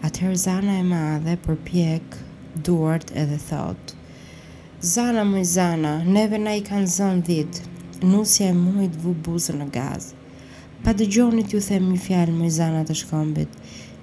Atëherë 0.04 0.40
zana 0.44 0.76
e 0.80 0.82
madhe 0.92 1.38
për 1.46 1.56
pjek, 1.70 2.18
duart 2.68 3.14
edhe 3.24 3.38
thotë. 3.48 3.96
Zana 4.94 5.24
mëj 5.32 5.46
zana, 5.56 5.94
neve 6.18 6.36
na 6.44 6.52
i 6.60 6.60
kanë 6.68 6.92
zonë 6.98 7.24
dhitë, 7.30 7.64
nusja 8.12 8.50
e 8.52 8.58
mujtë 8.64 9.02
vu 9.06 9.16
buzë 9.30 9.56
në 9.62 9.70
gazë. 9.78 10.20
Pa 10.84 10.92
të 10.92 11.06
gjonit 11.08 11.48
ju 11.54 11.62
them 11.64 11.86
një 11.88 11.98
fjalë 12.04 12.32
më 12.36 12.44
i 12.46 12.50
zana 12.52 12.82
të 12.84 12.94
shkombit. 13.00 13.52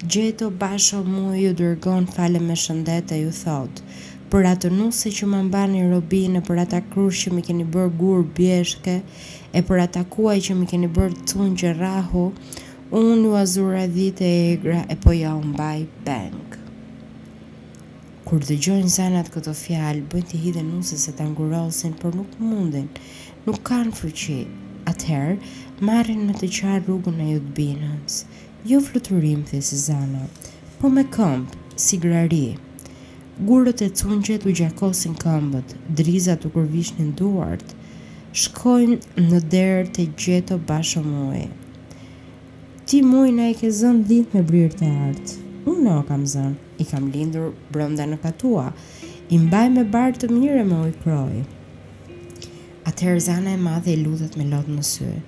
Gjeto 0.10 0.48
basho 0.50 1.04
mu 1.06 1.36
ju 1.38 1.52
dërgon 1.54 2.08
fale 2.10 2.40
me 2.42 2.56
shëndet 2.58 3.12
e 3.14 3.20
ju 3.22 3.30
thot. 3.38 3.84
Për 4.34 4.48
atë 4.50 4.72
nusë 4.74 5.12
që 5.20 5.28
më 5.30 5.42
mba 5.52 5.62
robinë, 5.92 6.42
për 6.48 6.62
atë 6.64 6.76
akrush 6.80 7.26
që 7.28 7.34
mi 7.36 7.42
keni 7.46 7.66
bërë 7.76 7.92
gurë 8.00 8.26
bjeshke, 8.38 8.96
e 9.54 9.62
për 9.62 9.78
atë 9.84 10.02
akuaj 10.02 10.40
që 10.48 10.56
mi 10.58 10.66
keni 10.72 10.88
bërë 10.90 11.14
të 11.20 11.26
tunë 11.36 11.58
që 11.62 11.76
rahu, 11.78 12.26
unë 12.90 13.30
u 13.30 13.32
azura 13.38 13.86
dhite 13.88 14.26
e 14.26 14.54
egra 14.58 14.82
e 14.90 14.96
po 14.98 15.14
ja 15.14 15.36
unë 15.38 15.54
baj 15.62 15.80
bank. 16.10 16.58
Kur 18.26 18.42
të 18.42 18.58
gjojnë 18.58 18.90
zanat 18.90 19.30
këto 19.30 19.54
fjalë, 19.54 20.08
bëjnë 20.10 20.30
të 20.34 20.42
hidhe 20.48 20.66
nuse 20.74 20.98
se 20.98 21.14
të 21.14 21.28
angurosin, 21.30 21.94
për 22.02 22.16
nuk 22.24 22.40
mundin, 22.42 22.90
nuk 23.46 23.62
kanë 23.70 23.94
fuqi, 24.02 24.42
Atëherë, 24.90 25.36
marrin 25.88 26.22
me 26.30 26.34
të 26.38 26.46
qarë 26.56 26.82
rrugën 26.86 27.16
e 27.24 27.28
judbinës, 27.32 28.18
jo 28.70 28.78
fluturim, 28.86 29.40
thë 29.50 29.62
zana, 29.84 30.28
po 30.78 30.92
me 30.94 31.02
këmpë, 31.10 31.58
si 31.84 31.98
grari. 32.04 32.52
Gurët 33.48 33.82
e 33.82 33.88
cunqet 34.02 34.46
u 34.46 34.54
gjakosin 34.60 35.16
këmbët, 35.24 35.74
drizat 36.00 36.46
u 36.46 36.52
kërvish 36.54 36.92
në 37.00 37.08
duart, 37.18 37.74
shkojnë 38.44 39.26
në 39.32 39.40
derë 39.56 39.88
të 39.96 40.06
gjeto 40.26 40.60
basho 40.70 41.02
muaj. 41.08 41.48
Ti 42.86 43.02
muaj 43.02 43.34
na 43.40 43.50
e 43.50 43.58
ke 43.58 43.74
zënë 43.80 44.06
ditë 44.12 44.38
me 44.38 44.46
bryrë 44.52 44.78
të 44.84 44.92
artë, 45.08 45.42
unë 45.66 45.82
në 45.88 45.98
o 45.98 46.06
kam 46.12 46.30
zënë, 46.36 46.78
i 46.84 46.90
kam 46.94 47.10
lindur 47.16 47.50
brënda 47.74 48.06
në 48.14 48.22
katua, 48.22 48.70
i 49.34 49.42
mbaj 49.48 49.68
me 49.80 49.88
bartë 49.98 50.28
të 50.28 50.32
mire 50.38 50.62
me 50.68 50.84
krojë. 51.02 51.42
Atëherë 52.92 53.26
zana 53.32 53.58
e 53.58 53.62
madhe 53.66 53.98
i 53.98 53.98
ludhet 54.06 54.38
me 54.38 54.46
lotë 54.54 54.78
në 54.78 54.86
sëjë, 54.94 55.20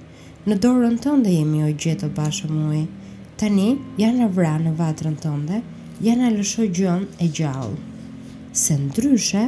në 0.52 0.56
dorën 0.60 0.98
tënde 1.00 1.32
jemi 1.32 1.62
o 1.64 1.70
gjetë 1.80 2.08
bashë 2.18 2.50
mui. 2.52 2.82
Tani 3.40 3.68
janë 4.02 4.20
në 4.20 4.34
vra 4.36 4.58
në 4.60 4.74
vatrën 4.76 5.14
tënde, 5.24 5.62
janë 6.04 6.20
në 6.26 6.32
lëshoj 6.36 6.66
gjën 6.80 7.06
e 7.24 7.30
gjallë. 7.38 7.78
Se 8.60 8.76
ndryshe, 8.82 9.44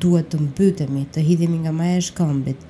duhet 0.00 0.30
të 0.32 0.40
mbytemi, 0.46 1.02
të 1.12 1.26
hidhemi 1.26 1.58
nga 1.66 1.74
maja 1.76 1.98
e 2.00 2.06
shkombit. 2.08 2.64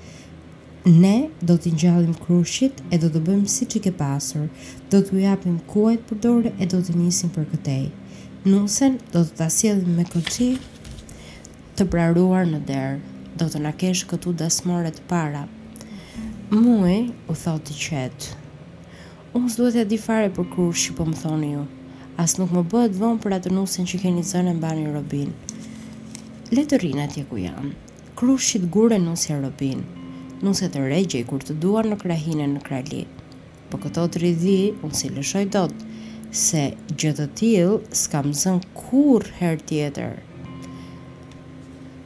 Ne 0.90 1.14
do 1.46 1.54
t'i 1.62 1.70
gjallim 1.78 2.16
krushit 2.24 2.82
e 2.90 2.98
do 2.98 3.12
të 3.14 3.22
bëjmë 3.30 3.54
si 3.54 3.70
që 3.70 3.84
ke 3.86 3.94
pasur, 4.02 4.48
do 4.90 4.98
t'u 5.06 5.22
japim 5.22 5.60
kuajt 5.70 6.02
për 6.10 6.20
dorë 6.24 6.54
e 6.58 6.66
do 6.74 6.82
t'i 6.82 6.98
njësim 6.98 7.30
për 7.38 7.46
këtej. 7.54 7.86
Nusen 8.50 8.98
do 9.14 9.22
të 9.22 9.38
t'asjedhim 9.38 9.94
me 10.00 10.08
këtëri 10.10 11.78
të 11.78 11.86
praruar 11.94 12.42
në 12.50 12.64
derë, 12.74 12.98
do 13.38 13.46
të 13.54 13.62
në 13.62 13.76
kesh 13.84 14.02
këtu 14.10 14.34
dasmore 14.42 14.90
të 14.98 15.06
para, 15.14 15.46
Muaj 16.54 17.06
u 17.32 17.32
thot 17.34 17.70
i 17.72 17.74
qet. 17.80 18.24
Unë 19.38 19.48
s'dua 19.54 19.70
të 19.72 19.82
di 19.88 19.96
fare 19.96 20.26
për 20.36 20.46
kur 20.52 20.74
shi 20.76 20.92
po 20.98 21.06
më 21.08 21.16
thoni 21.22 21.46
ju. 21.54 21.62
As 22.20 22.34
nuk 22.36 22.50
më 22.52 22.62
bëhet 22.68 22.96
vonë 23.00 23.22
për 23.22 23.34
atë 23.38 23.52
nusin 23.56 23.86
që 23.88 24.00
keni 24.02 24.24
zënë 24.30 24.52
mbani 24.58 24.82
Robin. 24.92 25.30
Le 26.52 26.64
të 26.68 26.82
rrin 26.82 26.98
atje 27.06 27.22
ku 27.30 27.38
jam. 27.40 27.70
Krushit 28.20 28.66
të 28.68 28.98
nusja 29.00 29.38
Robin. 29.40 29.80
Nusja 30.44 30.68
të 30.68 30.82
rregjë 30.90 31.22
kur 31.30 31.40
të 31.40 31.56
duar 31.64 31.88
në 31.88 31.96
krahinën 32.04 32.52
në 32.54 32.60
krali. 32.68 33.06
Po 33.72 33.80
këto 33.86 34.04
të 34.12 34.20
ridhi, 34.26 34.58
unë 34.84 34.98
si 35.00 35.08
lëshoj 35.08 35.46
dot 35.56 35.72
se 36.42 36.66
gjë 36.92 37.14
të 37.22 37.26
tillë 37.40 37.78
s'kam 38.02 38.28
zën 38.42 38.60
kurrë 38.76 39.32
herë 39.40 39.64
tjetër. 39.72 40.20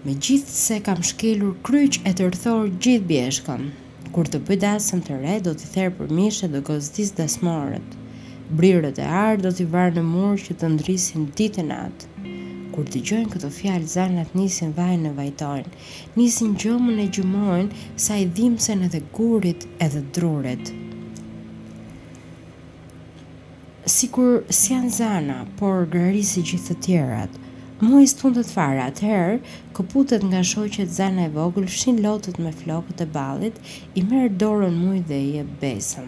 Me 0.07 0.15
gjithë 0.15 0.61
se 0.61 0.79
kam 0.87 1.03
shkelur 1.03 1.59
kryq 1.67 1.99
e 2.07 2.15
të 2.15 2.31
rëthorë 2.31 2.77
gjithë 2.87 3.09
bjeshkan, 3.11 3.67
kur 4.15 4.29
të 4.31 4.39
bëjdasëm 4.49 5.01
të 5.07 5.17
re 5.23 5.37
do 5.47 5.53
t'i 5.59 5.71
therë 5.75 5.93
për 5.99 6.13
mishë 6.19 6.51
dhe 6.53 6.61
gozdis 6.69 7.11
dasmorët. 7.19 7.95
Brirët 8.59 9.01
e 9.03 9.07
arë 9.21 9.43
do 9.43 9.51
t'i 9.57 9.67
varë 9.73 9.99
në 9.99 10.05
murë 10.09 10.43
që 10.49 10.57
të 10.61 10.69
ndrisin 10.75 11.29
ditë 11.39 11.65
e 11.81 11.85
Kur 12.77 12.85
të 12.93 13.01
gjojnë 13.09 13.31
këto 13.33 13.49
fjalë, 13.57 13.87
zanat 13.89 14.35
nisin 14.37 14.73
vajnë 14.77 15.07
në 15.07 15.13
vajtojnë, 15.17 15.71
nisin 16.21 16.51
gjëmën 16.63 16.99
e 17.05 17.07
gjëmojnë 17.09 17.87
sa 18.07 18.19
i 18.21 18.27
dhimësen 18.29 18.83
edhe 18.87 19.01
gurit 19.17 19.65
edhe 19.87 20.03
drurit. 20.15 20.73
Sikur 23.97 24.43
kur 24.45 24.53
si 24.59 24.75
janë 24.75 24.93
zana, 24.99 25.39
por 25.57 25.87
grërisi 25.97 26.45
gjithë 26.45 26.75
të 26.79 26.81
tjerat– 26.87 27.39
Muaj 27.85 28.07
stundët 28.09 28.49
fare 28.57 28.79
atëherë, 28.81 29.33
këputet 29.77 30.23
nga 30.25 30.39
shoqet 30.51 30.89
zana 30.99 31.27
e 31.27 31.31
vogël 31.35 31.67
shin 31.69 31.99
lotët 32.01 32.39
me 32.41 32.49
flokët 32.61 33.03
e 33.05 33.07
balit, 33.17 33.57
i 33.99 34.05
merë 34.05 34.31
dorën 34.41 34.73
muaj 34.81 35.03
dhe 35.11 35.19
i 35.25 35.35
e 35.43 35.43
besën. 35.61 36.07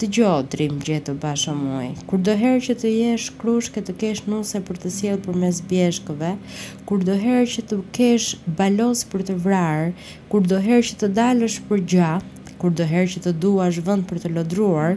Të 0.00 0.08
gjohë, 0.16 0.46
trim 0.54 0.78
gjetë 0.86 1.12
bashkë 1.24 1.52
muaj, 1.58 1.88
kur 2.08 2.22
do 2.28 2.36
herë 2.42 2.62
që 2.70 2.76
të 2.80 2.92
jesh 2.94 3.26
krush 3.42 3.68
të 3.76 3.96
kesh 4.00 4.22
nuse 4.32 4.62
për 4.68 4.80
të 4.86 4.94
sjellë 4.96 5.20
për 5.26 5.36
mes 5.44 5.60
bjeshkëve, 5.72 6.30
kur 6.88 7.04
do 7.10 7.18
herë 7.24 7.44
që 7.56 7.66
të 7.68 7.78
kesh 8.00 8.28
balos 8.62 9.04
për 9.12 9.26
të 9.28 9.36
vrarë, 9.44 9.92
kur 10.32 10.46
do 10.54 10.62
herë 10.70 10.86
që 10.88 10.96
të 11.02 11.12
dalësh 11.20 11.58
për 11.68 11.84
gja, 11.94 12.14
kur 12.62 12.72
do 12.80 12.88
herë 12.94 13.12
që 13.16 13.24
të 13.26 13.34
duash 13.44 13.82
vënd 13.90 14.08
për 14.08 14.22
të 14.24 14.32
lodruar, 14.38 14.96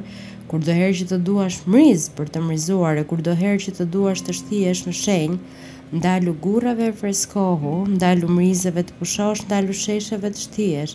kur 0.51 0.63
do 0.67 0.71
herë 0.79 0.95
që 1.01 1.09
të 1.11 1.19
duash 1.27 1.59
mriz 1.67 2.07
për 2.15 2.31
të 2.31 2.45
mrizuar, 2.47 3.03
e 3.03 3.05
kur 3.11 3.19
do 3.27 3.35
herë 3.43 3.59
që 3.67 3.75
të 3.81 3.89
duash 3.97 4.23
të 4.27 4.33
shtijesh 4.39 4.85
në 4.87 4.95
shenjë, 5.03 5.67
ndalu 5.93 6.33
gurave 6.43 6.91
freskohu, 6.95 7.83
ndalu 7.91 8.27
mrizeve 8.31 8.83
të 8.87 8.93
pushosh, 8.99 9.41
ndalu 9.45 9.73
shesheve 9.75 10.29
të 10.31 10.39
shtiesh, 10.39 10.93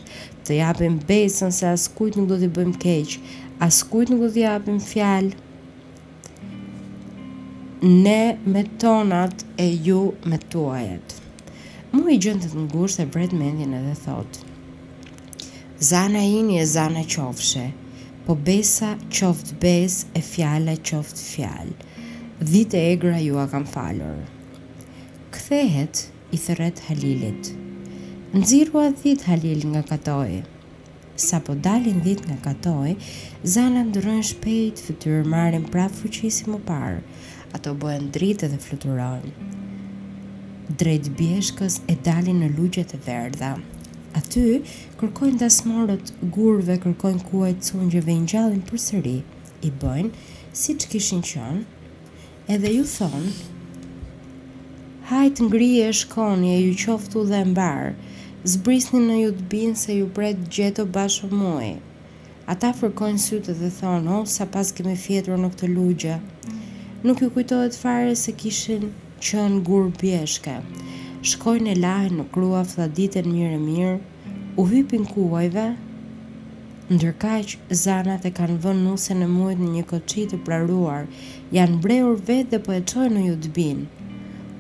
të 0.49 0.57
japim 0.57 0.95
besën 1.09 1.53
se 1.53 1.67
as 1.69 1.85
kujt 1.99 2.17
nuk 2.17 2.31
do 2.31 2.39
t'i 2.41 2.49
bëjmë 2.57 2.79
keq, 2.85 3.17
as 3.67 3.83
kujt 3.93 4.13
nuk 4.13 4.23
do 4.25 4.31
t'i 4.33 4.47
japim 4.47 4.79
fjalë. 4.81 5.43
Ne 7.83 8.39
me 8.49 8.63
tonat 8.81 9.45
e 9.61 9.67
ju 9.85 9.99
me 10.25 10.39
tuajet. 10.53 11.19
Mu 11.93 12.09
i 12.09 12.17
gjëndët 12.21 12.55
në 12.57 12.65
gusht 12.73 13.03
e 13.03 13.05
bret 13.07 13.35
mendjen 13.37 13.75
edhe 13.83 13.93
thot. 14.05 14.39
Zana 15.91 16.23
ini 16.25 16.57
e 16.63 16.65
zana 16.73 17.03
qofshe, 17.05 17.67
po 18.25 18.35
besa 18.49 18.95
qoft 19.13 19.53
bes 19.61 20.07
e 20.17 20.25
fjala 20.25 20.79
qoft 20.81 21.21
fjal. 21.21 21.77
Dhite 22.41 22.81
e 22.81 22.97
gra 22.97 23.21
ju 23.21 23.37
a 23.45 23.45
kam 23.53 23.69
falurë. 23.77 24.25
Këthehet 25.35 26.05
i 26.31 26.39
thëret 26.39 26.79
Halilit. 26.87 27.49
Në 28.31 28.41
zirua 28.47 28.85
dhit 29.01 29.25
Halil 29.27 29.65
nga 29.73 29.81
katoj. 29.89 30.37
Sa 31.25 31.41
po 31.47 31.57
dalin 31.65 31.97
dhit 32.05 32.21
nga 32.29 32.37
katoj, 32.45 32.93
zana 33.55 33.83
ndërën 33.89 34.23
shpejt 34.29 34.83
fëtyrë 34.87 35.25
marim 35.33 35.65
pra 35.73 35.89
fuqisi 35.97 36.47
më 36.53 36.61
parë. 36.71 37.01
Ato 37.59 37.73
bojën 37.83 38.07
dritë 38.15 38.51
dhe 38.53 38.61
fluturojnë. 38.69 39.33
Drejt 40.83 41.11
bjeshkës 41.19 41.81
e 41.91 41.99
dalin 42.11 42.39
në 42.45 42.53
lugjet 42.55 42.95
e 42.99 43.03
verdha. 43.09 43.51
Aty, 44.21 44.45
kërkojnë 45.03 45.43
dasmorët 45.43 46.15
gurve, 46.39 46.79
kërkojnë 46.87 47.27
kuajtë 47.33 47.73
cungjëve 47.75 48.19
në 48.21 48.31
gjallin 48.33 48.63
për 48.71 48.85
sëri. 48.87 49.19
I 49.71 49.75
bojnë, 49.83 50.25
si 50.63 50.79
që 50.79 50.95
kishin 50.95 51.27
qënë, 51.35 51.91
edhe 52.55 52.75
ju 52.79 52.87
thonë 52.95 53.35
hajt 55.07 55.39
ngri 55.49 55.69
e 55.87 55.91
shkoni 55.99 56.49
e 56.51 56.63
ju 56.67 56.73
qoftu 56.83 57.21
dhe 57.31 57.39
mbarë, 57.47 57.91
zbrisni 58.53 58.99
në 59.03 59.17
ju 59.19 59.29
të 59.41 59.45
binë 59.53 59.77
se 59.83 59.95
ju 59.95 60.07
bret 60.17 60.41
gjeto 60.55 60.83
bashë 60.97 61.29
muaj. 61.31 61.69
Ata 62.55 62.73
fërkojnë 62.81 63.23
sytë 63.27 63.53
dhe 63.61 63.69
thonë, 63.77 64.11
o, 64.19 64.25
sa 64.33 64.49
pas 64.55 64.73
kemi 64.75 64.97
fjetër 65.05 65.39
në 65.39 65.51
këtë 65.53 65.69
lugja. 65.77 66.17
Nuk 67.07 67.23
ju 67.23 67.29
kujtojt 67.37 67.79
fare 67.79 68.17
se 68.19 68.35
kishin 68.43 68.89
qënë 69.23 69.61
gurë 69.69 69.93
bjeshke. 70.01 70.57
Shkojnë 71.23 71.71
e 71.71 71.77
lahë 71.85 72.11
në 72.19 72.27
krua 72.35 72.65
fladitën 72.67 73.31
mirë 73.31 73.61
mirë, 73.63 73.97
u 74.59 74.67
hypin 74.73 75.07
kuajve, 75.15 75.69
Ndërkaq, 76.87 77.57
zanat 77.75 78.27
e 78.27 78.35
kanë 78.35 78.59
vënë 78.63 78.83
nusën 78.89 79.23
e 79.23 79.31
mujt 79.31 79.59
në 79.63 79.71
një 79.77 79.87
koqit 79.91 80.35
praruar, 80.47 81.07
janë 81.55 81.81
breur 81.83 82.19
vetë 82.29 82.51
dhe 82.57 82.61
po 82.67 82.75
e 82.79 82.83
qojnë 82.87 83.15
në 83.17 83.25
judbinë 83.29 83.96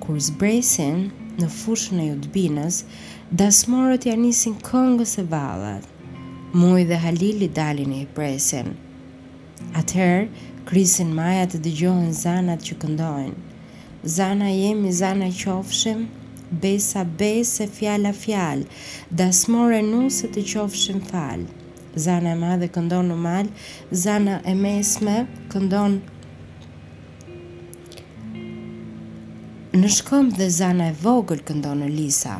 kur 0.06 0.18
zbresin 0.22 0.98
në 1.40 1.46
fushën 1.52 1.98
e 2.00 2.04
jutbinës, 2.12 2.76
dasmorët 3.40 4.06
ja 4.06 4.14
nisin 4.22 4.54
këngës 4.68 5.16
e 5.22 5.24
vallat. 5.32 5.82
Muj 6.56 6.84
dhe 6.90 6.98
Halili 7.02 7.48
dalin 7.58 7.92
e 7.98 8.04
i 8.04 8.06
presin. 8.18 8.68
Atëherë, 9.80 10.28
krisin 10.70 11.10
maja 11.18 11.48
të 11.50 11.58
dëgjohen 11.66 12.14
zanat 12.20 12.62
që 12.68 12.78
këndojnë. 12.84 13.38
Zana 14.16 14.52
jemi, 14.54 14.92
zana 15.00 15.26
qofshim, 15.42 16.06
besa 16.62 17.02
bese, 17.22 17.66
fjala 17.78 18.12
fjal, 18.14 18.62
dasmore 19.20 19.82
nusë 19.90 20.30
të 20.36 20.46
qofshim 20.52 21.02
fal. 21.10 21.42
Zana 22.06 22.36
e 22.36 22.40
madhe 22.44 22.70
këndon 22.76 23.10
në 23.10 23.16
mal, 23.28 23.50
zana 24.04 24.38
e 24.54 24.54
mesme 24.62 25.22
këndon 25.54 25.98
Në 29.76 29.88
shkëmb 29.92 30.38
dhe 30.38 30.46
zana 30.56 30.84
e 30.88 30.92
vogël 30.98 31.42
këndon 31.44 31.82
në 31.84 31.88
lisa. 31.92 32.38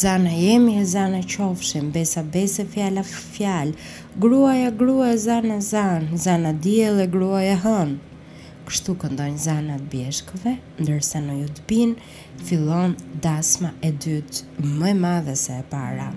Zana 0.00 0.34
jemi 0.36 0.74
e 0.82 0.82
zana 0.90 1.22
qofshim, 1.34 1.86
besa 1.94 2.20
besa 2.34 2.66
fjalla 2.74 3.00
fjall, 3.08 3.70
gruaja 4.20 4.68
gruaja 4.82 5.14
zana 5.22 5.56
zan, 5.64 6.10
zana 6.26 6.52
djel 6.66 7.00
e 7.06 7.08
gruaja 7.14 7.56
hën. 7.64 7.94
Kështu 8.68 8.98
këndojnë 9.04 9.40
zana 9.46 9.78
të 9.80 9.88
bjeshkëve, 9.94 10.52
ndërsa 10.82 11.24
në 11.24 11.38
ju 11.40 11.48
të 11.56 11.64
bin, 11.72 11.96
fillon 12.48 12.96
dasma 13.30 13.72
e 13.80 13.94
dytë 14.04 14.68
më 14.82 14.92
e 14.92 14.96
madhe 15.06 15.38
se 15.46 15.56
e 15.56 15.64
para. 15.72 16.10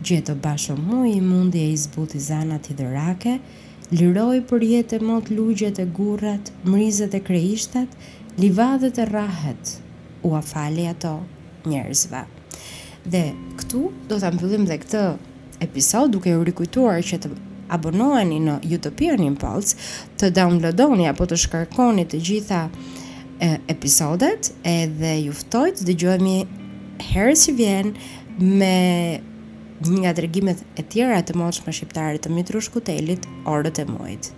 Gjeto 0.00 0.38
basho 0.48 0.78
mu 0.86 1.04
i 1.10 1.18
mundi 1.20 1.60
e 1.66 1.72
izbuti 1.76 2.16
zana 2.32 2.56
të 2.64 2.80
dërake, 2.80 3.36
liroj 3.92 4.40
për 4.50 4.64
jetë 4.72 4.96
e 5.02 5.08
mot 5.10 5.28
lugjet 5.32 5.80
e 5.82 5.84
gurrat, 6.00 6.48
mrizet 6.64 7.16
e 7.16 7.20
krejishtat, 7.28 7.92
livadhet 8.38 8.98
e 8.98 9.04
rrahet 9.04 9.78
u 10.22 10.34
afali 10.34 10.86
ato 10.86 11.22
njerëzve. 11.64 12.22
Dhe 13.04 13.22
këtu 13.58 13.88
do 14.08 14.18
ta 14.20 14.30
mbyllim 14.30 14.66
dhe 14.66 14.76
këtë 14.78 15.02
episod 15.64 16.12
duke 16.14 16.30
u 16.36 16.44
rikujtuar 16.46 17.02
që 17.02 17.18
të 17.24 17.32
abonoheni 17.74 18.38
në 18.46 18.54
Utopian 18.76 19.24
Impulse, 19.26 19.74
të 20.22 20.30
downloadoni 20.38 21.08
apo 21.10 21.26
të 21.26 21.36
shkarkoni 21.44 22.06
të 22.08 22.20
gjitha 22.30 22.62
e, 22.68 23.58
episodet 23.74 24.52
edhe 24.64 25.16
ju 25.24 25.34
ftoj 25.40 25.72
të 25.76 25.88
dëgjojmë 25.90 26.36
herë 27.10 27.36
si 27.36 27.54
vjen 27.58 27.90
me 28.38 28.74
një 29.84 30.04
nga 30.04 30.12
dërgimet 30.18 30.62
e 30.78 30.84
tjera 30.94 31.18
të 31.24 31.34
moshë 31.42 31.66
më 31.66 31.74
shqiptare 31.76 32.22
të 32.22 32.32
mitru 32.38 32.62
shkutelit 32.62 33.26
orët 33.50 33.82
e 33.82 33.86
mojt. 33.90 34.30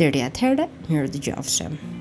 Dërja 0.00 0.30
të 0.34 0.46
herë, 0.46 0.68
njërë 0.90 1.12
të 1.16 1.24
gjofshem. 1.28 1.99